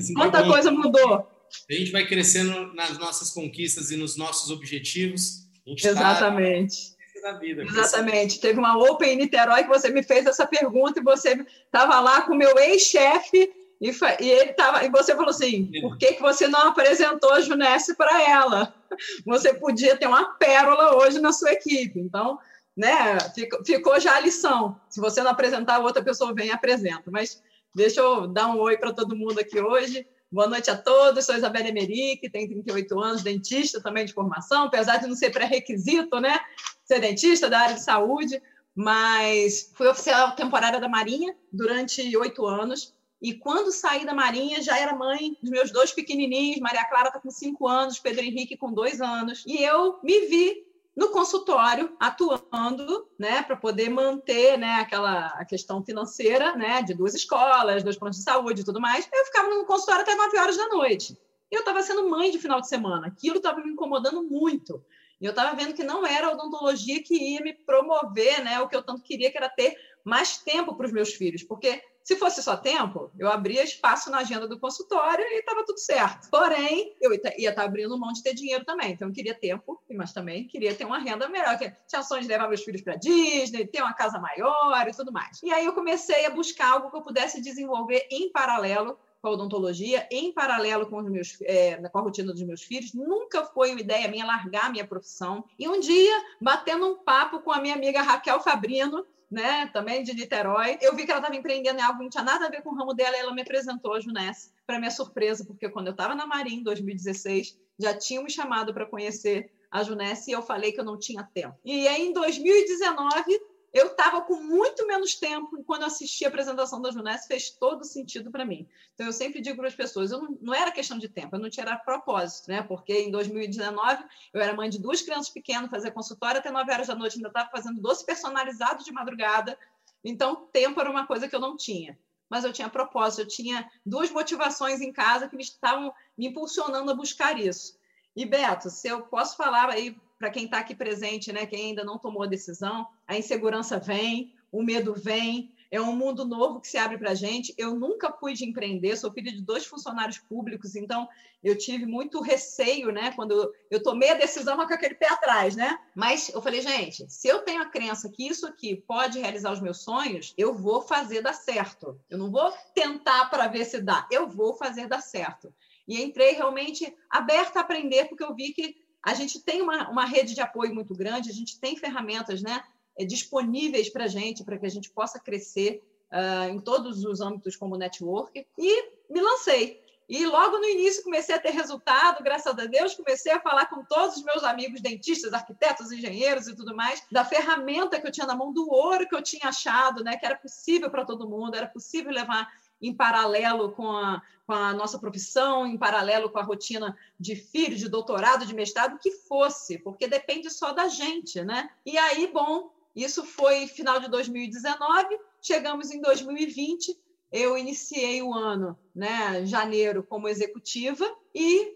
Sim, 0.00 0.14
Quanta 0.16 0.44
coisa 0.44 0.72
mudou. 0.72 1.28
A 1.70 1.72
gente 1.72 1.92
vai 1.92 2.06
crescendo 2.06 2.72
nas 2.74 2.98
nossas 2.98 3.30
conquistas 3.30 3.90
e 3.90 3.96
nos 3.96 4.16
nossos 4.16 4.50
objetivos. 4.50 5.42
Tá 5.64 5.88
Exatamente. 5.90 6.91
Tá 7.22 7.32
vida, 7.34 7.62
Exatamente. 7.62 8.40
Teve 8.40 8.58
uma 8.58 8.76
Open 8.76 9.12
em 9.12 9.16
Niterói 9.16 9.62
que 9.62 9.68
você 9.68 9.88
me 9.90 10.02
fez 10.02 10.26
essa 10.26 10.44
pergunta 10.44 10.98
e 10.98 11.04
você 11.04 11.46
estava 11.64 12.00
lá 12.00 12.22
com 12.22 12.32
o 12.32 12.36
meu 12.36 12.58
ex-chefe 12.58 13.48
e, 13.80 13.90
e, 14.20 14.30
ele 14.30 14.52
tava, 14.54 14.84
e 14.84 14.90
você 14.90 15.14
falou 15.14 15.30
assim: 15.30 15.70
por 15.80 15.96
que, 15.98 16.14
que 16.14 16.20
você 16.22 16.48
não 16.48 16.68
apresentou 16.68 17.32
a 17.32 17.40
Junesse 17.40 17.96
para 17.96 18.22
ela? 18.28 18.74
Você 19.24 19.54
podia 19.54 19.96
ter 19.96 20.06
uma 20.06 20.34
pérola 20.34 20.96
hoje 20.96 21.18
na 21.18 21.32
sua 21.32 21.52
equipe. 21.52 21.98
Então, 21.98 22.38
né, 22.76 23.18
ficou, 23.34 23.64
ficou 23.64 23.98
já 23.98 24.16
a 24.16 24.20
lição. 24.20 24.78
Se 24.90 25.00
você 25.00 25.22
não 25.22 25.30
apresentar, 25.30 25.78
outra 25.78 26.02
pessoa 26.02 26.34
vem 26.34 26.48
e 26.48 26.52
apresenta. 26.52 27.10
Mas 27.10 27.42
deixa 27.74 28.00
eu 28.00 28.26
dar 28.26 28.48
um 28.48 28.60
oi 28.60 28.76
para 28.76 28.92
todo 28.92 29.16
mundo 29.16 29.40
aqui 29.40 29.58
hoje. 29.58 30.06
Boa 30.32 30.48
noite 30.48 30.70
a 30.70 30.76
todos. 30.78 31.26
Sou 31.26 31.36
Isabela 31.36 31.68
Emerick, 31.68 32.26
tenho 32.30 32.48
38 32.48 32.98
anos, 32.98 33.22
dentista 33.22 33.82
também 33.82 34.06
de 34.06 34.14
formação, 34.14 34.64
apesar 34.64 34.96
de 34.96 35.06
não 35.06 35.14
ser 35.14 35.28
pré-requisito, 35.28 36.18
né? 36.20 36.40
Ser 36.86 37.00
dentista 37.00 37.50
da 37.50 37.60
área 37.60 37.74
de 37.74 37.82
saúde, 37.82 38.42
mas 38.74 39.70
fui 39.74 39.86
oficial 39.86 40.34
temporária 40.34 40.80
da 40.80 40.88
Marinha 40.88 41.36
durante 41.52 42.16
oito 42.16 42.46
anos 42.46 42.94
e 43.20 43.34
quando 43.34 43.70
saí 43.70 44.06
da 44.06 44.14
Marinha, 44.14 44.62
já 44.62 44.78
era 44.78 44.96
mãe 44.96 45.36
dos 45.42 45.50
meus 45.50 45.70
dois 45.70 45.92
pequenininhos. 45.92 46.60
Maria 46.60 46.86
Clara 46.86 47.08
está 47.08 47.20
com 47.20 47.30
cinco 47.30 47.68
anos, 47.68 47.98
Pedro 47.98 48.24
Henrique 48.24 48.56
com 48.56 48.72
dois 48.72 49.02
anos. 49.02 49.44
E 49.46 49.62
eu 49.62 50.00
me 50.02 50.26
vi 50.28 50.66
no 50.94 51.08
consultório 51.08 51.96
atuando, 51.98 53.08
né, 53.18 53.42
para 53.42 53.56
poder 53.56 53.88
manter, 53.88 54.58
né, 54.58 54.74
aquela 54.74 55.28
a 55.28 55.44
questão 55.44 55.82
financeira, 55.82 56.54
né, 56.54 56.82
de 56.82 56.94
duas 56.94 57.14
escolas, 57.14 57.82
dois 57.82 57.96
planos 57.96 58.18
de 58.18 58.22
saúde 58.22 58.60
e 58.60 58.64
tudo 58.64 58.80
mais. 58.80 59.08
Eu 59.12 59.24
ficava 59.24 59.48
no 59.48 59.64
consultório 59.64 60.02
até 60.02 60.14
nove 60.14 60.38
horas 60.38 60.56
da 60.56 60.68
noite. 60.68 61.18
Eu 61.50 61.60
estava 61.60 61.82
sendo 61.82 62.08
mãe 62.08 62.30
de 62.30 62.38
final 62.38 62.60
de 62.60 62.68
semana. 62.68 63.06
Aquilo 63.06 63.36
estava 63.36 63.60
me 63.60 63.70
incomodando 63.70 64.22
muito. 64.22 64.84
E 65.20 65.24
eu 65.24 65.30
estava 65.30 65.54
vendo 65.54 65.74
que 65.74 65.84
não 65.84 66.04
era 66.04 66.26
a 66.26 66.32
odontologia 66.32 67.02
que 67.02 67.14
ia 67.14 67.40
me 67.40 67.54
promover, 67.54 68.42
né, 68.42 68.60
o 68.60 68.68
que 68.68 68.76
eu 68.76 68.82
tanto 68.82 69.02
queria, 69.02 69.30
que 69.30 69.38
era 69.38 69.48
ter 69.48 69.76
mais 70.04 70.38
tempo 70.38 70.74
para 70.74 70.86
os 70.86 70.92
meus 70.92 71.14
filhos, 71.14 71.42
porque 71.42 71.82
se 72.04 72.16
fosse 72.16 72.42
só 72.42 72.56
tempo, 72.56 73.10
eu 73.18 73.28
abria 73.28 73.62
espaço 73.62 74.10
na 74.10 74.18
agenda 74.18 74.48
do 74.48 74.58
consultório 74.58 75.24
e 75.24 75.38
estava 75.38 75.64
tudo 75.64 75.78
certo. 75.78 76.28
Porém, 76.30 76.96
eu 77.00 77.12
ia 77.12 77.16
estar 77.16 77.54
tá 77.54 77.62
abrindo 77.62 77.98
mão 77.98 78.12
de 78.12 78.22
ter 78.22 78.34
dinheiro 78.34 78.64
também. 78.64 78.92
Então, 78.92 79.08
eu 79.08 79.14
queria 79.14 79.34
tempo, 79.34 79.80
mas 79.90 80.12
também 80.12 80.46
queria 80.46 80.74
ter 80.74 80.84
uma 80.84 80.98
renda 80.98 81.28
melhor. 81.28 81.56
Que 81.56 81.72
tinha 81.86 82.02
sonhos 82.02 82.26
de 82.26 82.32
levar 82.32 82.48
meus 82.48 82.62
filhos 82.64 82.82
para 82.82 82.96
Disney, 82.96 83.66
ter 83.66 83.82
uma 83.82 83.94
casa 83.94 84.18
maior 84.18 84.88
e 84.88 84.92
tudo 84.92 85.12
mais. 85.12 85.40
E 85.42 85.52
aí 85.52 85.64
eu 85.64 85.72
comecei 85.72 86.26
a 86.26 86.30
buscar 86.30 86.72
algo 86.72 86.90
que 86.90 86.96
eu 86.96 87.02
pudesse 87.02 87.40
desenvolver 87.40 88.06
em 88.10 88.32
paralelo 88.32 88.98
com 89.20 89.28
a 89.28 89.30
odontologia, 89.30 90.06
em 90.10 90.32
paralelo 90.32 90.86
com, 90.86 90.98
os 90.98 91.08
meus, 91.08 91.38
é, 91.42 91.76
com 91.88 91.98
a 91.98 92.02
rotina 92.02 92.32
dos 92.32 92.42
meus 92.42 92.62
filhos. 92.62 92.92
Nunca 92.92 93.44
foi 93.44 93.70
uma 93.70 93.80
ideia 93.80 94.08
minha 94.08 94.26
largar 94.26 94.64
a 94.64 94.70
minha 94.70 94.84
profissão. 94.84 95.44
E 95.56 95.68
um 95.68 95.78
dia, 95.78 96.12
batendo 96.40 96.86
um 96.86 96.96
papo 96.96 97.38
com 97.38 97.52
a 97.52 97.60
minha 97.60 97.76
amiga 97.76 98.02
Raquel 98.02 98.40
Fabrino, 98.40 99.06
né, 99.32 99.66
também 99.72 100.02
de 100.02 100.14
Niterói. 100.14 100.78
Eu 100.80 100.94
vi 100.94 101.06
que 101.06 101.10
ela 101.10 101.20
estava 101.20 101.34
empreendendo 101.34 101.80
em 101.80 101.82
algo 101.82 101.96
que 101.96 102.04
não 102.04 102.10
tinha 102.10 102.22
nada 102.22 102.46
a 102.46 102.50
ver 102.50 102.62
com 102.62 102.70
o 102.70 102.74
ramo 102.74 102.92
dela 102.92 103.16
e 103.16 103.20
ela 103.20 103.34
me 103.34 103.40
apresentou 103.40 103.94
a 103.94 104.00
Juness, 104.00 104.52
para 104.66 104.78
minha 104.78 104.90
surpresa, 104.90 105.44
porque 105.44 105.70
quando 105.70 105.86
eu 105.86 105.92
estava 105.92 106.14
na 106.14 106.26
Marinha 106.26 106.60
em 106.60 106.62
2016, 106.62 107.58
já 107.78 107.96
tinham 107.96 108.22
me 108.22 108.30
chamado 108.30 108.74
para 108.74 108.84
conhecer 108.84 109.50
a 109.70 109.82
Juness 109.82 110.28
e 110.28 110.32
eu 110.32 110.42
falei 110.42 110.70
que 110.70 110.80
eu 110.80 110.84
não 110.84 110.98
tinha 110.98 111.24
tempo. 111.24 111.58
E 111.64 111.88
aí, 111.88 112.08
em 112.08 112.12
2019, 112.12 113.40
eu 113.72 113.86
estava 113.86 114.20
com 114.20 114.36
muito 114.42 114.86
menos 114.86 115.14
tempo 115.14 115.58
e 115.58 115.64
quando 115.64 115.84
assisti 115.84 116.26
a 116.26 116.28
apresentação 116.28 116.80
da 116.82 116.90
Junesse 116.90 117.26
fez 117.26 117.50
todo 117.50 117.84
sentido 117.84 118.30
para 118.30 118.44
mim. 118.44 118.68
Então 118.92 119.06
eu 119.06 119.12
sempre 119.12 119.40
digo 119.40 119.56
para 119.56 119.68
as 119.68 119.74
pessoas, 119.74 120.12
eu 120.12 120.20
não, 120.20 120.38
não, 120.42 120.54
era 120.54 120.70
questão 120.70 120.98
de 120.98 121.08
tempo, 121.08 121.34
eu 121.34 121.40
não 121.40 121.48
tinha 121.48 121.64
propósito, 121.78 122.50
né? 122.50 122.62
Porque 122.62 122.92
em 122.92 123.10
2019 123.10 124.04
eu 124.34 124.42
era 124.42 124.54
mãe 124.54 124.68
de 124.68 124.78
duas 124.78 125.00
crianças 125.00 125.30
pequenas, 125.30 125.70
fazia 125.70 125.90
consultório 125.90 126.38
até 126.38 126.50
9 126.50 126.70
horas 126.70 126.86
da 126.86 126.94
noite, 126.94 127.16
ainda 127.16 127.28
estava 127.28 127.48
fazendo 127.50 127.80
doce 127.80 128.04
personalizado 128.04 128.84
de 128.84 128.92
madrugada. 128.92 129.58
Então 130.04 130.48
tempo 130.52 130.78
era 130.78 130.90
uma 130.90 131.06
coisa 131.06 131.26
que 131.26 131.34
eu 131.34 131.40
não 131.40 131.56
tinha. 131.56 131.98
Mas 132.28 132.44
eu 132.44 132.52
tinha 132.52 132.68
propósito, 132.68 133.22
eu 133.22 133.28
tinha 133.28 133.70
duas 133.84 134.10
motivações 134.10 134.80
em 134.80 134.92
casa 134.92 135.28
que 135.28 135.36
me 135.36 135.42
estavam 135.42 135.92
me 136.16 136.26
impulsionando 136.26 136.90
a 136.90 136.94
buscar 136.94 137.38
isso. 137.38 137.78
E 138.14 138.26
Beto, 138.26 138.68
se 138.68 138.88
eu 138.88 139.02
posso 139.02 139.36
falar 139.36 139.70
aí 139.70 139.96
para 140.22 140.30
quem 140.30 140.44
está 140.44 140.58
aqui 140.58 140.72
presente, 140.72 141.32
né, 141.32 141.46
quem 141.46 141.70
ainda 141.70 141.82
não 141.82 141.98
tomou 141.98 142.22
a 142.22 142.28
decisão, 142.28 142.86
a 143.08 143.18
insegurança 143.18 143.80
vem, 143.80 144.32
o 144.52 144.62
medo 144.62 144.94
vem, 144.94 145.52
é 145.68 145.80
um 145.80 145.96
mundo 145.96 146.24
novo 146.24 146.60
que 146.60 146.68
se 146.68 146.78
abre 146.78 146.96
para 146.96 147.10
a 147.10 147.14
gente. 147.14 147.52
Eu 147.58 147.74
nunca 147.74 148.12
fui 148.12 148.32
de 148.32 148.44
empreender, 148.44 148.94
sou 148.96 149.10
filha 149.10 149.32
de 149.32 149.42
dois 149.42 149.66
funcionários 149.66 150.18
públicos, 150.18 150.76
então 150.76 151.08
eu 151.42 151.58
tive 151.58 151.86
muito 151.86 152.20
receio, 152.20 152.92
né? 152.92 153.10
Quando 153.16 153.52
eu 153.68 153.82
tomei 153.82 154.10
a 154.10 154.14
decisão 154.14 154.54
com 154.54 154.62
aquele 154.62 154.94
pé 154.94 155.08
atrás, 155.10 155.56
né? 155.56 155.76
Mas 155.92 156.28
eu 156.28 156.40
falei, 156.40 156.60
gente, 156.60 157.10
se 157.10 157.26
eu 157.26 157.40
tenho 157.40 157.60
a 157.60 157.66
crença 157.66 158.08
que 158.08 158.24
isso 158.24 158.46
aqui 158.46 158.76
pode 158.76 159.18
realizar 159.18 159.50
os 159.50 159.60
meus 159.60 159.78
sonhos, 159.78 160.32
eu 160.38 160.54
vou 160.54 160.82
fazer 160.82 161.20
dar 161.20 161.34
certo. 161.34 161.98
Eu 162.08 162.16
não 162.16 162.30
vou 162.30 162.52
tentar 162.72 163.28
para 163.28 163.48
ver 163.48 163.64
se 163.64 163.80
dá, 163.80 164.06
eu 164.08 164.28
vou 164.28 164.54
fazer 164.54 164.86
dar 164.86 165.00
certo. 165.00 165.52
E 165.88 166.00
entrei 166.00 166.32
realmente 166.32 166.94
aberta 167.10 167.58
a 167.58 167.62
aprender, 167.62 168.04
porque 168.04 168.22
eu 168.22 168.34
vi 168.34 168.52
que 168.52 168.76
a 169.04 169.14
gente 169.14 169.40
tem 169.40 169.60
uma, 169.60 169.90
uma 169.90 170.04
rede 170.04 170.34
de 170.34 170.40
apoio 170.40 170.74
muito 170.74 170.94
grande, 170.94 171.30
a 171.30 171.34
gente 171.34 171.58
tem 171.58 171.76
ferramentas 171.76 172.40
né, 172.40 172.62
eh, 172.96 173.04
disponíveis 173.04 173.88
para 173.88 174.04
a 174.04 174.08
gente, 174.08 174.44
para 174.44 174.56
que 174.56 174.66
a 174.66 174.70
gente 174.70 174.90
possa 174.90 175.18
crescer 175.18 175.82
uh, 176.12 176.48
em 176.50 176.60
todos 176.60 177.04
os 177.04 177.20
âmbitos 177.20 177.56
como 177.56 177.76
network, 177.76 178.46
e 178.56 178.82
me 179.10 179.20
lancei. 179.20 179.82
E 180.08 180.26
logo 180.26 180.58
no 180.58 180.66
início 180.66 181.02
comecei 181.02 181.34
a 181.34 181.38
ter 181.38 181.50
resultado, 181.50 182.22
graças 182.22 182.58
a 182.58 182.66
Deus, 182.66 182.94
comecei 182.94 183.32
a 183.32 183.40
falar 183.40 183.66
com 183.66 183.82
todos 183.84 184.18
os 184.18 184.22
meus 184.22 184.44
amigos 184.44 184.80
dentistas, 184.80 185.32
arquitetos, 185.32 185.90
engenheiros 185.90 186.46
e 186.48 186.54
tudo 186.54 186.76
mais, 186.76 187.02
da 187.10 187.24
ferramenta 187.24 187.98
que 188.00 188.06
eu 188.06 188.12
tinha 188.12 188.26
na 188.26 188.34
mão, 188.34 188.52
do 188.52 188.70
ouro 188.70 189.08
que 189.08 189.14
eu 189.14 189.22
tinha 189.22 189.48
achado, 189.48 190.04
né, 190.04 190.16
que 190.16 190.26
era 190.26 190.36
possível 190.36 190.90
para 190.90 191.04
todo 191.04 191.28
mundo, 191.28 191.56
era 191.56 191.66
possível 191.66 192.12
levar 192.12 192.46
em 192.82 192.94
paralelo 192.94 193.70
com 193.72 193.88
a, 193.90 194.20
com 194.44 194.52
a 194.52 194.74
nossa 194.74 194.98
profissão, 194.98 195.64
em 195.66 195.78
paralelo 195.78 196.28
com 196.28 196.38
a 196.38 196.42
rotina 196.42 196.96
de 197.18 197.36
filho, 197.36 197.76
de 197.76 197.88
doutorado, 197.88 198.44
de 198.44 198.54
mestrado, 198.54 198.98
que 199.00 199.12
fosse, 199.28 199.78
porque 199.78 200.08
depende 200.08 200.50
só 200.50 200.72
da 200.72 200.88
gente, 200.88 201.42
né? 201.44 201.70
E 201.86 201.96
aí, 201.96 202.26
bom, 202.26 202.70
isso 202.94 203.24
foi 203.24 203.66
final 203.68 204.00
de 204.00 204.10
2019, 204.10 205.16
chegamos 205.40 205.90
em 205.90 206.00
2020, 206.00 206.98
eu 207.30 207.56
iniciei 207.56 208.20
o 208.20 208.34
ano, 208.34 208.78
né, 208.94 209.46
janeiro, 209.46 210.04
como 210.06 210.28
executiva, 210.28 211.08
e 211.34 211.74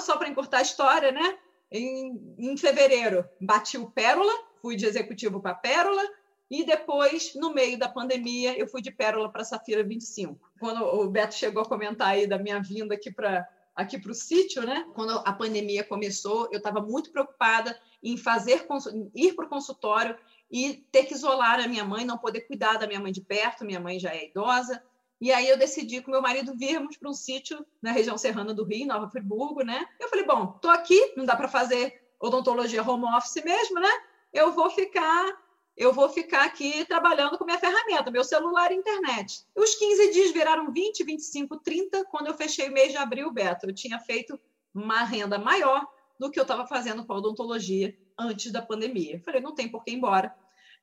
só 0.00 0.16
para 0.16 0.28
encurtar 0.28 0.58
a 0.58 0.62
história, 0.62 1.12
né? 1.12 1.38
Em, 1.70 2.34
em 2.38 2.56
fevereiro, 2.56 3.24
bati 3.40 3.78
o 3.78 3.90
Pérola, 3.90 4.32
fui 4.60 4.76
de 4.76 4.84
executivo 4.84 5.40
para 5.40 5.54
Pérola, 5.54 6.02
E 6.52 6.66
depois, 6.66 7.34
no 7.34 7.54
meio 7.54 7.78
da 7.78 7.88
pandemia, 7.88 8.54
eu 8.58 8.66
fui 8.66 8.82
de 8.82 8.90
Pérola 8.90 9.32
para 9.32 9.42
Safira 9.42 9.82
25. 9.82 10.38
Quando 10.60 10.84
o 10.84 11.08
Beto 11.08 11.34
chegou 11.34 11.62
a 11.62 11.66
comentar 11.66 12.08
aí 12.08 12.26
da 12.26 12.38
minha 12.38 12.60
vinda 12.60 12.94
aqui 12.94 13.10
para 13.10 13.48
aqui 13.74 13.98
para 13.98 14.12
o 14.12 14.14
sítio, 14.14 14.60
né? 14.62 14.86
Quando 14.94 15.12
a 15.24 15.32
pandemia 15.32 15.82
começou, 15.82 16.50
eu 16.52 16.58
estava 16.58 16.82
muito 16.82 17.10
preocupada 17.10 17.74
em 18.02 18.18
fazer 18.18 18.66
ir 19.14 19.32
para 19.32 19.46
o 19.46 19.48
consultório 19.48 20.14
e 20.50 20.86
ter 20.92 21.04
que 21.04 21.14
isolar 21.14 21.58
a 21.58 21.66
minha 21.66 21.84
mãe, 21.86 22.04
não 22.04 22.18
poder 22.18 22.42
cuidar 22.42 22.76
da 22.76 22.86
minha 22.86 23.00
mãe 23.00 23.12
de 23.12 23.22
perto, 23.22 23.64
minha 23.64 23.80
mãe 23.80 23.98
já 23.98 24.10
é 24.10 24.26
idosa. 24.26 24.82
E 25.18 25.32
aí 25.32 25.48
eu 25.48 25.56
decidi 25.56 26.02
com 26.02 26.10
meu 26.10 26.20
marido 26.20 26.54
virmos 26.54 26.98
para 26.98 27.08
um 27.08 27.14
sítio 27.14 27.64
na 27.80 27.92
região 27.92 28.18
serrana 28.18 28.52
do 28.52 28.62
Rio, 28.62 28.86
Nova 28.86 29.08
Friburgo, 29.08 29.62
né? 29.62 29.86
Eu 29.98 30.10
falei, 30.10 30.26
bom, 30.26 30.48
tô 30.60 30.68
aqui, 30.68 31.14
não 31.16 31.24
dá 31.24 31.34
para 31.34 31.48
fazer 31.48 32.02
odontologia 32.20 32.82
home 32.86 33.06
office 33.16 33.42
mesmo, 33.42 33.80
né? 33.80 33.90
Eu 34.34 34.52
vou 34.52 34.68
ficar 34.68 35.41
eu 35.76 35.92
vou 35.92 36.08
ficar 36.08 36.44
aqui 36.44 36.84
trabalhando 36.84 37.38
com 37.38 37.44
minha 37.44 37.58
ferramenta, 37.58 38.10
meu 38.10 38.24
celular 38.24 38.70
e 38.70 38.74
internet. 38.74 39.44
Os 39.54 39.74
15 39.74 40.12
dias 40.12 40.30
viraram 40.30 40.70
20, 40.72 41.04
25, 41.04 41.58
30, 41.60 42.04
quando 42.06 42.26
eu 42.26 42.34
fechei 42.34 42.68
o 42.68 42.72
mês 42.72 42.92
de 42.92 42.98
abril, 42.98 43.30
Beto. 43.30 43.66
Eu 43.66 43.74
tinha 43.74 43.98
feito 43.98 44.38
uma 44.74 45.02
renda 45.02 45.38
maior 45.38 45.86
do 46.18 46.30
que 46.30 46.38
eu 46.38 46.42
estava 46.42 46.66
fazendo 46.66 47.04
com 47.04 47.12
a 47.12 47.16
odontologia 47.16 47.96
antes 48.18 48.52
da 48.52 48.60
pandemia. 48.62 49.20
falei, 49.24 49.40
não 49.40 49.54
tem 49.54 49.68
por 49.68 49.82
que 49.82 49.90
ir 49.90 49.94
embora, 49.94 50.34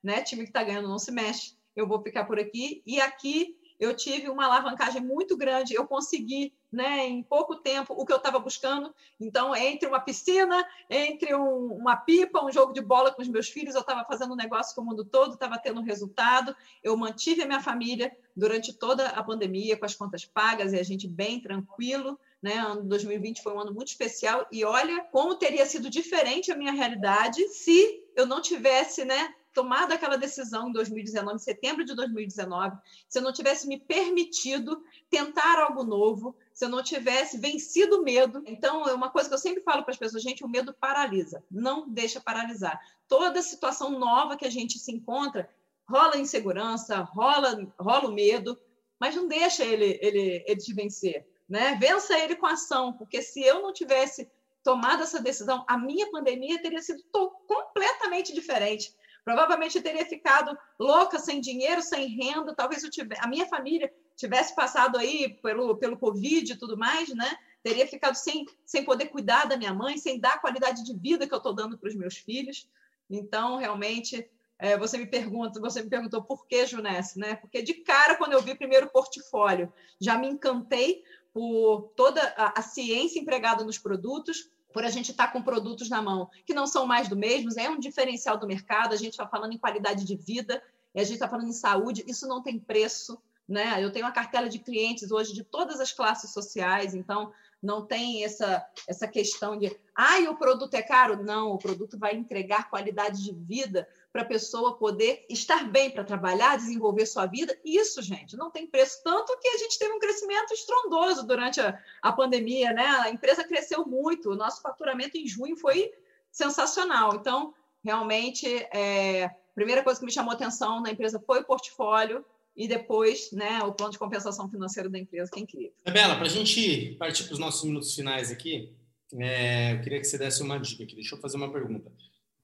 né? 0.02 0.22
Time 0.22 0.42
que 0.42 0.50
está 0.50 0.62
ganhando 0.62 0.88
não 0.88 0.98
se 0.98 1.12
mexe. 1.12 1.56
Eu 1.74 1.86
vou 1.86 2.02
ficar 2.02 2.24
por 2.24 2.38
aqui. 2.38 2.82
E 2.84 3.00
aqui 3.00 3.56
eu 3.80 3.96
tive 3.96 4.28
uma 4.28 4.44
alavancagem 4.44 5.00
muito 5.00 5.34
grande, 5.36 5.74
eu 5.74 5.86
consegui, 5.86 6.52
né, 6.70 7.06
em 7.06 7.22
pouco 7.22 7.56
tempo, 7.56 7.94
o 7.94 8.04
que 8.04 8.12
eu 8.12 8.18
estava 8.18 8.38
buscando. 8.38 8.94
Então, 9.18 9.56
entre 9.56 9.88
uma 9.88 9.98
piscina, 9.98 10.64
entre 10.88 11.34
um, 11.34 11.72
uma 11.72 11.96
pipa, 11.96 12.44
um 12.44 12.52
jogo 12.52 12.74
de 12.74 12.82
bola 12.82 13.10
com 13.10 13.22
os 13.22 13.28
meus 13.28 13.48
filhos, 13.48 13.74
eu 13.74 13.80
estava 13.80 14.04
fazendo 14.04 14.34
um 14.34 14.36
negócio 14.36 14.74
com 14.74 14.82
o 14.82 14.84
mundo 14.84 15.02
todo, 15.02 15.32
estava 15.32 15.58
tendo 15.58 15.80
resultado. 15.80 16.54
Eu 16.82 16.94
mantive 16.94 17.42
a 17.42 17.46
minha 17.46 17.60
família 17.60 18.14
durante 18.36 18.72
toda 18.74 19.08
a 19.08 19.22
pandemia, 19.22 19.78
com 19.78 19.86
as 19.86 19.94
contas 19.94 20.26
pagas 20.26 20.74
e 20.74 20.78
a 20.78 20.82
gente 20.82 21.08
bem 21.08 21.40
tranquilo. 21.40 22.20
Né? 22.42 22.54
Ano 22.54 22.82
2020 22.84 23.42
foi 23.42 23.54
um 23.54 23.60
ano 23.60 23.72
muito 23.72 23.88
especial 23.88 24.46
e 24.52 24.64
olha 24.64 25.04
como 25.04 25.34
teria 25.36 25.64
sido 25.64 25.88
diferente 25.88 26.52
a 26.52 26.56
minha 26.56 26.72
realidade 26.72 27.48
se 27.48 28.04
eu 28.16 28.26
não 28.26 28.40
tivesse, 28.40 29.04
né, 29.04 29.34
tomado 29.52 29.92
aquela 29.92 30.16
decisão 30.16 30.68
em 30.68 30.72
2019, 30.72 31.36
em 31.36 31.38
setembro 31.38 31.84
de 31.84 31.94
2019, 31.94 32.76
se 33.08 33.18
eu 33.18 33.22
não 33.22 33.32
tivesse 33.32 33.66
me 33.66 33.78
permitido 33.78 34.82
tentar 35.08 35.58
algo 35.58 35.82
novo, 35.82 36.36
se 36.52 36.64
eu 36.64 36.68
não 36.68 36.82
tivesse 36.82 37.38
vencido 37.38 38.00
o 38.00 38.02
medo. 38.02 38.42
Então, 38.46 38.88
é 38.88 38.94
uma 38.94 39.10
coisa 39.10 39.28
que 39.28 39.34
eu 39.34 39.38
sempre 39.38 39.62
falo 39.62 39.82
para 39.82 39.92
as 39.92 39.98
pessoas, 39.98 40.22
gente, 40.22 40.44
o 40.44 40.48
medo 40.48 40.72
paralisa, 40.72 41.42
não 41.50 41.88
deixa 41.88 42.20
paralisar. 42.20 42.80
Toda 43.08 43.42
situação 43.42 43.98
nova 43.98 44.36
que 44.36 44.46
a 44.46 44.50
gente 44.50 44.78
se 44.78 44.92
encontra, 44.92 45.50
rola 45.88 46.16
insegurança, 46.16 47.00
rola, 47.00 47.66
rola 47.78 48.08
o 48.08 48.14
medo, 48.14 48.58
mas 48.98 49.16
não 49.16 49.26
deixa 49.26 49.64
ele, 49.64 49.98
ele, 50.00 50.44
ele 50.46 50.60
te 50.60 50.72
vencer. 50.72 51.26
Né? 51.48 51.76
Vença 51.80 52.16
ele 52.16 52.36
com 52.36 52.46
ação, 52.46 52.92
porque 52.92 53.20
se 53.22 53.42
eu 53.42 53.60
não 53.60 53.72
tivesse 53.72 54.30
tomado 54.62 55.02
essa 55.02 55.20
decisão, 55.20 55.64
a 55.66 55.76
minha 55.76 56.10
pandemia 56.10 56.60
teria 56.60 56.82
sido 56.82 57.02
completamente 57.46 58.32
diferente. 58.32 58.94
Provavelmente 59.24 59.76
eu 59.76 59.82
teria 59.82 60.04
ficado 60.04 60.56
louca, 60.78 61.18
sem 61.18 61.40
dinheiro, 61.40 61.82
sem 61.82 62.08
renda. 62.08 62.54
Talvez 62.54 62.82
tivesse, 62.82 63.20
a 63.22 63.28
minha 63.28 63.46
família 63.46 63.92
tivesse 64.16 64.54
passado 64.54 64.98
aí 64.98 65.38
pelo, 65.42 65.76
pelo 65.76 65.98
Covid 65.98 66.52
e 66.52 66.56
tudo 66.56 66.76
mais, 66.76 67.08
né? 67.14 67.36
Teria 67.62 67.86
ficado 67.86 68.14
sem, 68.14 68.46
sem 68.64 68.84
poder 68.84 69.06
cuidar 69.06 69.46
da 69.46 69.56
minha 69.56 69.74
mãe, 69.74 69.98
sem 69.98 70.18
dar 70.18 70.34
a 70.34 70.38
qualidade 70.38 70.84
de 70.84 70.94
vida 70.94 71.26
que 71.26 71.34
eu 71.34 71.38
estou 71.38 71.54
dando 71.54 71.78
para 71.78 71.88
os 71.88 71.94
meus 71.94 72.16
filhos. 72.16 72.68
Então, 73.08 73.56
realmente, 73.56 74.28
é, 74.58 74.76
você 74.76 74.98
me 74.98 75.06
pergunta, 75.06 75.60
você 75.60 75.82
me 75.82 75.88
perguntou 75.88 76.22
por 76.22 76.46
que 76.46 76.66
Junesse, 76.66 77.18
né? 77.18 77.34
Porque 77.34 77.62
de 77.62 77.74
cara, 77.74 78.14
quando 78.16 78.34
eu 78.34 78.42
vi 78.42 78.54
primeiro 78.54 78.86
o 78.86 78.90
portfólio, 78.90 79.72
já 79.98 80.18
me 80.18 80.28
encantei 80.28 81.02
por 81.32 81.92
toda 81.96 82.22
a, 82.36 82.60
a 82.60 82.62
ciência 82.62 83.18
empregada 83.18 83.64
nos 83.64 83.78
produtos, 83.78 84.50
por 84.72 84.84
a 84.84 84.90
gente 84.90 85.10
estar 85.10 85.26
tá 85.26 85.32
com 85.32 85.42
produtos 85.42 85.88
na 85.88 86.00
mão 86.00 86.30
que 86.46 86.54
não 86.54 86.66
são 86.66 86.86
mais 86.86 87.08
do 87.08 87.16
mesmo, 87.16 87.50
é 87.58 87.68
um 87.68 87.78
diferencial 87.78 88.38
do 88.38 88.46
mercado, 88.46 88.92
a 88.92 88.96
gente 88.96 89.12
está 89.12 89.26
falando 89.26 89.52
em 89.52 89.58
qualidade 89.58 90.04
de 90.04 90.16
vida, 90.16 90.62
a 90.94 91.00
gente 91.00 91.14
está 91.14 91.28
falando 91.28 91.48
em 91.48 91.52
saúde, 91.52 92.04
isso 92.06 92.26
não 92.26 92.42
tem 92.42 92.58
preço. 92.58 93.20
Né? 93.48 93.82
Eu 93.82 93.92
tenho 93.92 94.06
uma 94.06 94.12
cartela 94.12 94.48
de 94.48 94.60
clientes 94.60 95.10
hoje 95.10 95.32
de 95.32 95.42
todas 95.42 95.80
as 95.80 95.92
classes 95.92 96.32
sociais, 96.32 96.94
então 96.94 97.32
não 97.60 97.84
tem 97.84 98.24
essa, 98.24 98.64
essa 98.86 99.08
questão 99.08 99.58
de 99.58 99.76
ah, 99.94 100.18
o 100.30 100.36
produto 100.36 100.74
é 100.74 100.82
caro. 100.82 101.22
Não, 101.22 101.50
o 101.50 101.58
produto 101.58 101.98
vai 101.98 102.14
entregar 102.14 102.70
qualidade 102.70 103.22
de 103.22 103.34
vida 103.34 103.88
para 104.12 104.22
a 104.22 104.26
pessoa 104.26 104.76
poder 104.76 105.24
estar 105.28 105.70
bem 105.70 105.90
para 105.90 106.02
trabalhar, 106.02 106.56
desenvolver 106.56 107.06
sua 107.06 107.26
vida. 107.26 107.56
Isso, 107.64 108.02
gente, 108.02 108.36
não 108.36 108.50
tem 108.50 108.66
preço. 108.66 109.00
Tanto 109.04 109.38
que 109.38 109.48
a 109.48 109.58
gente 109.58 109.78
teve 109.78 109.92
um 109.92 110.00
crescimento 110.00 110.52
estrondoso 110.52 111.26
durante 111.26 111.60
a, 111.60 111.78
a 112.02 112.12
pandemia, 112.12 112.72
né? 112.72 112.86
A 112.86 113.10
empresa 113.10 113.44
cresceu 113.44 113.86
muito, 113.86 114.30
o 114.30 114.36
nosso 114.36 114.60
faturamento 114.62 115.16
em 115.16 115.26
junho 115.26 115.56
foi 115.56 115.92
sensacional. 116.32 117.14
Então, 117.14 117.54
realmente, 117.84 118.46
é, 118.72 119.24
a 119.24 119.54
primeira 119.54 119.82
coisa 119.82 120.00
que 120.00 120.06
me 120.06 120.12
chamou 120.12 120.32
atenção 120.32 120.82
na 120.82 120.90
empresa 120.90 121.22
foi 121.24 121.40
o 121.40 121.44
portfólio 121.44 122.24
e 122.56 122.66
depois 122.66 123.30
né, 123.30 123.62
o 123.62 123.72
plano 123.72 123.92
de 123.92 123.98
compensação 123.98 124.48
financeira 124.48 124.88
da 124.88 124.98
empresa, 124.98 125.30
que 125.30 125.38
é 125.38 125.42
incrível. 125.42 125.72
Isabela, 125.86 126.16
para 126.16 126.26
a 126.26 126.28
gente 126.28 126.96
partir 126.98 127.24
para 127.24 127.34
os 127.34 127.38
nossos 127.38 127.62
minutos 127.64 127.94
finais 127.94 128.30
aqui, 128.30 128.74
é, 129.14 129.74
eu 129.74 129.80
queria 129.82 130.00
que 130.00 130.04
você 130.04 130.18
desse 130.18 130.42
uma 130.42 130.58
dica 130.58 130.82
aqui. 130.82 130.96
Deixa 130.96 131.14
eu 131.14 131.20
fazer 131.20 131.36
uma 131.36 131.52
pergunta. 131.52 131.90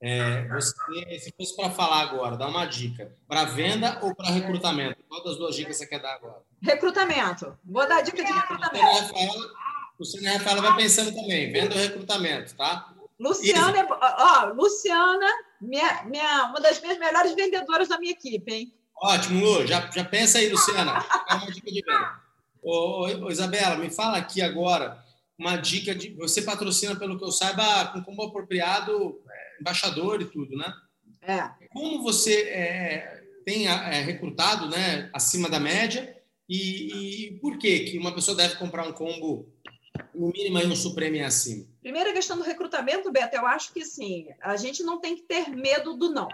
É, 0.01 0.47
você, 0.49 0.74
se 1.18 1.32
fosse 1.36 1.57
para 1.57 1.70
falar 1.70 2.03
agora, 2.03 2.36
dá 2.36 2.49
uma 2.49 2.66
dica. 2.66 3.16
Para 3.26 3.44
venda 3.44 3.99
ou 4.03 4.14
para 4.14 4.30
recrutamento? 4.30 5.03
Qual 5.09 5.24
das 5.24 5.36
duas 5.36 5.57
dicas 5.57 5.76
você 5.76 5.86
quer 5.86 6.01
dar 6.01 6.14
agora? 6.14 6.42
Recrutamento. 6.62 7.59
Vou 7.64 7.88
dar 7.88 8.03
dica 8.03 8.22
de 8.22 8.30
recrutamento. 8.30 9.14
O 9.14 10.01
Luciana 10.01 10.32
Rafaela 10.36 10.61
vai 10.61 10.76
pensando 10.76 11.14
também. 11.14 11.51
Venda 11.51 11.74
ou 11.74 11.80
recrutamento, 11.80 12.55
tá? 12.55 12.94
Luciana, 13.18 13.86
ó, 13.90 14.53
Luciana, 14.53 15.26
minha, 15.61 16.05
minha, 16.05 16.44
uma 16.51 16.61
das 16.61 16.80
minhas 16.82 16.99
melhores 16.99 17.34
vendedoras 17.34 17.88
da 17.88 17.99
minha 17.99 18.12
equipe, 18.12 18.53
hein? 18.53 18.74
Ótimo, 19.03 19.42
Lu. 19.42 19.66
Já, 19.66 19.90
já 19.90 20.05
pensa 20.05 20.38
aí, 20.38 20.51
Luciana. 20.51 21.03
É 21.30 21.34
uma 21.34 21.51
dica 21.51 21.70
de 21.70 21.82
venda. 21.82 22.20
Ô, 22.62 23.07
ô, 23.07 23.30
Isabela, 23.30 23.76
me 23.76 23.88
fala 23.88 24.18
aqui 24.18 24.42
agora 24.42 25.03
uma 25.38 25.57
dica 25.57 25.94
de. 25.94 26.14
Você 26.14 26.42
patrocina, 26.42 26.97
pelo 26.97 27.18
que 27.18 27.24
eu 27.24 27.30
saiba, 27.30 27.86
com 27.86 28.03
como 28.03 28.22
apropriado 28.22 29.20
embaixador 29.61 30.20
e 30.22 30.26
tudo, 30.26 30.57
né? 30.57 30.72
É. 31.22 31.66
Como 31.72 32.02
você 32.02 32.42
é, 32.48 33.24
tem 33.44 33.66
é, 33.66 34.00
recrutado 34.00 34.68
né, 34.68 35.11
acima 35.12 35.48
da 35.48 35.59
média 35.59 36.16
e, 36.48 37.28
e, 37.28 37.40
por 37.40 37.59
que, 37.59 37.80
que 37.80 37.98
uma 37.98 38.14
pessoa 38.14 38.36
deve 38.36 38.57
comprar 38.57 38.86
um 38.86 38.92
combo 38.92 39.52
no 40.14 40.28
mínimo 40.28 40.59
e 40.61 40.66
um 40.66 40.76
supremo 40.76 41.24
acima? 41.24 41.66
Primeira 41.80 42.12
questão 42.12 42.36
do 42.36 42.44
recrutamento, 42.44 43.11
Beto, 43.11 43.36
eu 43.36 43.46
acho 43.46 43.72
que 43.72 43.84
sim, 43.84 44.28
a 44.40 44.57
gente 44.57 44.82
não 44.82 45.00
tem 45.00 45.16
que 45.16 45.22
ter 45.22 45.48
medo 45.48 45.96
do 45.96 46.11
não. 46.11 46.28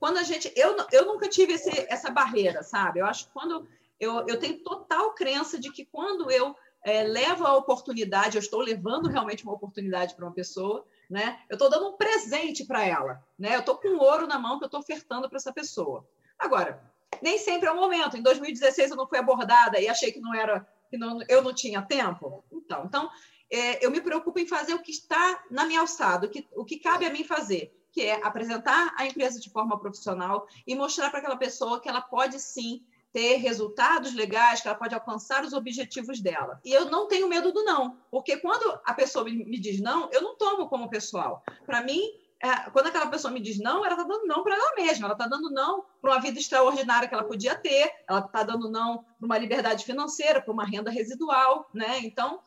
Quando 0.00 0.16
a 0.16 0.22
gente. 0.22 0.50
Eu, 0.56 0.76
eu 0.90 1.06
nunca 1.06 1.28
tive 1.28 1.52
esse, 1.52 1.70
essa 1.88 2.10
barreira, 2.10 2.62
sabe? 2.62 3.00
Eu 3.00 3.06
acho 3.06 3.26
que 3.26 3.32
quando. 3.32 3.68
Eu, 3.98 4.26
eu 4.26 4.38
tenho 4.38 4.62
total 4.62 5.14
crença 5.14 5.58
de 5.58 5.70
que 5.70 5.84
quando 5.84 6.30
eu 6.30 6.56
é, 6.82 7.02
levo 7.02 7.44
a 7.44 7.54
oportunidade, 7.56 8.36
eu 8.36 8.40
estou 8.40 8.60
levando 8.60 9.08
realmente 9.08 9.44
uma 9.44 9.52
oportunidade 9.52 10.14
para 10.14 10.24
uma 10.24 10.32
pessoa, 10.32 10.86
né? 11.10 11.40
Eu 11.48 11.54
estou 11.54 11.68
dando 11.68 11.88
um 11.88 11.96
presente 11.96 12.64
para 12.64 12.86
ela, 12.86 13.22
né? 13.36 13.56
Eu 13.56 13.60
estou 13.60 13.76
com 13.76 13.98
ouro 13.98 14.28
na 14.28 14.38
mão 14.38 14.58
que 14.58 14.64
eu 14.64 14.66
estou 14.66 14.80
ofertando 14.80 15.28
para 15.28 15.36
essa 15.36 15.52
pessoa. 15.52 16.08
Agora, 16.38 16.80
nem 17.20 17.36
sempre 17.36 17.68
é 17.68 17.72
o 17.72 17.76
momento. 17.76 18.16
Em 18.16 18.22
2016 18.22 18.92
eu 18.92 18.96
não 18.96 19.08
fui 19.08 19.18
abordada 19.18 19.80
e 19.80 19.88
achei 19.88 20.12
que 20.12 20.20
não 20.20 20.32
era, 20.32 20.66
que 20.88 20.96
não, 20.96 21.18
eu 21.28 21.42
não 21.42 21.52
tinha 21.52 21.82
tempo. 21.82 22.44
Então, 22.52 22.84
então 22.84 23.10
é, 23.50 23.84
eu 23.84 23.90
me 23.90 24.00
preocupo 24.00 24.38
em 24.38 24.46
fazer 24.46 24.72
o 24.74 24.82
que 24.82 24.92
está 24.92 25.42
na 25.50 25.66
minha 25.66 25.80
alçada, 25.80 26.26
o 26.26 26.30
que, 26.30 26.46
o 26.54 26.64
que 26.64 26.78
cabe 26.78 27.04
a 27.04 27.10
mim 27.10 27.24
fazer, 27.24 27.76
que 27.90 28.02
é 28.02 28.24
apresentar 28.24 28.94
a 28.96 29.04
empresa 29.04 29.40
de 29.40 29.50
forma 29.50 29.78
profissional 29.80 30.46
e 30.64 30.76
mostrar 30.76 31.10
para 31.10 31.18
aquela 31.18 31.36
pessoa 31.36 31.80
que 31.80 31.88
ela 31.88 32.00
pode 32.00 32.38
sim 32.38 32.84
ter 33.12 33.36
resultados 33.36 34.14
legais, 34.14 34.60
que 34.60 34.68
ela 34.68 34.76
pode 34.76 34.94
alcançar 34.94 35.44
os 35.44 35.52
objetivos 35.52 36.20
dela. 36.20 36.60
E 36.64 36.72
eu 36.72 36.86
não 36.86 37.08
tenho 37.08 37.28
medo 37.28 37.52
do 37.52 37.64
não, 37.64 37.96
porque 38.10 38.36
quando 38.36 38.80
a 38.84 38.94
pessoa 38.94 39.24
me 39.24 39.58
diz 39.58 39.80
não, 39.80 40.08
eu 40.12 40.22
não 40.22 40.36
tomo 40.36 40.68
como 40.68 40.88
pessoal. 40.88 41.42
Para 41.66 41.82
mim, 41.82 42.00
é, 42.42 42.70
quando 42.70 42.86
aquela 42.86 43.08
pessoa 43.08 43.32
me 43.32 43.40
diz 43.40 43.58
não, 43.58 43.84
ela 43.84 43.94
está 43.94 44.04
dando 44.04 44.26
não 44.26 44.42
para 44.42 44.54
ela 44.54 44.74
mesma, 44.74 45.06
ela 45.06 45.14
está 45.14 45.26
dando 45.26 45.50
não 45.50 45.84
para 46.00 46.12
uma 46.12 46.20
vida 46.20 46.38
extraordinária 46.38 47.06
que 47.06 47.14
ela 47.14 47.24
podia 47.24 47.54
ter, 47.54 47.92
ela 48.08 48.20
está 48.20 48.42
dando 48.42 48.70
não 48.70 49.04
para 49.18 49.26
uma 49.26 49.36
liberdade 49.38 49.84
financeira, 49.84 50.40
para 50.40 50.52
uma 50.52 50.64
renda 50.64 50.90
residual, 50.90 51.68
né? 51.74 51.98
Então, 51.98 52.40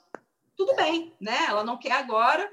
tudo 0.57 0.76
bem, 0.76 1.14
né? 1.22 1.45
Ela 1.47 1.64
não 1.64 1.78
quer 1.78 1.91
agora, 1.91 2.49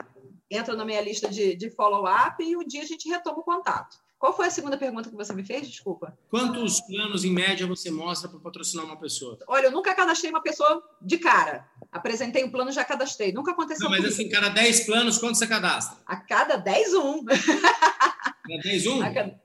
entra 0.51 0.75
na 0.75 0.85
minha 0.85 1.01
lista 1.01 1.29
de, 1.29 1.57
de 1.57 1.71
follow-up 1.71 2.43
e 2.45 2.57
um 2.57 2.65
dia 2.65 2.83
a 2.83 2.87
gente 2.87 3.09
retoma 3.09 3.39
o 3.39 3.45
contato. 3.45 3.97
Qual 4.21 4.37
foi 4.37 4.49
a 4.49 4.51
segunda 4.51 4.77
pergunta 4.77 5.09
que 5.09 5.17
você 5.17 5.33
me 5.33 5.43
fez? 5.43 5.67
Desculpa. 5.67 6.15
Quantos 6.29 6.79
planos, 6.83 7.25
em 7.25 7.33
média, 7.33 7.67
você 7.67 7.91
mostra 7.91 8.29
para 8.29 8.39
patrocinar 8.39 8.85
uma 8.85 8.99
pessoa? 8.99 9.39
Olha, 9.49 9.69
eu 9.69 9.71
nunca 9.73 9.95
cadastrei 9.95 10.31
uma 10.31 10.43
pessoa 10.43 10.83
de 11.01 11.17
cara. 11.17 11.67
Apresentei 11.91 12.45
um 12.45 12.51
plano, 12.51 12.71
já 12.71 12.85
cadastrei. 12.85 13.33
Nunca 13.33 13.53
aconteceu 13.53 13.89
Não, 13.89 13.97
mas 13.97 14.05
assim, 14.05 14.29
cada 14.29 14.51
10 14.51 14.85
planos, 14.85 15.17
quanto 15.17 15.39
você 15.39 15.47
cadastra? 15.47 15.97
A 16.05 16.17
cada 16.17 16.59
10, 16.59 16.95
um. 16.97 17.25
Cada 17.25 18.63
10, 18.63 18.87
um? 18.89 19.03
A 19.03 19.11
cada, 19.11 19.41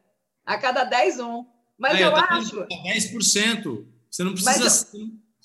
a 0.46 0.58
cada 0.58 0.84
10, 0.84 1.20
um. 1.22 1.46
Mas 1.78 1.98
eu 1.98 2.14
acho. 2.14 2.68
10%. 2.68 3.86
Você 4.12 4.24
não 4.26 4.34
precisa. 4.34 4.60
Mas, 4.60 4.92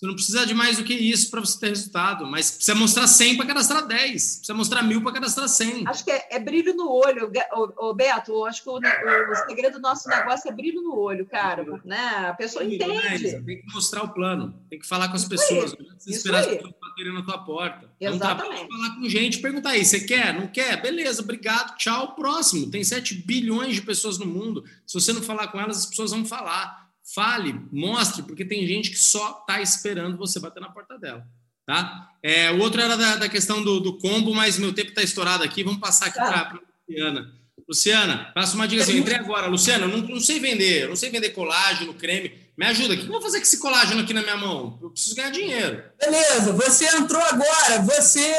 você 0.00 0.06
não 0.06 0.14
precisa 0.14 0.46
de 0.46 0.54
mais 0.54 0.78
do 0.78 0.84
que 0.84 0.94
isso 0.94 1.30
para 1.30 1.40
você 1.40 1.60
ter 1.60 1.68
resultado, 1.68 2.24
mas 2.26 2.52
precisa 2.52 2.74
mostrar 2.74 3.06
100 3.06 3.36
para 3.36 3.46
cadastrar 3.46 3.86
10, 3.86 4.12
precisa 4.12 4.54
mostrar 4.54 4.82
mil 4.82 5.02
para 5.02 5.12
cadastrar 5.12 5.46
100. 5.46 5.86
Acho 5.86 6.04
que 6.04 6.10
é, 6.10 6.26
é 6.30 6.38
brilho 6.38 6.74
no 6.74 6.90
olho, 6.90 7.30
o, 7.76 7.92
Beto. 7.92 8.46
Acho 8.46 8.62
que 8.62 8.70
o, 8.70 8.78
o, 8.78 9.34
segredo 9.46 9.74
do 9.74 9.80
nosso 9.80 10.08
negócio 10.08 10.50
é 10.50 10.54
brilho 10.54 10.80
no 10.80 10.96
olho, 10.96 11.26
cara. 11.26 11.66
Né? 11.84 11.98
A 12.30 12.32
pessoa 12.32 12.64
entende. 12.64 13.32
Né? 13.32 13.42
Tem 13.44 13.60
que 13.60 13.74
mostrar 13.74 14.02
o 14.04 14.08
plano, 14.08 14.58
tem 14.70 14.78
que 14.78 14.86
falar 14.86 15.08
com 15.08 15.16
as 15.16 15.20
isso 15.20 15.28
pessoas, 15.28 15.76
não 15.78 15.86
precisa 15.88 16.16
esperar 16.16 16.40
as 16.40 16.46
pessoas 16.46 16.72
baterem 16.80 17.12
na 17.12 17.22
tua 17.22 17.44
porta. 17.44 17.90
Exatamente. 18.00 18.64
Um 18.64 18.68
falar 18.70 18.96
com 18.96 19.06
gente, 19.06 19.38
perguntar 19.40 19.70
aí, 19.70 19.84
você 19.84 20.00
quer? 20.00 20.32
Não 20.32 20.46
quer? 20.46 20.80
Beleza, 20.80 21.20
obrigado, 21.20 21.76
tchau, 21.76 22.14
próximo. 22.14 22.70
Tem 22.70 22.82
7 22.82 23.16
bilhões 23.16 23.74
de 23.74 23.82
pessoas 23.82 24.18
no 24.18 24.24
mundo. 24.24 24.64
Se 24.86 24.94
você 24.94 25.12
não 25.12 25.20
falar 25.20 25.48
com 25.48 25.60
elas, 25.60 25.76
as 25.76 25.86
pessoas 25.86 26.12
vão 26.12 26.24
falar. 26.24 26.79
Fale, 27.14 27.60
mostre, 27.72 28.22
porque 28.22 28.44
tem 28.44 28.66
gente 28.66 28.90
que 28.90 28.98
só 28.98 29.40
está 29.40 29.60
esperando 29.60 30.16
você 30.16 30.38
bater 30.38 30.60
na 30.60 30.70
porta 30.70 30.98
dela. 30.98 31.26
Tá? 31.66 32.08
É, 32.22 32.50
o 32.50 32.58
outro 32.58 32.80
era 32.80 32.96
da, 32.96 33.16
da 33.16 33.28
questão 33.28 33.62
do, 33.62 33.80
do, 33.80 33.98
combo, 33.98 34.34
mas 34.34 34.58
meu 34.58 34.72
tempo 34.72 34.90
está 34.90 35.02
estourado 35.02 35.42
aqui. 35.42 35.62
Vamos 35.62 35.80
passar 35.80 36.06
aqui 36.06 36.18
para 36.18 36.40
a 36.40 36.58
Luciana. 36.88 37.40
Luciana, 37.68 38.32
passa 38.34 38.56
uma 38.56 38.66
dica 38.66 38.82
assim, 38.82 38.94
eu 38.94 38.98
entrei 38.98 39.16
agora. 39.16 39.46
Luciana, 39.46 39.84
eu 39.86 39.88
não, 39.88 39.98
não 39.98 40.20
sei 40.20 40.40
vender, 40.40 40.82
eu 40.82 40.88
não 40.88 40.96
sei 40.96 41.10
vender 41.10 41.30
colágeno, 41.30 41.94
creme. 41.94 42.32
Me 42.56 42.66
ajuda, 42.66 42.94
o 42.94 42.96
que 42.96 43.04
eu 43.04 43.12
vou 43.12 43.22
fazer 43.22 43.38
com 43.38 43.44
esse 43.44 43.58
colágeno 43.58 44.02
aqui 44.02 44.12
na 44.12 44.22
minha 44.22 44.36
mão? 44.36 44.78
Eu 44.82 44.90
preciso 44.90 45.14
ganhar 45.14 45.30
dinheiro. 45.30 45.82
Beleza, 45.98 46.52
você 46.52 46.84
entrou 46.96 47.22
agora, 47.22 47.80
você 47.82 48.34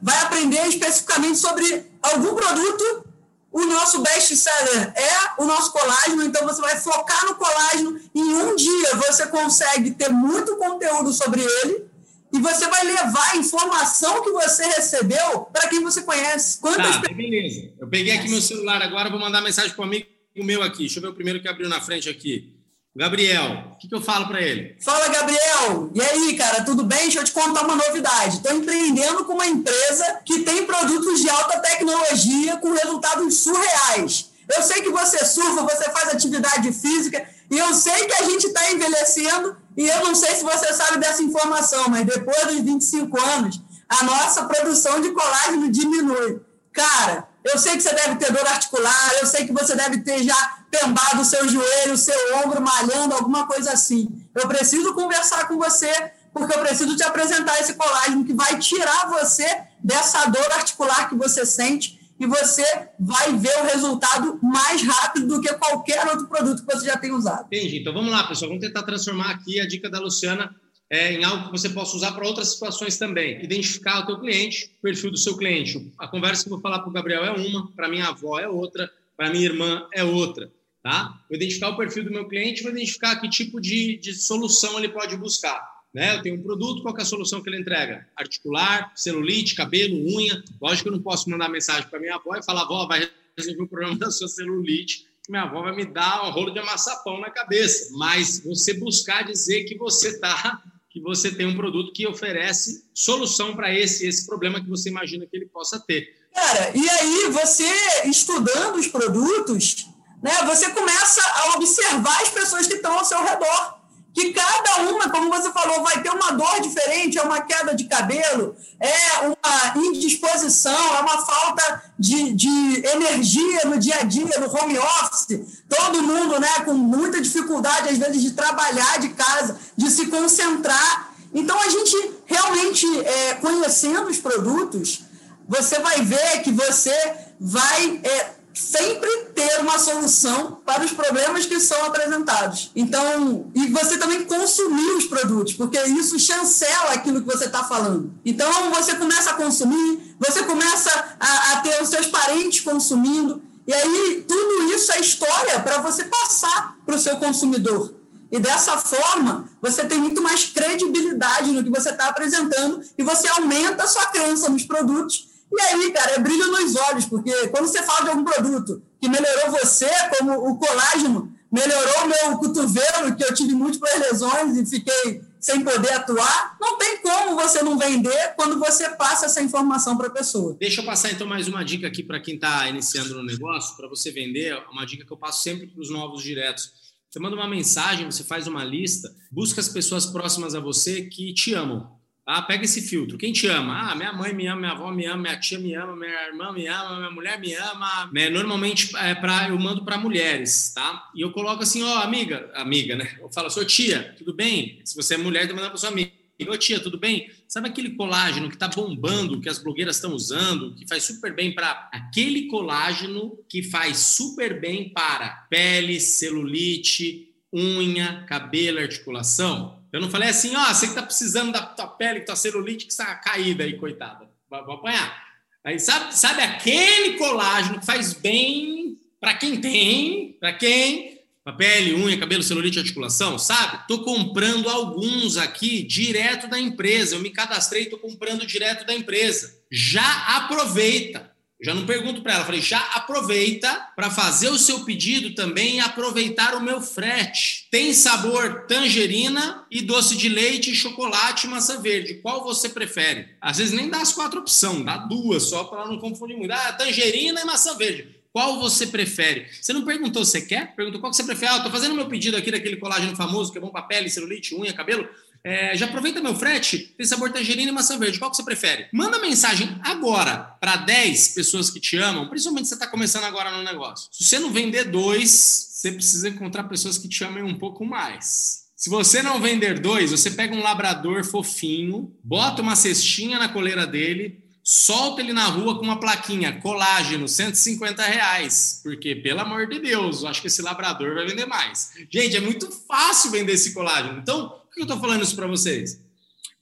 vai 0.00 0.18
aprender 0.22 0.66
especificamente 0.66 1.38
sobre 1.38 1.84
algum 2.02 2.34
produto 2.34 3.05
o 3.52 3.64
nosso 3.64 4.02
best 4.02 4.36
seller 4.36 4.92
é 4.94 5.42
o 5.42 5.44
nosso 5.44 5.72
colágeno, 5.72 6.22
então 6.24 6.46
você 6.46 6.60
vai 6.60 6.76
focar 6.78 7.24
no 7.26 7.36
colágeno. 7.36 8.00
Em 8.14 8.34
um 8.34 8.54
dia 8.56 8.96
você 8.96 9.26
consegue 9.28 9.92
ter 9.92 10.10
muito 10.10 10.56
conteúdo 10.56 11.12
sobre 11.12 11.42
ele 11.42 11.86
e 12.32 12.38
você 12.38 12.66
vai 12.68 12.84
levar 12.84 13.32
a 13.32 13.36
informação 13.36 14.22
que 14.22 14.30
você 14.30 14.66
recebeu 14.66 15.42
para 15.52 15.68
quem 15.68 15.82
você 15.82 16.02
conhece. 16.02 16.60
Quantas 16.60 17.00
tá, 17.00 17.12
beleza. 17.12 17.72
Eu 17.78 17.88
peguei 17.88 18.12
aqui 18.12 18.28
meu 18.28 18.42
celular 18.42 18.82
agora, 18.82 19.08
vou 19.08 19.18
mandar 19.18 19.40
mensagem 19.40 19.70
para 19.72 19.82
um 19.82 19.88
amigo 19.88 20.06
meu 20.36 20.62
aqui. 20.62 20.80
Deixa 20.80 20.98
eu 20.98 21.02
ver 21.02 21.08
o 21.08 21.14
primeiro 21.14 21.40
que 21.40 21.48
abriu 21.48 21.68
na 21.68 21.80
frente 21.80 22.08
aqui. 22.08 22.55
Gabriel, 22.96 23.72
o 23.74 23.78
que, 23.78 23.88
que, 23.88 23.94
eu 23.94 24.00
falo 24.00 24.26
para 24.26 24.40
ele? 24.40 24.74
Fala, 24.80 25.08
Gabriel! 25.08 25.90
E 25.94 26.00
aí, 26.00 26.34
cara, 26.34 26.64
tudo 26.64 26.82
bem? 26.82 27.00
Deixa 27.00 27.18
eu 27.18 27.24
te 27.24 27.32
contar 27.32 27.66
uma 27.66 27.76
novidade. 27.76 28.36
Estou 28.36 28.54
empreendendo 28.54 29.22
com 29.26 29.34
uma 29.34 29.46
empresa 29.46 30.20
que 30.24 30.38
tem 30.38 30.64
produtos 30.64 31.20
de 31.20 31.28
alta 31.28 31.58
tecnologia 31.58 32.56
com 32.56 32.72
resultados 32.72 33.36
surreais. 33.36 34.30
Eu 34.56 34.62
sei 34.62 34.80
que 34.80 34.88
você 34.88 35.22
surfa, 35.26 35.60
você 35.62 35.90
faz 35.90 36.08
atividade 36.08 36.72
física, 36.72 37.28
e 37.50 37.58
eu 37.58 37.74
sei 37.74 38.06
que 38.06 38.14
a 38.14 38.22
gente 38.22 38.46
está 38.46 38.72
envelhecendo, 38.72 39.58
e 39.76 39.86
eu 39.86 40.00
não 40.02 40.14
sei 40.14 40.34
se 40.34 40.42
você 40.42 40.72
sabe 40.72 40.96
dessa 40.98 41.22
informação, 41.22 41.90
mas 41.90 42.06
depois 42.06 42.46
dos 42.46 42.60
25 42.60 43.20
anos, 43.20 43.60
a 43.90 44.04
nossa 44.04 44.44
produção 44.44 45.02
de 45.02 45.10
colágeno 45.10 45.70
diminui. 45.70 46.40
Cara, 46.72 47.28
eu 47.44 47.58
sei 47.58 47.76
que 47.76 47.82
você 47.82 47.94
deve 47.94 48.16
ter 48.16 48.32
dor 48.32 48.46
articular, 48.46 49.12
eu 49.20 49.26
sei 49.26 49.46
que 49.46 49.52
você 49.52 49.74
deve 49.76 50.00
ter 50.00 50.22
já 50.22 50.55
pembado 50.78 51.22
o 51.22 51.24
seu 51.24 51.48
joelho, 51.48 51.94
o 51.94 51.96
seu 51.96 52.36
ombro 52.44 52.60
malhando, 52.60 53.14
alguma 53.14 53.46
coisa 53.46 53.72
assim. 53.72 54.08
Eu 54.34 54.46
preciso 54.48 54.94
conversar 54.94 55.48
com 55.48 55.56
você, 55.56 56.12
porque 56.32 56.56
eu 56.56 56.60
preciso 56.60 56.96
te 56.96 57.02
apresentar 57.02 57.58
esse 57.60 57.74
colágeno 57.74 58.24
que 58.24 58.34
vai 58.34 58.58
tirar 58.58 59.10
você 59.10 59.46
dessa 59.82 60.26
dor 60.26 60.52
articular 60.52 61.08
que 61.08 61.14
você 61.14 61.46
sente 61.46 61.96
e 62.18 62.26
você 62.26 62.64
vai 62.98 63.36
ver 63.36 63.56
o 63.60 63.64
resultado 63.64 64.38
mais 64.42 64.82
rápido 64.82 65.28
do 65.28 65.40
que 65.40 65.52
qualquer 65.54 66.06
outro 66.08 66.26
produto 66.26 66.64
que 66.64 66.74
você 66.74 66.86
já 66.86 66.96
tem 66.96 67.12
usado. 67.12 67.46
Entendi. 67.46 67.80
Então 67.80 67.92
vamos 67.92 68.10
lá, 68.10 68.24
pessoal. 68.24 68.50
Vamos 68.50 68.64
tentar 68.64 68.82
transformar 68.82 69.30
aqui 69.30 69.60
a 69.60 69.66
dica 69.66 69.90
da 69.90 70.00
Luciana 70.00 70.54
é, 70.88 71.12
em 71.12 71.24
algo 71.24 71.46
que 71.46 71.50
você 71.50 71.68
possa 71.68 71.96
usar 71.96 72.12
para 72.12 72.26
outras 72.26 72.52
situações 72.52 72.96
também. 72.96 73.42
Identificar 73.42 74.00
o 74.00 74.06
teu 74.06 74.20
cliente, 74.20 74.70
o 74.78 74.82
perfil 74.82 75.10
do 75.10 75.18
seu 75.18 75.36
cliente. 75.36 75.92
A 75.98 76.08
conversa 76.08 76.44
que 76.44 76.48
eu 76.48 76.54
vou 76.54 76.60
falar 76.60 76.78
para 76.78 76.88
o 76.88 76.92
Gabriel 76.92 77.24
é 77.24 77.32
uma, 77.32 77.70
para 77.72 77.88
minha 77.88 78.06
avó 78.06 78.38
é 78.38 78.48
outra, 78.48 78.90
para 79.16 79.30
minha 79.30 79.44
irmã 79.44 79.86
é 79.92 80.04
outra. 80.04 80.50
Tá? 80.86 81.20
Vou 81.28 81.34
identificar 81.34 81.70
o 81.70 81.76
perfil 81.76 82.04
do 82.04 82.12
meu 82.12 82.28
cliente, 82.28 82.62
vou 82.62 82.70
identificar 82.70 83.16
que 83.16 83.28
tipo 83.28 83.60
de, 83.60 83.96
de 83.96 84.14
solução 84.14 84.78
ele 84.78 84.88
pode 84.88 85.16
buscar. 85.16 85.60
Né? 85.92 86.14
Eu 86.14 86.22
tenho 86.22 86.36
um 86.36 86.42
produto, 86.44 86.80
qual 86.80 86.96
é 86.96 87.02
a 87.02 87.04
solução 87.04 87.42
que 87.42 87.50
ele 87.50 87.58
entrega? 87.58 88.06
Articular, 88.14 88.92
celulite, 88.94 89.56
cabelo, 89.56 89.96
unha. 90.16 90.44
Lógico 90.62 90.84
que 90.84 90.88
eu 90.90 90.92
não 90.92 91.02
posso 91.02 91.28
mandar 91.28 91.48
mensagem 91.48 91.90
para 91.90 91.98
minha 91.98 92.14
avó 92.14 92.36
e 92.36 92.44
falar, 92.44 92.62
avó, 92.62 92.86
vai 92.86 93.00
resolver 93.36 93.64
o 93.64 93.66
problema 93.66 93.96
da 93.98 94.12
sua 94.12 94.28
celulite. 94.28 95.08
Minha 95.28 95.42
avó 95.42 95.62
vai 95.62 95.74
me 95.74 95.86
dar 95.86 96.24
um 96.24 96.30
rolo 96.30 96.52
de 96.52 96.60
amassapão 96.60 97.20
na 97.20 97.30
cabeça. 97.30 97.92
Mas 97.98 98.38
você 98.44 98.72
buscar 98.72 99.24
dizer 99.24 99.64
que 99.64 99.76
você 99.76 100.10
está 100.10 100.62
que 100.88 101.00
você 101.00 101.34
tem 101.34 101.46
um 101.46 101.56
produto 101.56 101.92
que 101.92 102.06
oferece 102.06 102.84
solução 102.94 103.56
para 103.56 103.74
esse 103.74 104.06
esse 104.06 104.24
problema 104.24 104.62
que 104.62 104.70
você 104.70 104.88
imagina 104.88 105.26
que 105.26 105.36
ele 105.36 105.46
possa 105.46 105.80
ter. 105.80 106.14
Cara, 106.32 106.70
e 106.76 106.88
aí 106.88 107.30
você 107.32 108.08
estudando 108.08 108.76
os 108.76 108.86
produtos, 108.86 109.86
né, 110.22 110.32
você 110.46 110.70
começa 110.70 111.22
a 111.22 111.56
observar 111.56 112.22
as 112.22 112.28
pessoas 112.28 112.66
que 112.66 112.74
estão 112.74 112.98
ao 112.98 113.04
seu 113.04 113.22
redor 113.22 113.76
que 114.16 114.32
cada 114.32 114.80
uma, 114.90 115.10
como 115.10 115.28
você 115.28 115.52
falou, 115.52 115.82
vai 115.82 116.02
ter 116.02 116.08
uma 116.08 116.32
dor 116.32 116.58
diferente, 116.62 117.18
é 117.18 117.22
uma 117.22 117.42
queda 117.42 117.74
de 117.74 117.84
cabelo, 117.84 118.56
é 118.80 119.26
uma 119.26 119.84
indisposição, 119.84 120.96
é 120.96 121.00
uma 121.00 121.18
falta 121.18 121.82
de, 121.98 122.32
de 122.32 122.82
energia 122.94 123.66
no 123.66 123.78
dia 123.78 123.96
a 124.00 124.04
dia, 124.04 124.40
no 124.40 124.50
home 124.50 124.78
office. 124.78 125.38
Todo 125.68 126.02
mundo 126.02 126.40
né, 126.40 126.48
com 126.64 126.72
muita 126.72 127.20
dificuldade, 127.20 127.90
às 127.90 127.98
vezes, 127.98 128.22
de 128.22 128.30
trabalhar 128.30 128.98
de 129.00 129.10
casa, 129.10 129.58
de 129.76 129.90
se 129.90 130.06
concentrar. 130.06 131.12
Então, 131.34 131.60
a 131.60 131.68
gente 131.68 132.14
realmente, 132.24 132.86
é, 133.00 133.34
conhecendo 133.34 134.08
os 134.08 134.16
produtos, 134.16 135.00
você 135.46 135.78
vai 135.78 136.00
ver 136.00 136.40
que 136.42 136.50
você 136.50 137.14
vai 137.38 138.00
é, 138.02 138.30
sempre 138.56 139.10
ter 139.34 139.60
uma 139.60 139.78
solução 139.78 140.62
para 140.64 140.82
os 140.82 140.90
problemas 140.90 141.44
que 141.44 141.60
são 141.60 141.84
apresentados. 141.84 142.70
Então, 142.74 143.50
e 143.54 143.66
você 143.66 143.98
também 143.98 144.24
consumir 144.24 144.96
os 144.96 145.04
produtos, 145.04 145.52
porque 145.52 145.78
isso 145.82 146.18
chancela 146.18 146.92
aquilo 146.92 147.20
que 147.20 147.26
você 147.26 147.44
está 147.44 147.64
falando. 147.64 148.14
Então, 148.24 148.50
você 148.70 148.94
começa 148.94 149.30
a 149.30 149.34
consumir, 149.34 150.16
você 150.18 150.42
começa 150.44 150.90
a, 151.20 151.52
a 151.52 151.56
ter 151.60 151.82
os 151.82 151.90
seus 151.90 152.06
parentes 152.06 152.60
consumindo, 152.60 153.42
e 153.66 153.74
aí 153.74 154.24
tudo 154.26 154.72
isso 154.72 154.90
é 154.92 155.00
história 155.00 155.60
para 155.60 155.82
você 155.82 156.04
passar 156.04 156.78
para 156.86 156.96
o 156.96 156.98
seu 156.98 157.18
consumidor. 157.18 157.92
E 158.32 158.38
dessa 158.40 158.78
forma, 158.78 159.48
você 159.60 159.84
tem 159.84 159.98
muito 159.98 160.22
mais 160.22 160.46
credibilidade 160.46 161.52
no 161.52 161.62
que 161.62 161.70
você 161.70 161.90
está 161.90 162.08
apresentando 162.08 162.80
e 162.96 163.02
você 163.02 163.28
aumenta 163.28 163.84
a 163.84 163.86
sua 163.86 164.06
crença 164.06 164.48
nos 164.48 164.64
produtos 164.64 165.28
e 165.52 165.60
aí, 165.60 165.92
cara, 165.92 166.12
é 166.12 166.18
brilho 166.18 166.46
nos 166.50 166.76
olhos, 166.76 167.04
porque 167.06 167.48
quando 167.48 167.66
você 167.66 167.82
fala 167.82 168.04
de 168.04 168.10
algum 168.10 168.24
produto 168.24 168.82
que 169.00 169.08
melhorou 169.08 169.52
você, 169.52 169.88
como 170.18 170.32
o 170.32 170.58
colágeno, 170.58 171.32
melhorou 171.50 172.04
o 172.04 172.08
meu 172.08 172.38
cotovelo, 172.38 173.16
que 173.16 173.24
eu 173.24 173.34
tive 173.34 173.54
múltiplas 173.54 173.98
lesões 174.00 174.56
e 174.56 174.66
fiquei 174.66 175.22
sem 175.40 175.62
poder 175.62 175.92
atuar, 175.92 176.56
não 176.60 176.76
tem 176.76 177.00
como 177.00 177.36
você 177.36 177.62
não 177.62 177.78
vender 177.78 178.34
quando 178.36 178.58
você 178.58 178.90
passa 178.90 179.26
essa 179.26 179.40
informação 179.40 179.96
para 179.96 180.08
a 180.08 180.10
pessoa. 180.10 180.56
Deixa 180.58 180.80
eu 180.80 180.84
passar 180.84 181.12
então 181.12 181.26
mais 181.26 181.46
uma 181.46 181.64
dica 181.64 181.86
aqui 181.86 182.02
para 182.02 182.20
quem 182.20 182.34
está 182.34 182.68
iniciando 182.68 183.14
no 183.14 183.22
negócio, 183.22 183.76
para 183.76 183.88
você 183.88 184.10
vender, 184.10 184.60
uma 184.72 184.84
dica 184.84 185.06
que 185.06 185.12
eu 185.12 185.16
passo 185.16 185.42
sempre 185.42 185.68
para 185.68 185.80
os 185.80 185.90
novos 185.90 186.22
diretos. 186.22 186.72
Você 187.08 187.20
manda 187.20 187.36
uma 187.36 187.48
mensagem, 187.48 188.04
você 188.04 188.24
faz 188.24 188.46
uma 188.46 188.64
lista, 188.64 189.08
busca 189.30 189.60
as 189.60 189.68
pessoas 189.68 190.04
próximas 190.04 190.54
a 190.54 190.60
você 190.60 191.02
que 191.02 191.32
te 191.32 191.54
amam. 191.54 191.95
Ah, 192.28 192.42
pega 192.42 192.64
esse 192.64 192.82
filtro. 192.82 193.16
Quem 193.16 193.32
te 193.32 193.46
ama? 193.46 193.92
Ah, 193.92 193.94
minha 193.94 194.12
mãe 194.12 194.34
me 194.34 194.48
ama, 194.48 194.60
minha 194.60 194.72
avó 194.72 194.90
me 194.90 195.06
ama, 195.06 195.22
minha 195.22 195.38
tia 195.38 195.60
me 195.60 195.72
ama, 195.74 195.94
minha 195.94 196.26
irmã 196.26 196.52
me 196.52 196.66
ama, 196.66 196.96
minha 196.96 197.10
mulher 197.12 197.38
me 197.38 197.54
ama. 197.54 198.10
É, 198.16 198.28
normalmente 198.28 198.90
é 198.96 199.14
pra, 199.14 199.48
eu 199.48 199.56
mando 199.56 199.84
para 199.84 199.96
mulheres, 199.96 200.72
tá? 200.74 201.08
E 201.14 201.20
eu 201.20 201.30
coloco 201.30 201.62
assim, 201.62 201.84
ó, 201.84 201.98
amiga, 201.98 202.50
amiga, 202.54 202.96
né? 202.96 203.16
Eu 203.20 203.30
falo, 203.30 203.48
sua 203.48 203.64
tia, 203.64 204.12
tudo 204.18 204.34
bem? 204.34 204.80
Se 204.84 204.96
você 204.96 205.14
é 205.14 205.18
mulher, 205.18 205.48
eu 205.48 205.54
mandar 205.54 205.68
para 205.68 205.78
sua 205.78 205.90
amiga. 205.90 206.10
Ô 206.48 206.56
tia, 206.56 206.80
tudo 206.80 206.98
bem? 206.98 207.30
Sabe 207.46 207.68
aquele 207.68 207.90
colágeno 207.90 208.48
que 208.48 208.56
está 208.56 208.66
bombando, 208.68 209.40
que 209.40 209.48
as 209.48 209.58
blogueiras 209.58 209.96
estão 209.96 210.12
usando, 210.12 210.74
que 210.74 210.86
faz 210.86 211.04
super 211.04 211.32
bem 211.32 211.54
para. 211.54 211.88
Aquele 211.92 212.48
colágeno 212.48 213.38
que 213.48 213.62
faz 213.62 213.98
super 213.98 214.60
bem 214.60 214.88
para 214.90 215.46
pele, 215.48 215.98
celulite, 216.00 217.32
unha, 217.54 218.24
cabelo, 218.28 218.80
articulação. 218.80 219.75
Eu 219.96 220.02
não 220.02 220.10
falei 220.10 220.28
assim, 220.28 220.54
ó, 220.54 220.60
oh, 220.60 220.74
você 220.74 220.88
que 220.88 220.94
tá 220.94 221.02
precisando 221.02 221.52
da 221.52 221.62
tua 221.62 221.86
pele, 221.86 222.20
tua 222.20 222.36
celulite 222.36 222.84
que 222.84 222.92
está 222.92 223.14
caída 223.14 223.64
aí, 223.64 223.78
coitada. 223.78 224.28
Vou 224.50 224.74
apanhar. 224.74 225.24
Aí 225.64 225.80
sabe, 225.80 226.14
sabe 226.14 226.42
aquele 226.42 227.16
colágeno 227.16 227.80
que 227.80 227.86
faz 227.86 228.12
bem 228.12 228.98
para 229.18 229.32
quem 229.32 229.58
tem, 229.58 230.36
para 230.38 230.52
quem? 230.52 231.22
Pra 231.42 231.54
pele, 231.54 231.94
unha, 231.94 232.18
cabelo, 232.18 232.42
celulite, 232.42 232.78
articulação, 232.78 233.38
sabe? 233.38 233.88
Tô 233.88 234.02
comprando 234.02 234.68
alguns 234.68 235.38
aqui 235.38 235.82
direto 235.82 236.46
da 236.46 236.60
empresa. 236.60 237.16
Eu 237.16 237.20
me 237.20 237.30
cadastrei, 237.30 237.86
tô 237.86 237.96
comprando 237.96 238.46
direto 238.46 238.84
da 238.84 238.94
empresa. 238.94 239.58
Já 239.70 240.36
aproveita. 240.36 241.34
Já 241.60 241.74
não 241.74 241.86
pergunto 241.86 242.20
para 242.20 242.34
ela, 242.34 242.44
falei, 242.44 242.60
já 242.60 242.78
aproveita 242.94 243.72
para 243.96 244.10
fazer 244.10 244.50
o 244.50 244.58
seu 244.58 244.80
pedido 244.84 245.34
também 245.34 245.76
e 245.76 245.80
aproveitar 245.80 246.54
o 246.54 246.60
meu 246.60 246.82
frete. 246.82 247.66
Tem 247.70 247.94
sabor 247.94 248.66
tangerina 248.66 249.64
e 249.70 249.80
doce 249.80 250.16
de 250.16 250.28
leite, 250.28 250.74
chocolate 250.74 251.46
e 251.46 251.50
maçã 251.50 251.80
verde. 251.80 252.16
Qual 252.16 252.44
você 252.44 252.68
prefere? 252.68 253.30
Às 253.40 253.56
vezes 253.56 253.72
nem 253.72 253.88
dá 253.88 254.02
as 254.02 254.12
quatro 254.12 254.40
opções, 254.40 254.84
dá 254.84 254.98
duas 254.98 255.44
só 255.44 255.64
para 255.64 255.86
não 255.86 255.98
confundir 255.98 256.36
muito. 256.36 256.50
Ah, 256.50 256.74
tangerina 256.74 257.40
e 257.40 257.44
maçã 257.44 257.74
verde. 257.74 258.14
Qual 258.36 258.60
você 258.60 258.86
prefere? 258.88 259.46
Você 259.58 259.72
não 259.72 259.82
perguntou 259.82 260.22
se 260.22 260.42
quer? 260.42 260.76
Perguntou 260.76 261.00
qual 261.00 261.10
que 261.10 261.16
você 261.16 261.24
prefere. 261.24 261.52
Ah, 261.52 261.56
eu 261.56 261.62
tô 261.62 261.70
fazendo 261.70 261.94
meu 261.94 262.06
pedido 262.06 262.36
aqui 262.36 262.50
daquele 262.50 262.76
colágeno 262.76 263.16
famoso 263.16 263.50
que 263.50 263.56
é 263.56 263.60
bom 263.62 263.70
para 263.70 263.80
pele, 263.80 264.10
celulite, 264.10 264.54
unha, 264.54 264.74
cabelo. 264.74 265.08
É, 265.46 265.76
já 265.76 265.86
aproveita 265.86 266.20
meu 266.20 266.34
frete, 266.34 266.76
tem 266.98 267.06
sabor 267.06 267.30
tangerina 267.30 267.70
e 267.70 267.72
maçã 267.72 267.96
verde. 267.96 268.18
Qual 268.18 268.28
que 268.28 268.36
você 268.36 268.42
prefere? 268.42 268.88
Manda 268.92 269.20
mensagem 269.20 269.78
agora 269.80 270.38
para 270.60 270.74
10 270.74 271.28
pessoas 271.28 271.70
que 271.70 271.78
te 271.78 271.96
amam, 271.96 272.28
principalmente 272.28 272.64
se 272.64 272.70
você 272.70 272.74
está 272.74 272.88
começando 272.88 273.22
agora 273.22 273.52
no 273.52 273.62
negócio. 273.62 274.08
Se 274.10 274.24
você 274.24 274.40
não 274.40 274.52
vender 274.52 274.90
dois, 274.90 275.30
você 275.30 275.92
precisa 275.92 276.28
encontrar 276.28 276.64
pessoas 276.64 276.98
que 276.98 277.08
te 277.08 277.22
amem 277.22 277.44
um 277.44 277.56
pouco 277.56 277.86
mais. 277.86 278.64
Se 278.74 278.90
você 278.90 279.22
não 279.22 279.40
vender 279.40 279.78
dois, 279.78 280.10
você 280.10 280.32
pega 280.32 280.52
um 280.52 280.64
labrador 280.64 281.24
fofinho, 281.24 282.12
bota 282.24 282.60
uma 282.60 282.74
cestinha 282.74 283.38
na 283.38 283.48
coleira 283.48 283.86
dele, 283.86 284.42
solta 284.64 285.20
ele 285.20 285.32
na 285.32 285.44
rua 285.44 285.78
com 285.78 285.84
uma 285.84 286.00
plaquinha, 286.00 286.60
colágeno, 286.60 287.28
150 287.28 288.02
reais. 288.02 288.80
Porque, 288.82 289.14
pelo 289.14 289.42
amor 289.42 289.68
de 289.68 289.78
Deus, 289.78 290.22
eu 290.22 290.28
acho 290.28 290.40
que 290.40 290.48
esse 290.48 290.60
labrador 290.60 291.14
vai 291.14 291.24
vender 291.24 291.46
mais. 291.46 291.92
Gente, 292.10 292.36
é 292.36 292.40
muito 292.40 292.68
fácil 292.88 293.30
vender 293.30 293.52
esse 293.52 293.72
colágeno. 293.72 294.18
Então, 294.18 294.65
que 294.76 294.82
eu 294.82 294.84
estou 294.84 295.00
falando 295.00 295.22
isso 295.22 295.34
para 295.34 295.46
vocês? 295.46 296.00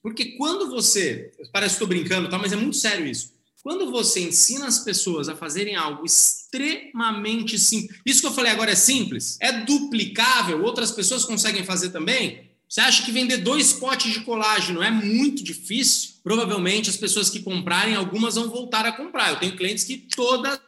Porque 0.01 0.37
quando 0.37 0.71
você, 0.71 1.33
parece 1.53 1.77
que 1.77 1.83
estou 1.83 1.89
brincando, 1.89 2.29
tá, 2.31 2.39
mas 2.39 2.53
é 2.53 2.57
muito 2.57 2.77
sério 2.77 3.05
isso. 3.05 3.35
Quando 3.63 3.91
você 3.91 4.21
ensina 4.21 4.67
as 4.67 4.79
pessoas 4.79 5.29
a 5.29 5.35
fazerem 5.35 5.75
algo 5.75 6.05
extremamente 6.05 7.59
simples, 7.59 7.99
isso 8.05 8.21
que 8.21 8.27
eu 8.27 8.33
falei 8.33 8.53
agora 8.53 8.71
é 8.71 8.77
simples, 8.77 9.39
é 9.41 9.65
duplicável, 9.65 10.63
outras 10.63 10.91
pessoas 10.91 11.25
conseguem 11.25 11.65
fazer 11.65 11.91
também. 11.91 12.51
Você 12.69 12.81
acha 12.81 13.05
que 13.05 13.11
vender 13.11 13.39
dois 13.39 13.73
potes 13.73 14.13
de 14.13 14.21
colágeno 14.21 14.83
é 14.83 14.91
muito 14.91 15.43
difícil? 15.43 16.15
Provavelmente 16.23 16.91
as 16.91 16.97
pessoas 16.97 17.31
que 17.31 17.41
comprarem, 17.41 17.95
algumas 17.95 18.35
vão 18.35 18.49
voltar 18.51 18.85
a 18.85 18.93
comprar. 18.93 19.31
Eu 19.31 19.41
tenho 19.41 19.57
clientes 19.57 19.85
que 19.85 19.97
todas 19.97 20.61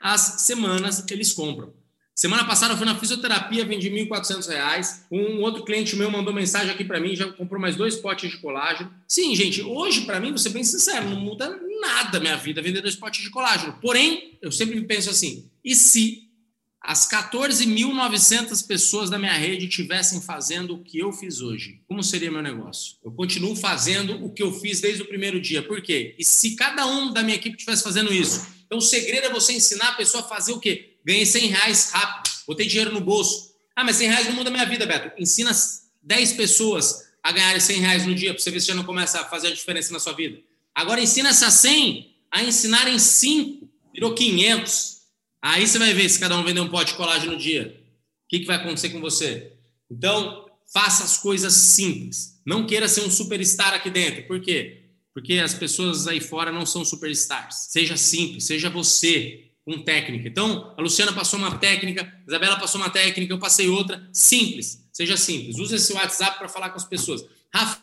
as 0.00 0.20
semanas 0.42 1.04
eles 1.10 1.32
compram. 1.32 1.72
Semana 2.18 2.44
passada 2.44 2.74
eu 2.74 2.76
fui 2.76 2.84
na 2.84 2.98
fisioterapia, 2.98 3.64
vendi 3.64 3.88
R$ 3.88 4.06
1.400. 4.06 5.02
Um 5.08 5.40
outro 5.40 5.64
cliente 5.64 5.94
meu 5.94 6.10
mandou 6.10 6.34
mensagem 6.34 6.68
aqui 6.68 6.84
para 6.84 6.98
mim, 6.98 7.14
já 7.14 7.30
comprou 7.30 7.60
mais 7.60 7.76
dois 7.76 7.94
potes 7.94 8.28
de 8.28 8.38
colágeno. 8.38 8.92
Sim, 9.06 9.36
gente, 9.36 9.62
hoje 9.62 10.00
para 10.00 10.18
mim, 10.18 10.30
vou 10.30 10.38
ser 10.38 10.48
bem 10.48 10.64
sincero, 10.64 11.08
não 11.08 11.20
muda 11.20 11.48
nada 11.80 12.18
minha 12.18 12.36
vida 12.36 12.60
vender 12.60 12.80
dois 12.80 12.96
potes 12.96 13.22
de 13.22 13.30
colágeno. 13.30 13.78
Porém, 13.80 14.36
eu 14.42 14.50
sempre 14.50 14.80
penso 14.80 15.08
assim, 15.08 15.48
e 15.64 15.76
se 15.76 16.24
as 16.82 17.08
14.900 17.08 18.66
pessoas 18.66 19.08
da 19.08 19.16
minha 19.16 19.34
rede 19.34 19.68
tivessem 19.68 20.20
fazendo 20.20 20.74
o 20.74 20.82
que 20.82 20.98
eu 20.98 21.12
fiz 21.12 21.40
hoje, 21.40 21.82
como 21.86 22.02
seria 22.02 22.32
meu 22.32 22.42
negócio? 22.42 22.96
Eu 23.04 23.12
continuo 23.12 23.54
fazendo 23.54 24.24
o 24.24 24.32
que 24.32 24.42
eu 24.42 24.52
fiz 24.52 24.80
desde 24.80 25.02
o 25.02 25.06
primeiro 25.06 25.40
dia. 25.40 25.62
Por 25.62 25.80
quê? 25.80 26.16
E 26.18 26.24
se 26.24 26.56
cada 26.56 26.84
um 26.84 27.12
da 27.12 27.22
minha 27.22 27.36
equipe 27.36 27.54
estivesse 27.54 27.84
fazendo 27.84 28.12
isso? 28.12 28.44
Então, 28.66 28.78
o 28.78 28.82
segredo 28.82 29.28
é 29.28 29.30
você 29.30 29.52
ensinar 29.52 29.90
a 29.90 29.94
pessoa 29.94 30.24
a 30.24 30.26
fazer 30.26 30.50
o 30.52 30.58
quê? 30.58 30.87
Ganhei 31.04 31.24
100 31.24 31.46
reais 31.48 31.90
rápido, 31.90 32.30
botei 32.46 32.66
dinheiro 32.66 32.92
no 32.92 33.00
bolso. 33.00 33.54
Ah, 33.74 33.84
mas 33.84 33.96
100 33.96 34.08
reais 34.08 34.26
não 34.26 34.34
muda 34.34 34.50
a 34.50 34.52
minha 34.52 34.66
vida, 34.66 34.84
Beto. 34.86 35.10
Ensina 35.20 35.52
10 36.02 36.32
pessoas 36.32 37.08
a 37.22 37.32
ganharem 37.32 37.60
100 37.60 37.80
reais 37.80 38.06
no 38.06 38.14
dia 38.14 38.32
para 38.32 38.42
você 38.42 38.50
ver 38.50 38.60
se 38.60 38.66
já 38.66 38.74
não 38.74 38.84
começa 38.84 39.20
a 39.20 39.24
fazer 39.24 39.48
a 39.48 39.54
diferença 39.54 39.92
na 39.92 40.00
sua 40.00 40.12
vida. 40.12 40.38
Agora 40.74 41.00
ensina 41.00 41.30
essas 41.30 41.54
100 41.54 42.14
a 42.30 42.42
ensinarem 42.42 42.98
5, 42.98 43.68
virou 43.92 44.14
500. 44.14 44.98
Aí 45.42 45.66
você 45.66 45.78
vai 45.78 45.94
ver 45.94 46.08
se 46.08 46.18
cada 46.18 46.36
um 46.36 46.44
vender 46.44 46.60
um 46.60 46.68
pote 46.68 46.92
de 46.92 46.96
colagem 46.96 47.30
no 47.30 47.36
dia. 47.36 47.82
O 48.24 48.28
que, 48.28 48.40
que 48.40 48.46
vai 48.46 48.56
acontecer 48.56 48.90
com 48.90 49.00
você? 49.00 49.52
Então, 49.90 50.46
faça 50.72 51.04
as 51.04 51.16
coisas 51.16 51.52
simples. 51.52 52.40
Não 52.46 52.66
queira 52.66 52.88
ser 52.88 53.02
um 53.02 53.10
superstar 53.10 53.74
aqui 53.74 53.90
dentro. 53.90 54.24
Por 54.24 54.40
quê? 54.40 54.84
Porque 55.14 55.34
as 55.34 55.54
pessoas 55.54 56.06
aí 56.06 56.20
fora 56.20 56.52
não 56.52 56.66
são 56.66 56.84
superstars. 56.84 57.68
Seja 57.70 57.96
simples, 57.96 58.44
seja 58.44 58.70
você 58.70 59.47
com 59.68 59.82
técnica. 59.82 60.26
Então, 60.26 60.72
a 60.78 60.80
Luciana 60.80 61.12
passou 61.12 61.38
uma 61.38 61.58
técnica, 61.58 62.02
a 62.02 62.26
Isabela 62.26 62.58
passou 62.58 62.80
uma 62.80 62.88
técnica, 62.88 63.34
eu 63.34 63.38
passei 63.38 63.68
outra. 63.68 64.08
Simples, 64.14 64.88
seja 64.90 65.14
simples. 65.14 65.58
Use 65.58 65.74
esse 65.74 65.92
WhatsApp 65.92 66.38
para 66.38 66.48
falar 66.48 66.70
com 66.70 66.78
as 66.78 66.86
pessoas. 66.86 67.22
Rafa, 67.54 67.78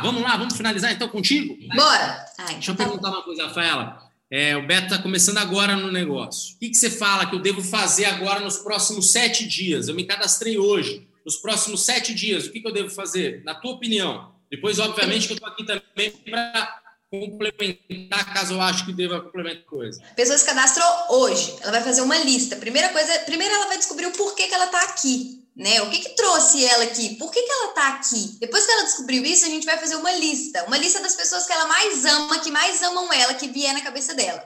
vamos 0.00 0.22
lá, 0.22 0.34
vamos 0.38 0.56
finalizar 0.56 0.92
então 0.92 1.08
contigo? 1.08 1.54
Bora! 1.74 2.24
Ai, 2.38 2.54
Deixa 2.54 2.70
eu 2.70 2.74
tá 2.74 2.84
perguntar 2.84 3.10
uma 3.10 3.22
coisa, 3.22 3.48
Rafaela. 3.48 4.02
É, 4.30 4.56
o 4.56 4.66
Beto 4.66 4.84
está 4.84 4.98
começando 4.98 5.36
agora 5.36 5.76
no 5.76 5.92
negócio. 5.92 6.56
O 6.56 6.58
que, 6.58 6.70
que 6.70 6.76
você 6.76 6.88
fala 6.88 7.26
que 7.26 7.34
eu 7.34 7.38
devo 7.38 7.62
fazer 7.62 8.06
agora 8.06 8.40
nos 8.40 8.56
próximos 8.56 9.10
sete 9.10 9.46
dias? 9.46 9.88
Eu 9.88 9.94
me 9.94 10.04
cadastrei 10.04 10.56
hoje. 10.56 11.06
Nos 11.22 11.36
próximos 11.36 11.84
sete 11.84 12.14
dias, 12.14 12.46
o 12.46 12.52
que, 12.52 12.60
que 12.60 12.66
eu 12.66 12.72
devo 12.72 12.88
fazer? 12.88 13.42
Na 13.44 13.54
tua 13.54 13.72
opinião. 13.72 14.32
Depois, 14.50 14.78
obviamente, 14.78 15.26
que 15.26 15.34
eu 15.34 15.36
estou 15.36 15.50
aqui 15.50 15.64
também 15.64 16.10
para 16.30 16.80
complementar, 17.10 18.34
caso 18.34 18.54
eu 18.54 18.60
acho 18.60 18.84
que 18.84 18.92
deva 18.92 19.20
complementar 19.20 19.64
coisa. 19.64 20.02
A 20.10 20.14
pessoa 20.14 20.36
se 20.38 20.44
cadastrou 20.44 20.86
hoje, 21.10 21.56
ela 21.60 21.72
vai 21.72 21.82
fazer 21.82 22.02
uma 22.02 22.18
lista. 22.18 22.56
Primeira 22.56 22.88
coisa, 22.90 23.20
primeiro 23.20 23.54
ela 23.54 23.66
vai 23.66 23.78
descobrir 23.78 24.06
o 24.06 24.12
porquê 24.12 24.48
que 24.48 24.54
ela 24.54 24.66
está 24.66 24.82
aqui, 24.84 25.44
né? 25.56 25.80
O 25.82 25.90
que 25.90 26.00
que 26.00 26.16
trouxe 26.16 26.64
ela 26.64 26.84
aqui? 26.84 27.16
Por 27.16 27.30
que 27.30 27.42
que 27.42 27.52
ela 27.52 27.68
está 27.68 27.88
aqui? 27.88 28.36
Depois 28.40 28.66
que 28.66 28.72
ela 28.72 28.84
descobriu 28.84 29.24
isso, 29.24 29.46
a 29.46 29.48
gente 29.48 29.66
vai 29.66 29.78
fazer 29.78 29.96
uma 29.96 30.12
lista, 30.12 30.64
uma 30.64 30.78
lista 30.78 31.00
das 31.00 31.14
pessoas 31.14 31.46
que 31.46 31.52
ela 31.52 31.66
mais 31.66 32.04
ama, 32.04 32.38
que 32.40 32.50
mais 32.50 32.82
amam 32.82 33.12
ela, 33.12 33.34
que 33.34 33.48
vier 33.48 33.72
na 33.72 33.80
cabeça 33.80 34.14
dela. 34.14 34.42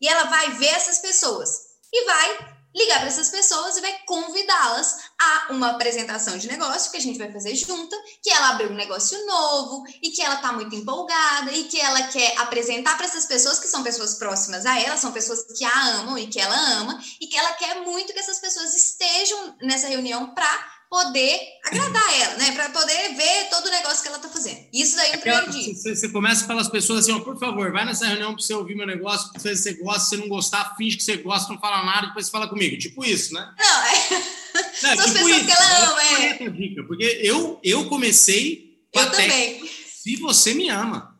E 0.00 0.08
ela 0.08 0.24
vai 0.24 0.50
ver 0.52 0.68
essas 0.68 0.98
pessoas 0.98 1.74
e 1.92 2.04
vai 2.04 2.53
ligar 2.74 2.98
para 2.98 3.08
essas 3.08 3.28
pessoas 3.28 3.76
e 3.76 3.80
vai 3.80 3.98
convidá-las 4.06 4.96
a 5.20 5.52
uma 5.52 5.70
apresentação 5.70 6.36
de 6.36 6.48
negócio 6.48 6.90
que 6.90 6.96
a 6.96 7.00
gente 7.00 7.18
vai 7.18 7.30
fazer 7.32 7.54
junta, 7.54 7.96
que 8.22 8.30
ela 8.30 8.50
abriu 8.50 8.70
um 8.70 8.74
negócio 8.74 9.24
novo 9.26 9.84
e 10.02 10.10
que 10.10 10.20
ela 10.20 10.34
está 10.34 10.52
muito 10.52 10.74
empolgada 10.74 11.52
e 11.52 11.64
que 11.64 11.80
ela 11.80 12.02
quer 12.08 12.36
apresentar 12.38 12.96
para 12.96 13.06
essas 13.06 13.26
pessoas 13.26 13.58
que 13.58 13.68
são 13.68 13.82
pessoas 13.82 14.14
próximas 14.14 14.66
a 14.66 14.80
ela, 14.80 14.96
são 14.96 15.12
pessoas 15.12 15.44
que 15.56 15.64
a 15.64 15.86
amam 16.00 16.18
e 16.18 16.26
que 16.26 16.40
ela 16.40 16.56
ama 16.80 17.00
e 17.20 17.26
que 17.26 17.36
ela 17.36 17.52
quer 17.52 17.80
muito 17.82 18.12
que 18.12 18.18
essas 18.18 18.38
pessoas 18.38 18.74
estejam 18.74 19.56
nessa 19.60 19.88
reunião 19.88 20.34
para 20.34 20.73
poder 20.94 21.40
agradar 21.64 22.20
ela, 22.20 22.36
né? 22.36 22.52
Para 22.52 22.70
poder 22.70 23.16
ver 23.16 23.48
todo 23.50 23.66
o 23.66 23.70
negócio 23.70 24.00
que 24.00 24.06
ela 24.06 24.20
tá 24.20 24.28
fazendo. 24.28 24.64
Isso 24.72 24.94
daí 24.94 25.10
no 25.10 25.18
primeiro 25.18 25.50
dia. 25.50 25.74
Você, 25.74 25.96
você 25.96 26.08
começa 26.08 26.46
pelas 26.46 26.68
pessoas 26.68 27.00
assim, 27.00 27.10
ó, 27.10 27.18
por 27.18 27.36
favor, 27.36 27.72
vai 27.72 27.84
nessa 27.84 28.06
reunião 28.06 28.32
para 28.32 28.40
você 28.40 28.54
ouvir 28.54 28.76
meu 28.76 28.86
negócio, 28.86 29.28
se 29.36 29.56
você 29.56 29.72
gosta, 29.72 30.00
se 30.00 30.10
você 30.10 30.16
não 30.18 30.28
gostar, 30.28 30.76
finge 30.76 30.96
que 30.96 31.02
você 31.02 31.16
gosta, 31.16 31.52
não 31.52 31.60
fala 31.60 31.84
nada, 31.84 32.06
depois 32.06 32.26
você 32.26 32.30
fala 32.30 32.46
comigo. 32.46 32.78
Tipo 32.78 33.04
isso, 33.04 33.34
né? 33.34 33.54
Não, 33.58 33.82
é. 33.86 34.34
Não, 34.54 34.72
São 34.72 34.90
tipo 34.90 35.02
as 35.02 35.10
pessoas 35.10 35.36
isso. 35.36 35.46
que 35.46 35.50
ela 35.50 35.90
ama, 35.90 36.02
é. 36.04 36.48
Dica, 36.50 36.84
porque 36.84 37.20
eu, 37.24 37.58
eu 37.64 37.88
comecei. 37.88 38.78
Eu 38.92 39.10
também. 39.10 39.68
Se 39.88 40.14
você 40.14 40.54
me 40.54 40.68
ama. 40.68 41.12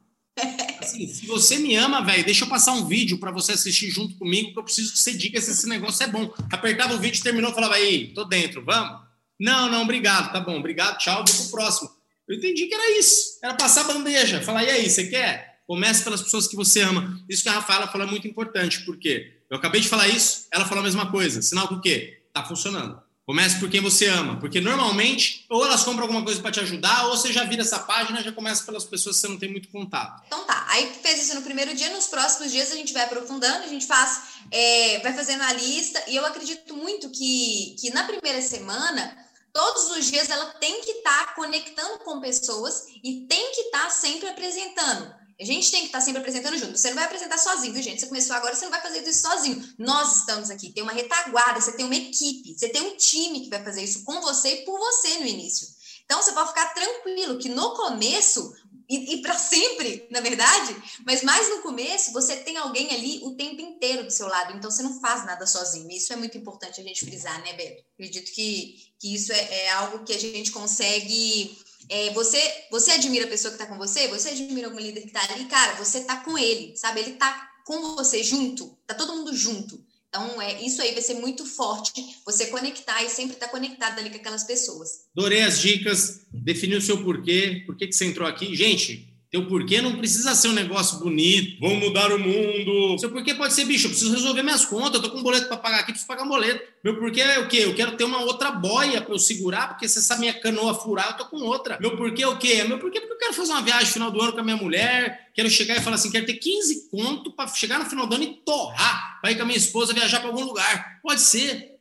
Assim, 0.81 1.09
se 1.09 1.27
você 1.27 1.59
me 1.59 1.75
ama, 1.75 2.01
velho, 2.05 2.25
deixa 2.25 2.45
eu 2.45 2.49
passar 2.49 2.72
um 2.72 2.87
vídeo 2.87 3.18
para 3.18 3.33
você 3.33 3.53
assistir 3.53 3.91
junto 3.91 4.14
comigo, 4.16 4.53
que 4.53 4.59
eu 4.59 4.62
preciso 4.62 4.93
que 4.93 4.99
você 5.01 5.12
diga 5.12 5.41
se 5.41 5.51
esse 5.51 5.68
negócio 5.68 6.05
é 6.05 6.07
bom. 6.07 6.33
Apertava 6.53 6.95
o 6.95 6.99
vídeo, 7.01 7.22
terminou, 7.22 7.53
falava, 7.53 7.75
aí, 7.75 8.12
tô 8.14 8.25
dentro, 8.25 8.64
vamos? 8.64 9.04
Não, 9.39 9.68
não, 9.68 9.82
obrigado, 9.82 10.32
tá 10.32 10.41
bom, 10.41 10.59
obrigado, 10.59 10.99
tchau, 10.99 11.24
vou 11.26 11.37
pro 11.37 11.51
próximo. 11.51 11.91
Eu 12.28 12.37
entendi 12.37 12.66
que 12.66 12.74
era 12.74 12.99
isso, 12.99 13.39
era 13.43 13.55
passar 13.55 13.85
bandeja, 13.85 14.41
falar, 14.43 14.64
e 14.64 14.70
aí, 14.70 14.89
você 14.89 15.07
quer? 15.07 15.61
Comece 15.66 16.05
pelas 16.05 16.22
pessoas 16.22 16.47
que 16.47 16.57
você 16.57 16.80
ama. 16.80 17.18
Isso 17.28 17.43
que 17.43 17.49
a 17.49 17.53
Rafaela 17.53 17.89
falou 17.89 18.07
é 18.07 18.11
muito 18.11 18.28
importante, 18.28 18.85
porque 18.85 19.41
eu 19.51 19.57
acabei 19.57 19.80
de 19.80 19.89
falar 19.89 20.09
isso, 20.09 20.47
ela 20.51 20.64
falou 20.64 20.80
a 20.80 20.85
mesma 20.85 21.11
coisa. 21.11 21.41
Sinal 21.41 21.68
que 21.68 21.74
o 21.74 21.80
quê? 21.80 22.22
Tá 22.32 22.45
funcionando. 22.45 23.03
Comece 23.26 23.59
por 23.59 23.70
quem 23.70 23.80
você 23.80 24.07
ama, 24.07 24.37
porque 24.37 24.61
normalmente 24.61 25.47
ou 25.49 25.64
elas 25.64 25.82
compram 25.82 26.03
alguma 26.03 26.22
coisa 26.22 26.43
para 26.43 26.51
te 26.51 26.61
ajudar, 26.61 27.07
ou 27.07 27.16
você 27.16 27.32
já 27.32 27.45
vira 27.45 27.62
essa 27.62 27.78
página 27.78 28.22
já 28.22 28.30
começa 28.30 28.64
pelas 28.64 28.85
pessoas 28.85 29.16
que 29.16 29.22
você 29.22 29.28
não 29.28 29.39
tem 29.39 29.51
muito 29.51 29.70
contato. 29.70 30.22
Então 30.26 30.45
tá, 30.45 30.66
aí 30.68 30.93
fez 31.03 31.22
isso 31.22 31.35
no 31.35 31.41
primeiro 31.41 31.74
dia, 31.74 31.89
nos 31.89 32.07
próximos 32.07 32.53
dias 32.53 32.70
a 32.70 32.74
gente 32.74 32.93
vai 32.93 33.05
aprofundando, 33.05 33.64
a 33.64 33.68
gente 33.68 33.87
faz, 33.87 34.34
é, 34.57 35.01
vai 35.01 35.13
fazendo 35.13 35.43
a 35.43 35.53
lista, 35.53 36.01
e 36.07 36.15
eu 36.15 36.25
acredito 36.25 36.77
muito 36.77 37.11
que, 37.11 37.75
que 37.81 37.91
na 37.91 38.05
primeira 38.05 38.41
semana 38.41 39.19
todos 39.53 39.91
os 39.91 40.05
dias 40.07 40.31
ela 40.31 40.47
tem 40.55 40.81
que 40.81 40.93
estar 40.93 41.27
tá 41.27 41.33
conectando 41.35 41.99
com 42.05 42.21
pessoas 42.21 42.85
e 43.03 43.27
tem 43.27 43.51
que 43.51 43.63
estar 43.63 43.87
tá 43.87 43.91
sempre 43.91 44.29
apresentando. 44.29 45.13
A 45.41 45.45
gente 45.45 45.69
tem 45.73 45.81
que 45.81 45.87
estar 45.87 45.99
tá 45.99 46.05
sempre 46.05 46.21
apresentando 46.21 46.57
junto. 46.57 46.79
Você 46.79 46.87
não 46.87 46.95
vai 46.95 47.05
apresentar 47.05 47.37
sozinho, 47.37 47.73
viu, 47.75 47.83
gente? 47.83 48.01
Você 48.01 48.07
começou 48.07 48.37
agora, 48.37 48.55
você 48.55 48.65
não 48.65 48.71
vai 48.71 48.81
fazer 48.81 49.03
isso 49.03 49.23
sozinho. 49.23 49.75
Nós 49.77 50.19
estamos 50.19 50.49
aqui. 50.49 50.73
Tem 50.73 50.85
uma 50.85 50.93
retaguarda, 50.93 51.61
você 51.61 51.73
tem 51.73 51.85
uma 51.85 51.97
equipe, 51.97 52.57
você 52.57 52.69
tem 52.69 52.83
um 52.83 52.97
time 52.97 53.41
que 53.41 53.51
vai 53.51 53.65
fazer 53.65 53.83
isso 53.83 54.05
com 54.05 54.21
você 54.21 54.61
e 54.61 54.65
por 54.65 54.79
você 54.79 55.19
no 55.19 55.27
início. 55.27 55.67
Então, 56.05 56.23
você 56.23 56.31
pode 56.31 56.51
ficar 56.51 56.73
tranquilo 56.75 57.39
que 57.39 57.49
no 57.49 57.75
começo 57.75 58.55
e, 58.89 59.14
e 59.14 59.22
para 59.22 59.39
sempre, 59.39 60.07
na 60.11 60.20
verdade, 60.20 60.76
mas 61.07 61.22
mais 61.22 61.49
no 61.49 61.62
começo 61.62 62.12
você 62.12 62.37
tem 62.37 62.57
alguém 62.57 62.91
ali 62.91 63.20
o 63.22 63.35
tempo 63.35 63.61
inteiro 63.61 64.05
do 64.05 64.11
seu 64.11 64.28
lado, 64.28 64.57
então 64.57 64.70
você 64.70 64.82
não 64.82 65.01
faz 65.01 65.24
nada 65.24 65.47
sozinho. 65.47 65.91
Isso 65.91 66.12
é 66.12 66.16
muito 66.16 66.37
importante 66.37 66.80
a 66.80 66.85
gente 66.85 67.05
frisar, 67.05 67.43
né, 67.43 67.55
Beto? 67.55 67.82
Acredito 67.95 68.30
que, 68.32 68.93
que 68.99 69.14
isso 69.14 69.32
é, 69.32 69.64
é 69.64 69.70
algo 69.72 70.05
que 70.05 70.12
a 70.12 70.18
gente 70.18 70.51
consegue. 70.51 71.59
É, 71.89 72.11
você, 72.11 72.66
você 72.70 72.93
admira 72.93 73.26
a 73.26 73.28
pessoa 73.28 73.55
que 73.55 73.62
está 73.62 73.70
com 73.70 73.78
você, 73.78 74.09
você 74.09 74.30
admira 74.30 74.68
algum 74.68 74.80
líder 74.80 75.03
que 75.03 75.09
está 75.09 75.22
ali, 75.32 75.45
cara, 75.47 75.74
você 75.74 75.99
está 75.99 76.16
com 76.18 76.37
ele, 76.37 76.76
sabe? 76.76 77.01
Ele 77.01 77.12
está 77.12 77.53
com 77.64 77.95
você 77.95 78.22
junto, 78.22 78.76
tá 78.87 78.95
todo 78.95 79.16
mundo 79.16 79.35
junto. 79.35 79.82
Então, 80.15 80.41
é, 80.41 80.65
isso 80.65 80.81
aí 80.81 80.93
vai 80.93 81.03
ser 81.03 81.15
muito 81.15 81.45
forte, 81.45 81.93
você 82.25 82.47
conectar 82.47 83.03
e 83.03 83.09
sempre 83.09 83.35
estar 83.35 83.47
tá 83.47 83.53
conectado 83.53 83.99
ali 83.99 84.11
com 84.11 84.17
aquelas 84.17 84.45
pessoas. 84.45 85.07
Adorei 85.17 85.43
as 85.43 85.61
dicas, 85.61 86.21
definiu 86.33 86.79
o 86.79 86.81
seu 86.81 87.03
porquê, 87.03 87.65
por 87.67 87.77
que, 87.77 87.91
você 87.91 88.05
entrou 88.05 88.29
aqui. 88.29 88.55
Gente, 88.55 89.12
teu 89.35 89.47
porquê 89.47 89.82
não 89.82 89.97
precisa 89.97 90.32
ser 90.32 90.47
um 90.47 90.53
negócio 90.53 91.01
bonito, 91.01 91.59
vamos 91.61 91.80
mudar 91.80 92.12
o 92.12 92.18
mundo. 92.20 92.97
Seu 93.01 93.11
porquê 93.11 93.35
pode 93.35 93.53
ser, 93.53 93.64
bicho, 93.64 93.87
eu 93.87 93.91
preciso 93.91 94.12
resolver 94.12 94.45
minhas 94.45 94.64
contas, 94.64 94.95
eu 94.95 95.03
tô 95.03 95.11
com 95.11 95.18
um 95.18 95.22
boleto 95.24 95.49
para 95.49 95.57
pagar 95.57 95.80
aqui, 95.80 95.91
preciso 95.91 96.07
pagar 96.07 96.22
um 96.22 96.28
boleto. 96.28 96.62
Meu 96.85 96.97
porquê 96.97 97.20
é 97.20 97.41
o 97.41 97.49
quê? 97.49 97.62
Eu 97.64 97.74
quero 97.74 97.97
ter 97.97 98.05
uma 98.05 98.20
outra 98.20 98.53
boia 98.53 99.03
para 99.03 99.12
eu 99.12 99.18
segurar, 99.18 99.70
porque 99.70 99.89
se 99.89 99.99
essa 99.99 100.16
minha 100.18 100.32
canoa 100.35 100.72
furar, 100.72 101.09
eu 101.09 101.16
tô 101.16 101.24
com 101.24 101.39
outra. 101.39 101.76
Meu 101.80 101.97
porquê 101.97 102.22
é 102.22 102.28
o 102.28 102.39
quê? 102.39 102.62
Meu 102.62 102.78
porquê 102.78 102.99
é 102.99 103.01
porque 103.01 103.14
eu 103.14 103.18
quero 103.18 103.35
fazer 103.35 103.51
uma 103.51 103.62
viagem 103.62 103.87
no 103.87 103.93
final 103.93 104.11
do 104.12 104.22
ano 104.22 104.32
com 104.35 104.39
a 104.39 104.45
minha 104.45 104.57
mulher, 104.57 105.32
quero 105.35 105.51
chegar 105.51 105.78
e 105.78 105.80
falar 105.80 105.97
assim, 105.97 106.12
quero 106.12 106.26
ter 106.26 106.35
15 106.35 106.89
conto 106.89 107.32
para 107.32 107.49
chegar 107.49 107.80
no 107.80 107.87
final 107.87 108.07
do 108.07 108.14
ano 108.14 108.22
e 108.22 108.35
torrar, 108.35 109.18
para 109.20 109.32
ir 109.32 109.35
com 109.35 109.43
a 109.43 109.47
minha 109.47 109.59
esposa 109.59 109.93
viajar 109.93 110.20
para 110.20 110.28
algum 110.28 110.45
lugar. 110.45 111.01
Pode 111.03 111.20
ser. 111.20 111.72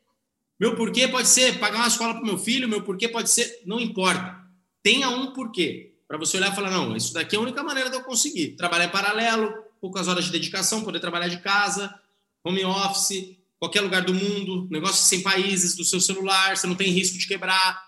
Meu 0.60 0.76
porquê 0.76 1.08
pode 1.08 1.28
ser 1.28 1.60
pagar 1.60 1.78
uma 1.78 1.88
escola 1.88 2.16
para 2.16 2.24
meu 2.24 2.40
filho, 2.40 2.68
meu 2.68 2.82
porquê 2.82 3.08
pode 3.08 3.30
ser, 3.30 3.62
não 3.64 3.80
importa. 3.80 4.42
Tenha 4.82 5.08
um 5.10 5.34
porquê 5.34 5.93
para 6.08 6.18
você 6.18 6.38
olhar 6.38 6.52
e 6.52 6.56
falar: 6.56 6.72
não, 6.72 6.96
isso 6.96 7.14
daqui 7.14 7.36
é 7.36 7.40
a 7.40 7.42
única 7.42 7.64
maneira 7.64 7.90
de 7.90 7.96
eu 7.96 8.04
conseguir. 8.04 8.56
Trabalhar 8.56 8.86
em 8.86 8.90
paralelo, 8.90 9.54
poucas 9.80 10.08
horas 10.08 10.26
de 10.26 10.32
dedicação, 10.32 10.84
poder 10.84 11.00
trabalhar 11.00 11.28
de 11.28 11.40
casa, 11.40 11.94
home 12.44 12.64
office, 12.66 13.38
qualquer 13.60 13.82
lugar 13.82 14.04
do 14.04 14.14
mundo, 14.14 14.68
negócio 14.70 15.04
sem 15.04 15.22
países, 15.22 15.76
do 15.76 15.86
seu 15.86 16.02
celular, 16.02 16.56
você 16.56 16.68
não 16.68 16.76
tem 16.76 16.92
risco 16.92 17.18
de 17.18 17.28
quebrar. 17.28 17.82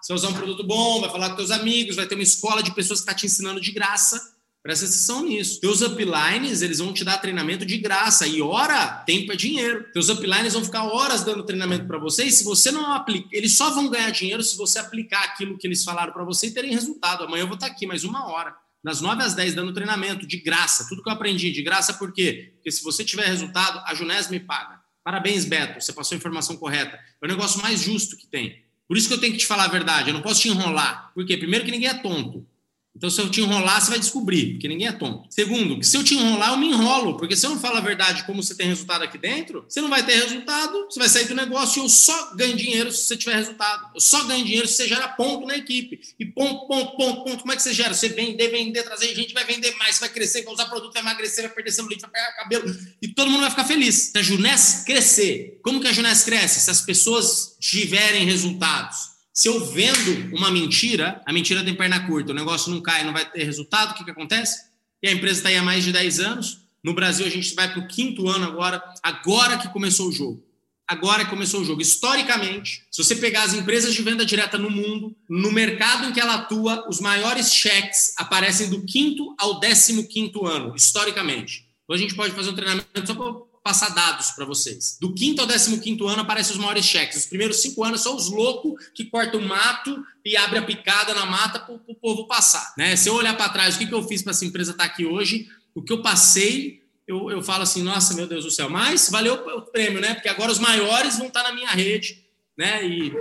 Você 0.00 0.12
vai 0.12 0.16
usar 0.16 0.28
um 0.28 0.34
produto 0.34 0.64
bom, 0.64 1.00
vai 1.00 1.10
falar 1.10 1.30
com 1.30 1.36
seus 1.36 1.50
amigos, 1.50 1.96
vai 1.96 2.06
ter 2.06 2.16
uma 2.16 2.22
escola 2.24 2.62
de 2.62 2.74
pessoas 2.74 3.00
que 3.00 3.04
está 3.04 3.14
te 3.14 3.26
ensinando 3.26 3.60
de 3.60 3.70
graça. 3.70 4.31
Presta 4.62 4.84
atenção 4.84 5.24
nisso. 5.24 5.60
Teus 5.60 5.80
uplines, 5.80 6.62
eles 6.62 6.78
vão 6.78 6.92
te 6.92 7.02
dar 7.02 7.18
treinamento 7.18 7.66
de 7.66 7.78
graça. 7.78 8.28
E 8.28 8.40
hora, 8.40 9.02
tempo 9.04 9.32
é 9.32 9.36
dinheiro. 9.36 9.90
Teus 9.92 10.08
uplines 10.08 10.52
vão 10.52 10.64
ficar 10.64 10.84
horas 10.84 11.24
dando 11.24 11.44
treinamento 11.44 11.86
para 11.86 11.98
você. 11.98 12.24
E 12.24 12.30
se 12.30 12.44
você 12.44 12.70
não 12.70 12.92
aplica, 12.92 13.28
eles 13.32 13.56
só 13.56 13.70
vão 13.70 13.88
ganhar 13.88 14.10
dinheiro 14.10 14.40
se 14.40 14.56
você 14.56 14.78
aplicar 14.78 15.24
aquilo 15.24 15.58
que 15.58 15.66
eles 15.66 15.82
falaram 15.82 16.12
para 16.12 16.22
você 16.22 16.46
e 16.46 16.52
terem 16.52 16.70
resultado. 16.70 17.24
Amanhã 17.24 17.42
eu 17.42 17.48
vou 17.48 17.56
estar 17.56 17.66
aqui 17.66 17.88
mais 17.88 18.04
uma 18.04 18.28
hora. 18.28 18.54
Das 18.84 19.00
9 19.00 19.22
às 19.22 19.34
10 19.34 19.54
dando 19.54 19.72
treinamento 19.72 20.24
de 20.24 20.36
graça. 20.36 20.86
Tudo 20.88 21.02
que 21.02 21.08
eu 21.08 21.12
aprendi 21.12 21.50
de 21.50 21.62
graça, 21.62 21.94
por 21.94 22.12
quê? 22.12 22.52
Porque 22.54 22.70
se 22.70 22.84
você 22.84 23.04
tiver 23.04 23.26
resultado, 23.26 23.82
a 23.84 23.94
Junés 23.94 24.28
me 24.28 24.38
paga. 24.38 24.80
Parabéns, 25.02 25.44
Beto. 25.44 25.80
Você 25.80 25.92
passou 25.92 26.14
a 26.14 26.18
informação 26.18 26.56
correta. 26.56 26.96
É 27.20 27.24
o 27.24 27.28
negócio 27.28 27.60
mais 27.60 27.82
justo 27.82 28.16
que 28.16 28.28
tem. 28.28 28.62
Por 28.86 28.96
isso 28.96 29.08
que 29.08 29.14
eu 29.14 29.20
tenho 29.20 29.32
que 29.32 29.40
te 29.40 29.46
falar 29.46 29.64
a 29.64 29.68
verdade. 29.68 30.10
Eu 30.10 30.14
não 30.14 30.22
posso 30.22 30.40
te 30.40 30.48
enrolar. 30.48 31.10
Por 31.14 31.26
quê? 31.26 31.36
Primeiro 31.36 31.64
que 31.64 31.70
ninguém 31.72 31.88
é 31.88 31.94
tonto. 31.94 32.46
Então, 32.94 33.08
se 33.08 33.20
eu 33.20 33.30
te 33.30 33.40
enrolar, 33.40 33.80
você 33.80 33.90
vai 33.90 33.98
descobrir, 33.98 34.52
porque 34.52 34.68
ninguém 34.68 34.86
é 34.86 34.92
tonto. 34.92 35.26
Segundo, 35.30 35.78
que 35.78 35.86
se 35.86 35.96
eu 35.96 36.04
te 36.04 36.14
enrolar, 36.14 36.50
eu 36.50 36.58
me 36.58 36.68
enrolo, 36.68 37.16
porque 37.16 37.34
se 37.34 37.46
eu 37.46 37.50
não 37.50 37.58
falo 37.58 37.78
a 37.78 37.80
verdade 37.80 38.24
como 38.24 38.42
você 38.42 38.54
tem 38.54 38.66
resultado 38.66 39.02
aqui 39.02 39.16
dentro, 39.16 39.64
você 39.66 39.80
não 39.80 39.88
vai 39.88 40.04
ter 40.04 40.14
resultado, 40.14 40.84
você 40.84 40.98
vai 40.98 41.08
sair 41.08 41.24
do 41.24 41.34
negócio 41.34 41.80
e 41.80 41.84
eu 41.84 41.88
só 41.88 42.34
ganho 42.34 42.54
dinheiro 42.54 42.92
se 42.92 43.04
você 43.04 43.16
tiver 43.16 43.36
resultado. 43.36 43.90
Eu 43.94 44.00
só 44.00 44.24
ganho 44.24 44.44
dinheiro 44.44 44.68
se 44.68 44.74
você 44.74 44.88
gera 44.88 45.08
ponto 45.08 45.46
na 45.46 45.56
equipe. 45.56 46.00
E 46.18 46.26
ponto, 46.26 46.66
ponto, 46.66 46.96
ponto, 46.96 47.24
ponto, 47.24 47.40
como 47.40 47.52
é 47.52 47.56
que 47.56 47.62
você 47.62 47.72
gera? 47.72 47.94
Você 47.94 48.10
vender, 48.10 48.48
vender, 48.48 48.82
trazer 48.82 49.14
gente, 49.14 49.32
vai 49.32 49.44
vender 49.44 49.74
mais, 49.76 49.98
vai 49.98 50.10
crescer, 50.10 50.42
vai 50.42 50.52
usar 50.52 50.66
produto, 50.66 50.92
vai 50.92 51.02
emagrecer, 51.02 51.44
vai 51.44 51.54
perder 51.54 51.72
celulite, 51.72 52.02
vai 52.02 52.10
pegar 52.10 52.32
cabelo, 52.32 52.76
e 53.00 53.08
todo 53.08 53.30
mundo 53.30 53.40
vai 53.40 53.50
ficar 53.50 53.64
feliz. 53.64 54.10
Se 54.12 54.18
a 54.18 54.22
Junés 54.22 54.82
crescer, 54.84 55.58
como 55.62 55.80
que 55.80 55.88
a 55.88 55.92
Junés 55.92 56.24
cresce? 56.24 56.60
Se 56.60 56.70
as 56.70 56.82
pessoas 56.82 57.56
tiverem 57.58 58.26
resultados. 58.26 59.11
Se 59.32 59.48
eu 59.48 59.64
vendo 59.64 60.36
uma 60.36 60.50
mentira, 60.50 61.22
a 61.24 61.32
mentira 61.32 61.64
tem 61.64 61.74
perna 61.74 62.06
curta, 62.06 62.32
o 62.32 62.34
negócio 62.34 62.70
não 62.70 62.82
cai, 62.82 63.02
não 63.02 63.12
vai 63.12 63.24
ter 63.30 63.44
resultado, 63.44 63.92
o 63.92 63.94
que, 63.94 64.04
que 64.04 64.10
acontece? 64.10 64.66
E 65.02 65.08
a 65.08 65.12
empresa 65.12 65.38
está 65.38 65.48
aí 65.48 65.56
há 65.56 65.62
mais 65.62 65.82
de 65.82 65.92
10 65.92 66.20
anos. 66.20 66.58
No 66.84 66.94
Brasil, 66.94 67.24
a 67.24 67.30
gente 67.30 67.54
vai 67.54 67.72
para 67.72 67.80
o 67.80 67.88
quinto 67.88 68.28
ano 68.28 68.44
agora, 68.44 68.82
agora 69.02 69.56
que 69.56 69.68
começou 69.68 70.08
o 70.08 70.12
jogo. 70.12 70.44
Agora 70.86 71.24
que 71.24 71.30
começou 71.30 71.62
o 71.62 71.64
jogo. 71.64 71.80
Historicamente, 71.80 72.84
se 72.90 73.02
você 73.02 73.16
pegar 73.16 73.44
as 73.44 73.54
empresas 73.54 73.94
de 73.94 74.02
venda 74.02 74.26
direta 74.26 74.58
no 74.58 74.70
mundo, 74.70 75.16
no 75.28 75.50
mercado 75.50 76.06
em 76.06 76.12
que 76.12 76.20
ela 76.20 76.34
atua, 76.34 76.86
os 76.88 77.00
maiores 77.00 77.52
cheques 77.52 78.12
aparecem 78.18 78.68
do 78.68 78.84
quinto 78.84 79.34
ao 79.38 79.58
décimo 79.58 80.06
quinto 80.06 80.46
ano, 80.46 80.76
historicamente. 80.76 81.66
Então 81.84 81.96
a 81.96 81.98
gente 81.98 82.14
pode 82.14 82.34
fazer 82.34 82.50
um 82.50 82.54
treinamento 82.54 83.06
só 83.06 83.14
para 83.14 83.51
passar 83.62 83.90
dados 83.90 84.30
para 84.32 84.44
vocês. 84.44 84.98
Do 85.00 85.14
quinto 85.14 85.40
ao 85.40 85.46
décimo 85.46 85.80
quinto 85.80 86.08
ano 86.08 86.22
aparecem 86.22 86.52
os 86.52 86.58
maiores 86.58 86.84
cheques. 86.84 87.18
Os 87.18 87.26
primeiros 87.26 87.58
cinco 87.58 87.84
anos 87.84 88.00
são 88.00 88.16
os 88.16 88.28
loucos 88.28 88.88
que 88.94 89.04
cortam 89.04 89.40
o 89.40 89.48
mato 89.48 90.04
e 90.24 90.36
abre 90.36 90.58
a 90.58 90.62
picada 90.62 91.14
na 91.14 91.24
mata 91.24 91.60
para 91.60 91.74
o 91.74 91.94
povo 91.94 92.26
passar. 92.26 92.74
Né? 92.76 92.96
Se 92.96 93.08
eu 93.08 93.14
olhar 93.14 93.36
para 93.36 93.48
trás, 93.50 93.76
o 93.76 93.78
que, 93.78 93.86
que 93.86 93.94
eu 93.94 94.02
fiz 94.02 94.22
para 94.22 94.32
essa 94.32 94.44
empresa 94.44 94.72
estar 94.72 94.84
tá 94.84 94.90
aqui 94.90 95.06
hoje, 95.06 95.48
o 95.74 95.82
que 95.82 95.92
eu 95.92 96.02
passei, 96.02 96.82
eu, 97.06 97.30
eu 97.30 97.40
falo 97.42 97.62
assim, 97.62 97.82
nossa, 97.82 98.14
meu 98.14 98.26
Deus 98.26 98.44
do 98.44 98.50
céu, 98.50 98.68
mas 98.68 99.08
valeu 99.10 99.34
o 99.34 99.62
prêmio, 99.62 100.00
né? 100.00 100.14
Porque 100.14 100.28
agora 100.28 100.50
os 100.50 100.58
maiores 100.58 101.18
vão 101.18 101.28
estar 101.28 101.44
tá 101.44 101.48
na 101.50 101.54
minha 101.54 101.70
rede, 101.70 102.24
né? 102.58 102.84
E, 102.84 103.12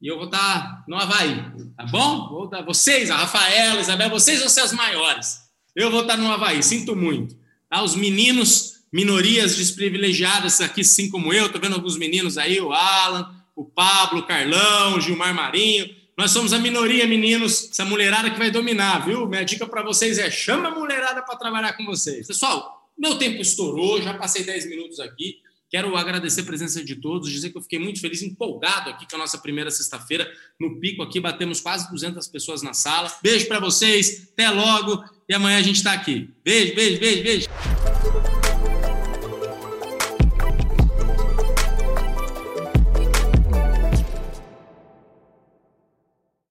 e 0.00 0.06
eu 0.06 0.16
vou 0.16 0.26
estar 0.26 0.38
tá 0.38 0.84
no 0.88 0.96
Havaí, 0.96 1.36
tá 1.76 1.84
bom? 1.84 2.28
Vou 2.30 2.48
dar, 2.48 2.62
vocês, 2.62 3.10
a 3.10 3.16
Rafaela, 3.16 3.78
a 3.78 3.80
Isabel, 3.82 4.08
vocês 4.08 4.40
vão 4.40 4.48
ser 4.48 4.64
os 4.64 4.72
maiores. 4.72 5.44
Eu 5.76 5.90
vou 5.90 6.02
estar 6.02 6.16
no 6.16 6.32
Havaí, 6.32 6.62
sinto 6.62 6.96
muito. 6.96 7.36
Tá? 7.68 7.82
Os 7.82 7.94
meninos 7.94 8.73
minorias 8.94 9.56
desprivilegiadas 9.56 10.60
aqui, 10.60 10.82
assim 10.82 11.10
como 11.10 11.32
eu. 11.32 11.46
Estou 11.46 11.60
vendo 11.60 11.74
alguns 11.74 11.96
meninos 11.98 12.38
aí, 12.38 12.60
o 12.60 12.72
Alan, 12.72 13.28
o 13.56 13.64
Pablo, 13.64 14.20
o 14.20 14.22
Carlão, 14.22 14.96
o 14.96 15.00
Gilmar 15.00 15.34
Marinho. 15.34 15.92
Nós 16.16 16.30
somos 16.30 16.52
a 16.52 16.60
minoria, 16.60 17.04
meninos, 17.04 17.70
essa 17.72 17.84
mulherada 17.84 18.30
que 18.30 18.38
vai 18.38 18.52
dominar, 18.52 19.04
viu? 19.04 19.26
Minha 19.26 19.44
dica 19.44 19.66
para 19.66 19.82
vocês 19.82 20.16
é 20.16 20.30
chama 20.30 20.68
a 20.68 20.70
mulherada 20.70 21.22
para 21.22 21.34
trabalhar 21.34 21.72
com 21.72 21.84
vocês. 21.84 22.24
Pessoal, 22.24 22.88
meu 22.96 23.18
tempo 23.18 23.42
estourou, 23.42 24.00
já 24.00 24.14
passei 24.14 24.44
10 24.44 24.70
minutos 24.70 25.00
aqui. 25.00 25.38
Quero 25.68 25.96
agradecer 25.96 26.42
a 26.42 26.44
presença 26.44 26.84
de 26.84 26.94
todos, 26.94 27.28
dizer 27.28 27.50
que 27.50 27.58
eu 27.58 27.62
fiquei 27.62 27.80
muito 27.80 28.00
feliz, 28.00 28.22
empolgado 28.22 28.90
aqui 28.90 29.08
com 29.10 29.16
a 29.16 29.18
nossa 29.18 29.38
primeira 29.38 29.72
sexta-feira 29.72 30.30
no 30.60 30.78
Pico 30.78 31.02
aqui, 31.02 31.18
batemos 31.18 31.60
quase 31.60 31.90
200 31.90 32.28
pessoas 32.28 32.62
na 32.62 32.72
sala. 32.72 33.12
Beijo 33.20 33.48
para 33.48 33.58
vocês, 33.58 34.28
até 34.32 34.48
logo 34.50 35.02
e 35.28 35.34
amanhã 35.34 35.58
a 35.58 35.62
gente 35.62 35.76
está 35.78 35.94
aqui. 35.94 36.30
Beijo, 36.44 36.76
beijo, 36.76 37.00
beijo, 37.00 37.22
beijo. 37.24 38.33